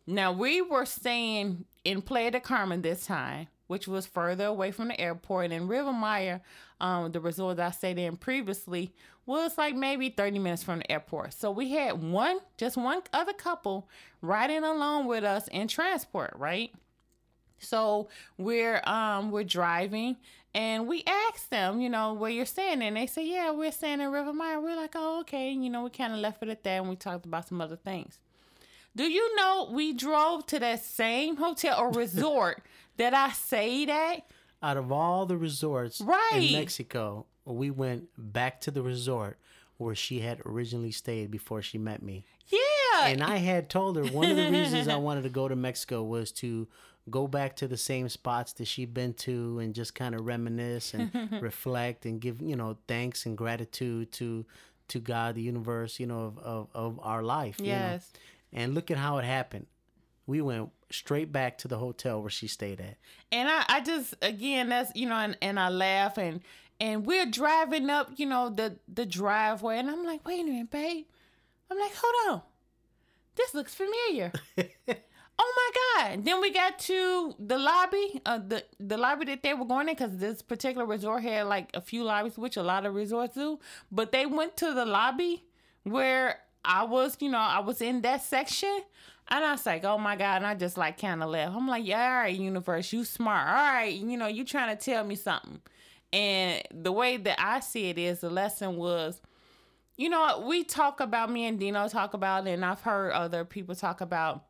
now 0.06 0.32
we 0.32 0.62
were 0.62 0.86
staying 0.86 1.64
in 1.84 2.02
Playa 2.02 2.30
del 2.30 2.40
Carmen 2.40 2.82
this 2.82 3.06
time, 3.06 3.48
which 3.66 3.88
was 3.88 4.06
further 4.06 4.46
away 4.46 4.70
from 4.70 4.88
the 4.88 5.00
airport. 5.00 5.52
And 5.52 5.68
Riviera 5.68 5.92
Maya, 5.92 6.40
um, 6.80 7.12
the 7.12 7.20
resort 7.20 7.56
that 7.58 7.68
I 7.68 7.70
stayed 7.70 7.98
in 7.98 8.16
previously, 8.16 8.92
was 9.26 9.58
like 9.58 9.74
maybe 9.74 10.08
30 10.08 10.38
minutes 10.38 10.62
from 10.62 10.78
the 10.78 10.92
airport. 10.92 11.32
So 11.32 11.50
we 11.50 11.72
had 11.72 12.02
one, 12.02 12.38
just 12.56 12.76
one 12.76 13.02
other 13.12 13.32
couple 13.32 13.88
riding 14.22 14.64
along 14.64 15.06
with 15.06 15.24
us 15.24 15.48
in 15.48 15.68
transport, 15.68 16.32
right? 16.36 16.72
So 17.58 18.08
we're 18.36 18.82
um 18.84 19.30
we're 19.30 19.42
driving 19.42 20.16
and 20.54 20.86
we 20.86 21.04
asked 21.06 21.50
them, 21.50 21.80
you 21.80 21.90
know, 21.90 22.14
where 22.14 22.30
you're 22.30 22.46
staying. 22.46 22.82
And 22.82 22.96
they 22.96 23.06
said, 23.06 23.26
yeah, 23.26 23.50
we're 23.50 23.72
staying 23.72 24.00
in 24.00 24.10
Riviera 24.10 24.32
Maya. 24.32 24.58
We're 24.58 24.76
like, 24.76 24.92
oh, 24.94 25.20
okay. 25.20 25.52
And, 25.52 25.62
you 25.62 25.68
know, 25.68 25.84
we 25.84 25.90
kind 25.90 26.14
of 26.14 26.18
left 26.18 26.42
it 26.42 26.48
at 26.48 26.64
that 26.64 26.80
and 26.80 26.88
we 26.88 26.96
talked 26.96 27.26
about 27.26 27.46
some 27.46 27.60
other 27.60 27.76
things. 27.76 28.18
Do 28.96 29.04
you 29.04 29.36
know 29.36 29.68
we 29.70 29.92
drove 29.92 30.46
to 30.46 30.58
that 30.58 30.82
same 30.82 31.36
hotel 31.36 31.78
or 31.78 31.90
resort 31.90 32.62
that 32.98 33.14
I 33.14 33.32
say 33.32 33.84
that? 33.86 34.20
Out 34.62 34.76
of 34.76 34.90
all 34.90 35.26
the 35.26 35.36
resorts 35.36 36.00
right. 36.00 36.32
in 36.34 36.52
Mexico, 36.52 37.26
we 37.44 37.70
went 37.70 38.08
back 38.16 38.60
to 38.62 38.70
the 38.70 38.82
resort 38.82 39.38
where 39.76 39.94
she 39.94 40.20
had 40.20 40.40
originally 40.46 40.90
stayed 40.90 41.30
before 41.30 41.62
she 41.62 41.78
met 41.78 42.02
me. 42.02 42.24
Yeah. 42.48 43.06
And 43.06 43.22
I 43.22 43.36
had 43.36 43.68
told 43.68 43.96
her 43.96 44.04
one 44.04 44.30
of 44.30 44.36
the 44.36 44.50
reasons 44.50 44.88
I 44.88 44.96
wanted 44.96 45.24
to 45.24 45.28
go 45.28 45.48
to 45.48 45.56
Mexico 45.56 46.02
was 46.02 46.32
to 46.32 46.66
go 47.10 47.26
back 47.26 47.56
to 47.56 47.68
the 47.68 47.76
same 47.76 48.08
spots 48.08 48.52
that 48.54 48.66
she'd 48.66 48.94
been 48.94 49.14
to 49.14 49.58
and 49.58 49.74
just 49.74 49.94
kind 49.94 50.14
of 50.14 50.26
reminisce 50.26 50.94
and 50.94 51.10
reflect 51.40 52.04
and 52.06 52.20
give 52.20 52.40
you 52.40 52.56
know 52.56 52.76
thanks 52.88 53.26
and 53.26 53.36
gratitude 53.36 54.10
to 54.12 54.44
to 54.88 55.00
God, 55.00 55.34
the 55.34 55.42
universe, 55.42 55.98
you 55.98 56.06
know, 56.06 56.20
of 56.20 56.38
of, 56.38 56.68
of 56.74 57.00
our 57.02 57.22
life. 57.22 57.56
Yes. 57.60 58.12
You 58.52 58.58
know? 58.58 58.64
And 58.64 58.74
look 58.74 58.90
at 58.90 58.96
how 58.96 59.18
it 59.18 59.24
happened. 59.24 59.66
We 60.26 60.40
went 60.40 60.70
straight 60.90 61.32
back 61.32 61.58
to 61.58 61.68
the 61.68 61.78
hotel 61.78 62.20
where 62.20 62.30
she 62.30 62.46
stayed 62.46 62.80
at. 62.80 62.96
And 63.32 63.48
I, 63.48 63.64
I 63.68 63.80
just 63.80 64.14
again 64.22 64.68
that's 64.70 64.92
you 64.94 65.08
know, 65.08 65.16
and, 65.16 65.36
and 65.42 65.58
I 65.58 65.68
laugh 65.68 66.18
and 66.18 66.40
and 66.80 67.06
we're 67.06 67.26
driving 67.26 67.90
up, 67.90 68.10
you 68.16 68.26
know, 68.26 68.50
the 68.50 68.76
the 68.92 69.06
driveway 69.06 69.78
and 69.78 69.90
I'm 69.90 70.04
like, 70.04 70.26
wait 70.26 70.40
a 70.42 70.44
minute, 70.44 70.70
babe. 70.70 71.06
I'm 71.70 71.78
like, 71.78 71.94
hold 71.94 72.34
on. 72.34 72.42
This 73.34 73.54
looks 73.54 73.74
familiar. 73.74 74.32
Oh 75.38 75.52
my 75.96 76.06
God! 76.08 76.24
Then 76.24 76.40
we 76.40 76.50
got 76.50 76.78
to 76.80 77.34
the 77.38 77.58
lobby, 77.58 78.22
uh, 78.24 78.38
the 78.38 78.64
the 78.80 78.96
lobby 78.96 79.26
that 79.26 79.42
they 79.42 79.52
were 79.52 79.66
going 79.66 79.88
in, 79.88 79.94
because 79.94 80.16
this 80.16 80.40
particular 80.40 80.86
resort 80.86 81.22
had 81.22 81.46
like 81.46 81.68
a 81.74 81.80
few 81.80 82.04
lobbies, 82.04 82.38
which 82.38 82.56
a 82.56 82.62
lot 82.62 82.86
of 82.86 82.94
resorts 82.94 83.34
do. 83.34 83.58
But 83.92 84.12
they 84.12 84.24
went 84.24 84.56
to 84.58 84.72
the 84.72 84.86
lobby 84.86 85.44
where 85.82 86.40
I 86.64 86.84
was, 86.84 87.18
you 87.20 87.28
know, 87.30 87.38
I 87.38 87.60
was 87.60 87.82
in 87.82 88.00
that 88.02 88.22
section, 88.22 88.80
and 89.28 89.44
I 89.44 89.52
was 89.52 89.66
like, 89.66 89.84
oh 89.84 89.98
my 89.98 90.16
God! 90.16 90.36
And 90.36 90.46
I 90.46 90.54
just 90.54 90.76
like 90.76 91.00
kind 91.00 91.22
of 91.22 91.30
left. 91.30 91.54
I'm 91.54 91.68
like, 91.68 91.86
yeah, 91.86 92.04
all 92.04 92.22
right, 92.22 92.36
universe, 92.36 92.92
you 92.92 93.04
smart. 93.04 93.48
All 93.48 93.54
right, 93.54 93.94
you 93.94 94.16
know, 94.16 94.26
you 94.26 94.44
trying 94.44 94.76
to 94.76 94.82
tell 94.82 95.04
me 95.04 95.16
something. 95.16 95.60
And 96.12 96.62
the 96.72 96.92
way 96.92 97.16
that 97.16 97.38
I 97.38 97.60
see 97.60 97.90
it 97.90 97.98
is, 97.98 98.20
the 98.20 98.30
lesson 98.30 98.76
was 98.76 99.20
you 99.96 100.10
know, 100.10 100.44
we 100.46 100.62
talk 100.62 101.00
about 101.00 101.30
me 101.30 101.46
and 101.46 101.58
Dino 101.58 101.88
talk 101.88 102.14
about, 102.14 102.46
and 102.46 102.64
I've 102.64 102.82
heard 102.82 103.12
other 103.12 103.44
people 103.44 103.74
talk 103.74 104.00
about 104.00 104.44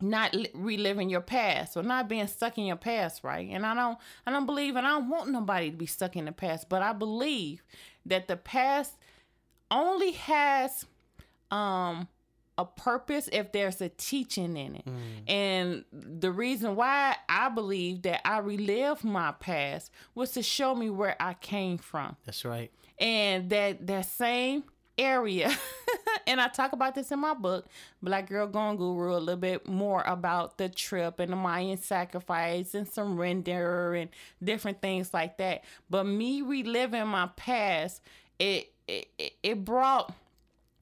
not 0.00 0.36
reliving 0.54 1.08
your 1.08 1.20
past 1.20 1.76
or 1.76 1.82
not 1.82 2.08
being 2.08 2.26
stuck 2.26 2.58
in 2.58 2.66
your 2.66 2.76
past, 2.76 3.22
right? 3.24 3.48
And 3.50 3.64
I 3.64 3.74
don't, 3.74 3.98
I 4.26 4.32
don't 4.32 4.46
believe, 4.46 4.76
and 4.76 4.86
I 4.86 4.90
don't 4.90 5.08
want 5.08 5.30
nobody 5.30 5.70
to 5.70 5.76
be 5.76 5.86
stuck 5.86 6.16
in 6.16 6.26
the 6.26 6.32
past, 6.32 6.68
but 6.68 6.82
I 6.82 6.92
believe 6.92 7.62
that 8.04 8.28
the 8.28 8.36
past 8.36 8.92
only 9.70 10.12
has, 10.12 10.84
um, 11.50 12.08
a 12.58 12.64
purpose 12.64 13.28
if 13.32 13.52
there's 13.52 13.80
a 13.80 13.88
teaching 13.88 14.56
in 14.56 14.76
it. 14.76 14.84
Mm. 14.86 15.30
And 15.30 15.84
the 15.92 16.30
reason 16.30 16.76
why 16.76 17.16
I 17.28 17.48
believe 17.48 18.02
that 18.02 18.26
I 18.26 18.38
relive 18.38 19.04
my 19.04 19.32
past 19.32 19.90
was 20.14 20.32
to 20.32 20.42
show 20.42 20.74
me 20.74 20.90
where 20.90 21.16
I 21.18 21.34
came 21.34 21.78
from. 21.78 22.16
That's 22.24 22.44
right. 22.44 22.70
And 22.98 23.48
that 23.50 23.86
that 23.86 24.06
same 24.06 24.64
area. 24.98 25.50
and 26.26 26.40
I 26.40 26.48
talk 26.48 26.72
about 26.72 26.94
this 26.94 27.10
in 27.10 27.18
my 27.18 27.34
book, 27.34 27.66
Black 28.02 28.28
Girl 28.28 28.46
Gone 28.46 28.76
Guru, 28.76 29.16
a 29.16 29.18
little 29.18 29.36
bit 29.36 29.66
more 29.66 30.02
about 30.02 30.58
the 30.58 30.68
trip 30.68 31.20
and 31.20 31.32
the 31.32 31.36
Mayan 31.36 31.78
sacrifice 31.78 32.74
and 32.74 32.86
surrender 32.86 33.94
and 33.94 34.10
different 34.42 34.80
things 34.82 35.14
like 35.14 35.38
that. 35.38 35.64
But 35.88 36.04
me 36.04 36.42
reliving 36.42 37.06
my 37.08 37.28
past, 37.36 38.02
it 38.38 38.72
it, 38.88 39.08
it 39.42 39.64
brought 39.64 40.12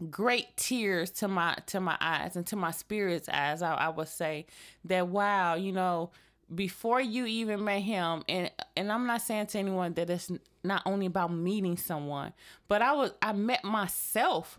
great 0.08 0.56
tears 0.56 1.10
to 1.10 1.28
my 1.28 1.56
to 1.66 1.80
my 1.80 1.96
eyes 2.00 2.36
and 2.36 2.46
to 2.46 2.56
my 2.56 2.70
spirit's 2.70 3.28
eyes. 3.28 3.62
I, 3.62 3.74
I 3.74 3.88
would 3.88 4.08
say 4.08 4.46
that 4.84 5.08
wow, 5.08 5.54
you 5.54 5.72
know, 5.72 6.10
before 6.54 7.00
you 7.00 7.26
even 7.26 7.64
met 7.64 7.82
him 7.82 8.22
and 8.28 8.50
and 8.76 8.90
I'm 8.90 9.06
not 9.06 9.22
saying 9.22 9.46
to 9.48 9.58
anyone 9.58 9.94
that 9.94 10.10
it's 10.10 10.30
not 10.64 10.82
only 10.86 11.06
about 11.06 11.32
meeting 11.32 11.76
someone, 11.76 12.32
but 12.68 12.82
I 12.82 12.92
was 12.92 13.12
I 13.20 13.32
met 13.32 13.64
myself 13.64 14.58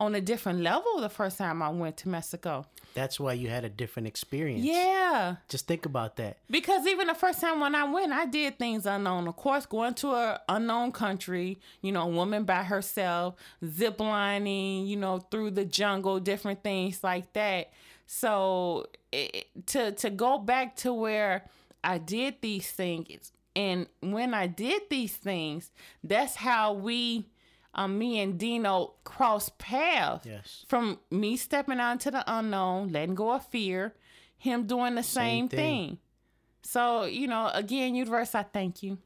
on 0.00 0.14
a 0.14 0.20
different 0.20 0.60
level 0.60 1.00
the 1.00 1.08
first 1.08 1.38
time 1.38 1.62
I 1.62 1.70
went 1.70 1.96
to 1.98 2.08
Mexico. 2.08 2.66
That's 2.94 3.18
why 3.18 3.32
you 3.34 3.48
had 3.48 3.64
a 3.64 3.68
different 3.68 4.08
experience. 4.08 4.64
Yeah. 4.64 5.36
Just 5.48 5.66
think 5.66 5.86
about 5.86 6.16
that. 6.16 6.38
Because 6.50 6.86
even 6.86 7.08
the 7.08 7.14
first 7.14 7.40
time 7.40 7.60
when 7.60 7.74
I 7.74 7.84
went, 7.84 8.12
I 8.12 8.26
did 8.26 8.58
things 8.58 8.86
unknown. 8.86 9.28
Of 9.28 9.36
course, 9.36 9.66
going 9.66 9.94
to 9.94 10.10
a 10.10 10.40
unknown 10.48 10.92
country, 10.92 11.58
you 11.82 11.92
know, 11.92 12.02
a 12.02 12.08
woman 12.08 12.44
by 12.44 12.62
herself, 12.62 13.34
zip 13.64 14.00
lining, 14.00 14.86
you 14.86 14.96
know, 14.96 15.18
through 15.18 15.52
the 15.52 15.64
jungle, 15.64 16.20
different 16.20 16.62
things 16.62 17.02
like 17.02 17.32
that. 17.34 17.72
So 18.06 18.86
it, 19.12 19.46
to 19.66 19.92
to 19.92 20.10
go 20.10 20.38
back 20.38 20.76
to 20.76 20.92
where 20.94 21.44
I 21.84 21.98
did 21.98 22.36
these 22.40 22.70
things, 22.70 23.32
and 23.54 23.86
when 24.00 24.34
I 24.34 24.46
did 24.46 24.82
these 24.88 25.16
things, 25.16 25.70
that's 26.02 26.36
how 26.36 26.72
we, 26.72 27.26
um, 27.74 27.98
me 27.98 28.20
and 28.20 28.38
Dino 28.38 28.94
crossed 29.04 29.58
paths. 29.58 30.26
Yes. 30.26 30.64
From 30.68 30.98
me 31.10 31.36
stepping 31.36 31.78
out 31.78 31.92
into 31.92 32.10
the 32.10 32.24
unknown, 32.26 32.88
letting 32.88 33.14
go 33.14 33.32
of 33.32 33.46
fear, 33.46 33.94
him 34.36 34.66
doing 34.66 34.94
the 34.94 35.02
same, 35.02 35.44
same 35.44 35.48
thing. 35.48 35.88
thing. 35.88 35.98
So 36.62 37.04
you 37.04 37.28
know, 37.28 37.50
again, 37.52 37.94
universe, 37.94 38.34
I 38.34 38.42
thank 38.42 38.82
you. 38.82 38.98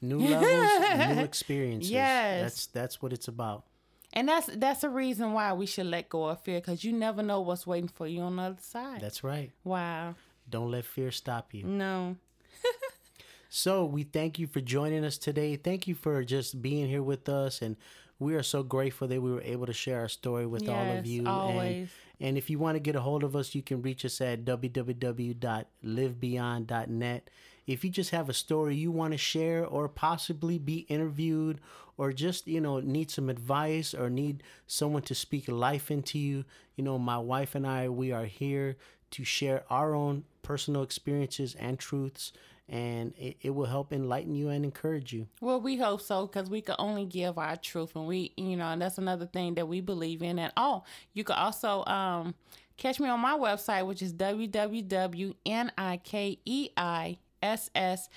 New 0.00 0.18
levels, 0.28 1.16
new 1.16 1.22
experiences. 1.22 1.90
Yes, 1.90 2.42
that's 2.42 2.66
that's 2.66 3.02
what 3.02 3.12
it's 3.12 3.28
about. 3.28 3.64
And 4.12 4.28
that's 4.28 4.46
that's 4.56 4.82
a 4.82 4.88
reason 4.88 5.32
why 5.32 5.52
we 5.52 5.66
should 5.66 5.86
let 5.86 6.08
go 6.08 6.24
of 6.24 6.40
fear 6.40 6.60
because 6.60 6.82
you 6.82 6.92
never 6.92 7.22
know 7.22 7.40
what's 7.40 7.66
waiting 7.66 7.88
for 7.88 8.06
you 8.06 8.22
on 8.22 8.36
the 8.36 8.42
other 8.42 8.56
side. 8.60 9.00
That's 9.00 9.22
right. 9.22 9.52
Wow. 9.62 10.14
Don't 10.48 10.70
let 10.70 10.84
fear 10.84 11.12
stop 11.12 11.54
you. 11.54 11.64
No. 11.64 12.16
so 13.48 13.84
we 13.84 14.02
thank 14.02 14.38
you 14.38 14.48
for 14.48 14.60
joining 14.60 15.04
us 15.04 15.16
today. 15.16 15.54
Thank 15.54 15.86
you 15.86 15.94
for 15.94 16.24
just 16.24 16.60
being 16.60 16.88
here 16.88 17.04
with 17.04 17.28
us 17.28 17.62
and 17.62 17.76
we 18.20 18.34
are 18.34 18.42
so 18.42 18.62
grateful 18.62 19.08
that 19.08 19.20
we 19.20 19.32
were 19.32 19.40
able 19.40 19.66
to 19.66 19.72
share 19.72 20.00
our 20.00 20.08
story 20.08 20.46
with 20.46 20.62
yes, 20.62 20.70
all 20.70 20.98
of 20.98 21.06
you. 21.06 21.26
Always. 21.26 21.88
And, 22.20 22.28
and 22.28 22.38
if 22.38 22.50
you 22.50 22.58
want 22.58 22.76
to 22.76 22.80
get 22.80 22.94
a 22.94 23.00
hold 23.00 23.24
of 23.24 23.34
us, 23.34 23.54
you 23.54 23.62
can 23.62 23.80
reach 23.80 24.04
us 24.04 24.20
at 24.20 24.44
www.livebeyond.net. 24.44 27.30
If 27.66 27.84
you 27.84 27.90
just 27.90 28.10
have 28.10 28.28
a 28.28 28.34
story 28.34 28.76
you 28.76 28.92
want 28.92 29.12
to 29.12 29.18
share 29.18 29.64
or 29.64 29.88
possibly 29.88 30.58
be 30.58 30.80
interviewed 30.80 31.62
or 31.96 32.12
just, 32.12 32.46
you 32.46 32.60
know, 32.60 32.80
need 32.80 33.10
some 33.10 33.30
advice 33.30 33.94
or 33.94 34.10
need 34.10 34.42
someone 34.66 35.02
to 35.02 35.14
speak 35.14 35.48
life 35.48 35.90
into 35.90 36.18
you, 36.18 36.44
you 36.76 36.84
know, 36.84 36.98
my 36.98 37.18
wife 37.18 37.54
and 37.54 37.66
I, 37.66 37.88
we 37.88 38.12
are 38.12 38.26
here 38.26 38.76
to 39.12 39.24
share 39.24 39.64
our 39.70 39.94
own 39.94 40.24
personal 40.42 40.82
experiences 40.82 41.54
and 41.54 41.78
truths 41.78 42.32
and 42.70 43.12
it, 43.18 43.36
it 43.42 43.50
will 43.50 43.66
help 43.66 43.92
enlighten 43.92 44.34
you 44.34 44.48
and 44.48 44.64
encourage 44.64 45.12
you. 45.12 45.26
Well, 45.40 45.60
we 45.60 45.76
hope 45.76 46.00
so 46.00 46.26
because 46.26 46.48
we 46.48 46.62
can 46.62 46.76
only 46.78 47.04
give 47.04 47.36
our 47.36 47.56
truth, 47.56 47.96
and 47.96 48.06
we, 48.06 48.32
you 48.36 48.56
know, 48.56 48.66
and 48.66 48.80
that's 48.80 48.96
another 48.96 49.26
thing 49.26 49.56
that 49.56 49.66
we 49.66 49.80
believe 49.80 50.22
in 50.22 50.38
And 50.38 50.52
all. 50.56 50.86
You 51.12 51.24
can 51.24 51.34
also 51.36 51.84
um, 51.84 52.34
catch 52.76 53.00
me 53.00 53.08
on 53.08 53.18
my 53.20 53.36
website, 53.36 53.84
which 53.86 54.02
is 54.02 54.12
www.nikei 54.14 55.38
S-S-A-L-A-S.com 57.42 58.10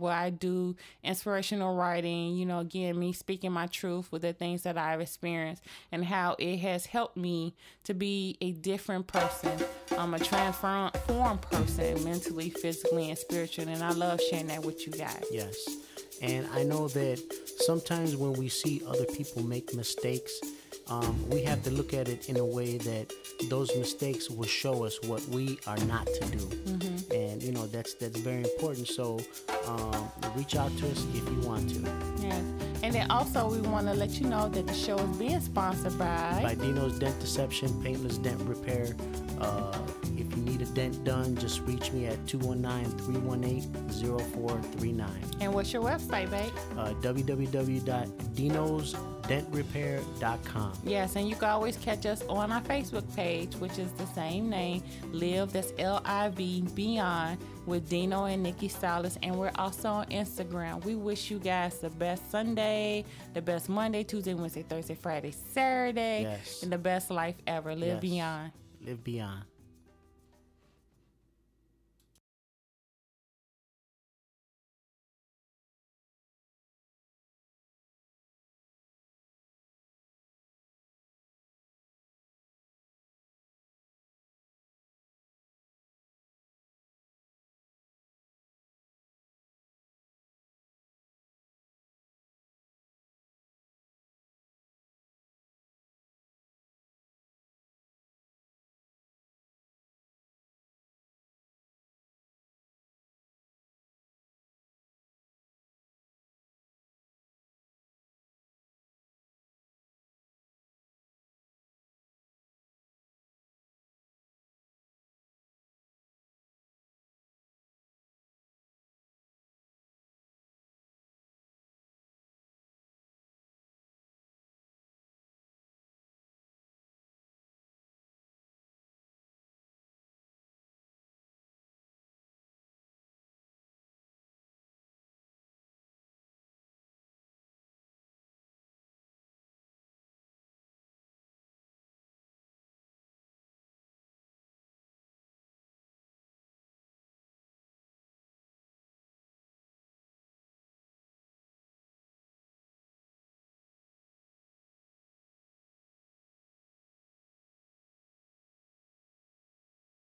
where 0.00 0.12
I 0.12 0.30
do 0.30 0.76
inspirational 1.04 1.74
writing, 1.76 2.36
you 2.36 2.46
know, 2.46 2.58
again, 2.60 2.98
me 2.98 3.12
speaking 3.12 3.52
my 3.52 3.66
truth 3.66 4.10
with 4.10 4.22
the 4.22 4.32
things 4.32 4.62
that 4.62 4.78
I've 4.78 5.00
experienced 5.00 5.62
and 5.92 6.04
how 6.04 6.36
it 6.38 6.58
has 6.58 6.86
helped 6.86 7.16
me 7.16 7.54
to 7.84 7.94
be 7.94 8.36
a 8.40 8.52
different 8.52 9.06
person. 9.06 9.58
I'm 9.96 10.14
a 10.14 10.18
transformed 10.18 11.42
person 11.42 12.02
mentally, 12.04 12.50
physically, 12.50 13.10
and 13.10 13.18
spiritually, 13.18 13.72
and 13.72 13.82
I 13.82 13.92
love 13.92 14.20
sharing 14.30 14.48
that 14.48 14.64
with 14.64 14.86
you 14.86 14.92
guys. 14.92 15.24
Yes. 15.30 15.56
And 16.22 16.46
I 16.52 16.64
know 16.64 16.88
that 16.88 17.18
sometimes 17.64 18.14
when 18.16 18.34
we 18.34 18.48
see 18.48 18.82
other 18.86 19.06
people 19.06 19.42
make 19.42 19.74
mistakes, 19.74 20.38
um, 20.90 21.16
we 21.30 21.42
have 21.42 21.62
to 21.62 21.70
look 21.70 21.94
at 21.94 22.08
it 22.08 22.28
in 22.28 22.36
a 22.36 22.44
way 22.44 22.76
that 22.78 23.12
those 23.48 23.74
mistakes 23.76 24.28
will 24.28 24.46
show 24.46 24.84
us 24.84 24.98
what 25.04 25.24
we 25.28 25.58
are 25.66 25.78
not 25.78 26.06
to 26.06 26.20
do, 26.26 26.38
mm-hmm. 26.38 27.12
and 27.12 27.42
you 27.42 27.52
know 27.52 27.66
that's 27.66 27.94
that's 27.94 28.18
very 28.18 28.42
important. 28.42 28.88
So 28.88 29.20
um, 29.66 30.10
reach 30.34 30.56
out 30.56 30.76
to 30.78 30.90
us 30.90 31.06
if 31.14 31.26
you 31.28 31.40
want 31.40 31.70
to. 31.70 31.80
Yes, 32.20 32.42
and 32.82 32.94
then 32.94 33.10
also 33.10 33.48
we 33.48 33.60
want 33.60 33.86
to 33.86 33.94
let 33.94 34.20
you 34.20 34.26
know 34.26 34.48
that 34.48 34.66
the 34.66 34.74
show 34.74 34.98
is 34.98 35.16
being 35.16 35.40
sponsored 35.40 35.96
by 35.98 36.40
by 36.42 36.54
Dino's 36.54 36.98
Dent 36.98 37.18
Deception, 37.20 37.82
Paintless 37.82 38.18
Dent 38.18 38.40
Repair. 38.42 38.94
Uh, 39.40 39.78
if 40.16 40.36
you 40.36 40.42
need 40.42 40.60
a 40.60 40.66
dent 40.66 41.02
done, 41.04 41.34
just 41.36 41.60
reach 41.62 41.92
me 41.92 42.06
at 42.06 42.18
219-318-0439. 42.26 45.08
And 45.40 45.54
what's 45.54 45.72
your 45.72 45.82
website, 45.82 46.30
babe? 46.30 46.52
Uh, 46.76 46.92
www.dinosdentrepair.com. 49.30 50.72
Yes, 50.84 51.16
and 51.16 51.28
you 51.28 51.36
can 51.36 51.48
always 51.48 51.76
catch 51.76 52.06
us 52.06 52.22
on 52.28 52.52
our 52.52 52.60
Facebook 52.62 53.14
page, 53.14 53.54
which 53.56 53.78
is 53.78 53.92
the 53.92 54.06
same 54.06 54.50
name, 54.50 54.82
Live, 55.12 55.52
that's 55.52 55.72
L-I-V, 55.78 56.66
Beyond, 56.74 57.38
with 57.66 57.88
Dino 57.88 58.24
and 58.24 58.42
Nikki 58.42 58.68
Stylist. 58.68 59.18
And 59.22 59.36
we're 59.36 59.52
also 59.56 59.88
on 59.88 60.06
Instagram. 60.06 60.84
We 60.84 60.94
wish 60.94 61.30
you 61.30 61.38
guys 61.38 61.78
the 61.78 61.90
best 61.90 62.30
Sunday, 62.30 63.04
the 63.34 63.42
best 63.42 63.68
Monday, 63.68 64.02
Tuesday, 64.02 64.34
Wednesday, 64.34 64.62
Thursday, 64.62 64.94
Friday, 64.94 65.32
Saturday, 65.52 66.22
yes. 66.22 66.62
and 66.62 66.72
the 66.72 66.78
best 66.78 67.10
life 67.10 67.36
ever. 67.46 67.74
Live 67.74 67.88
yes. 67.88 68.00
beyond 68.00 68.52
live 68.84 69.04
beyond. 69.04 69.44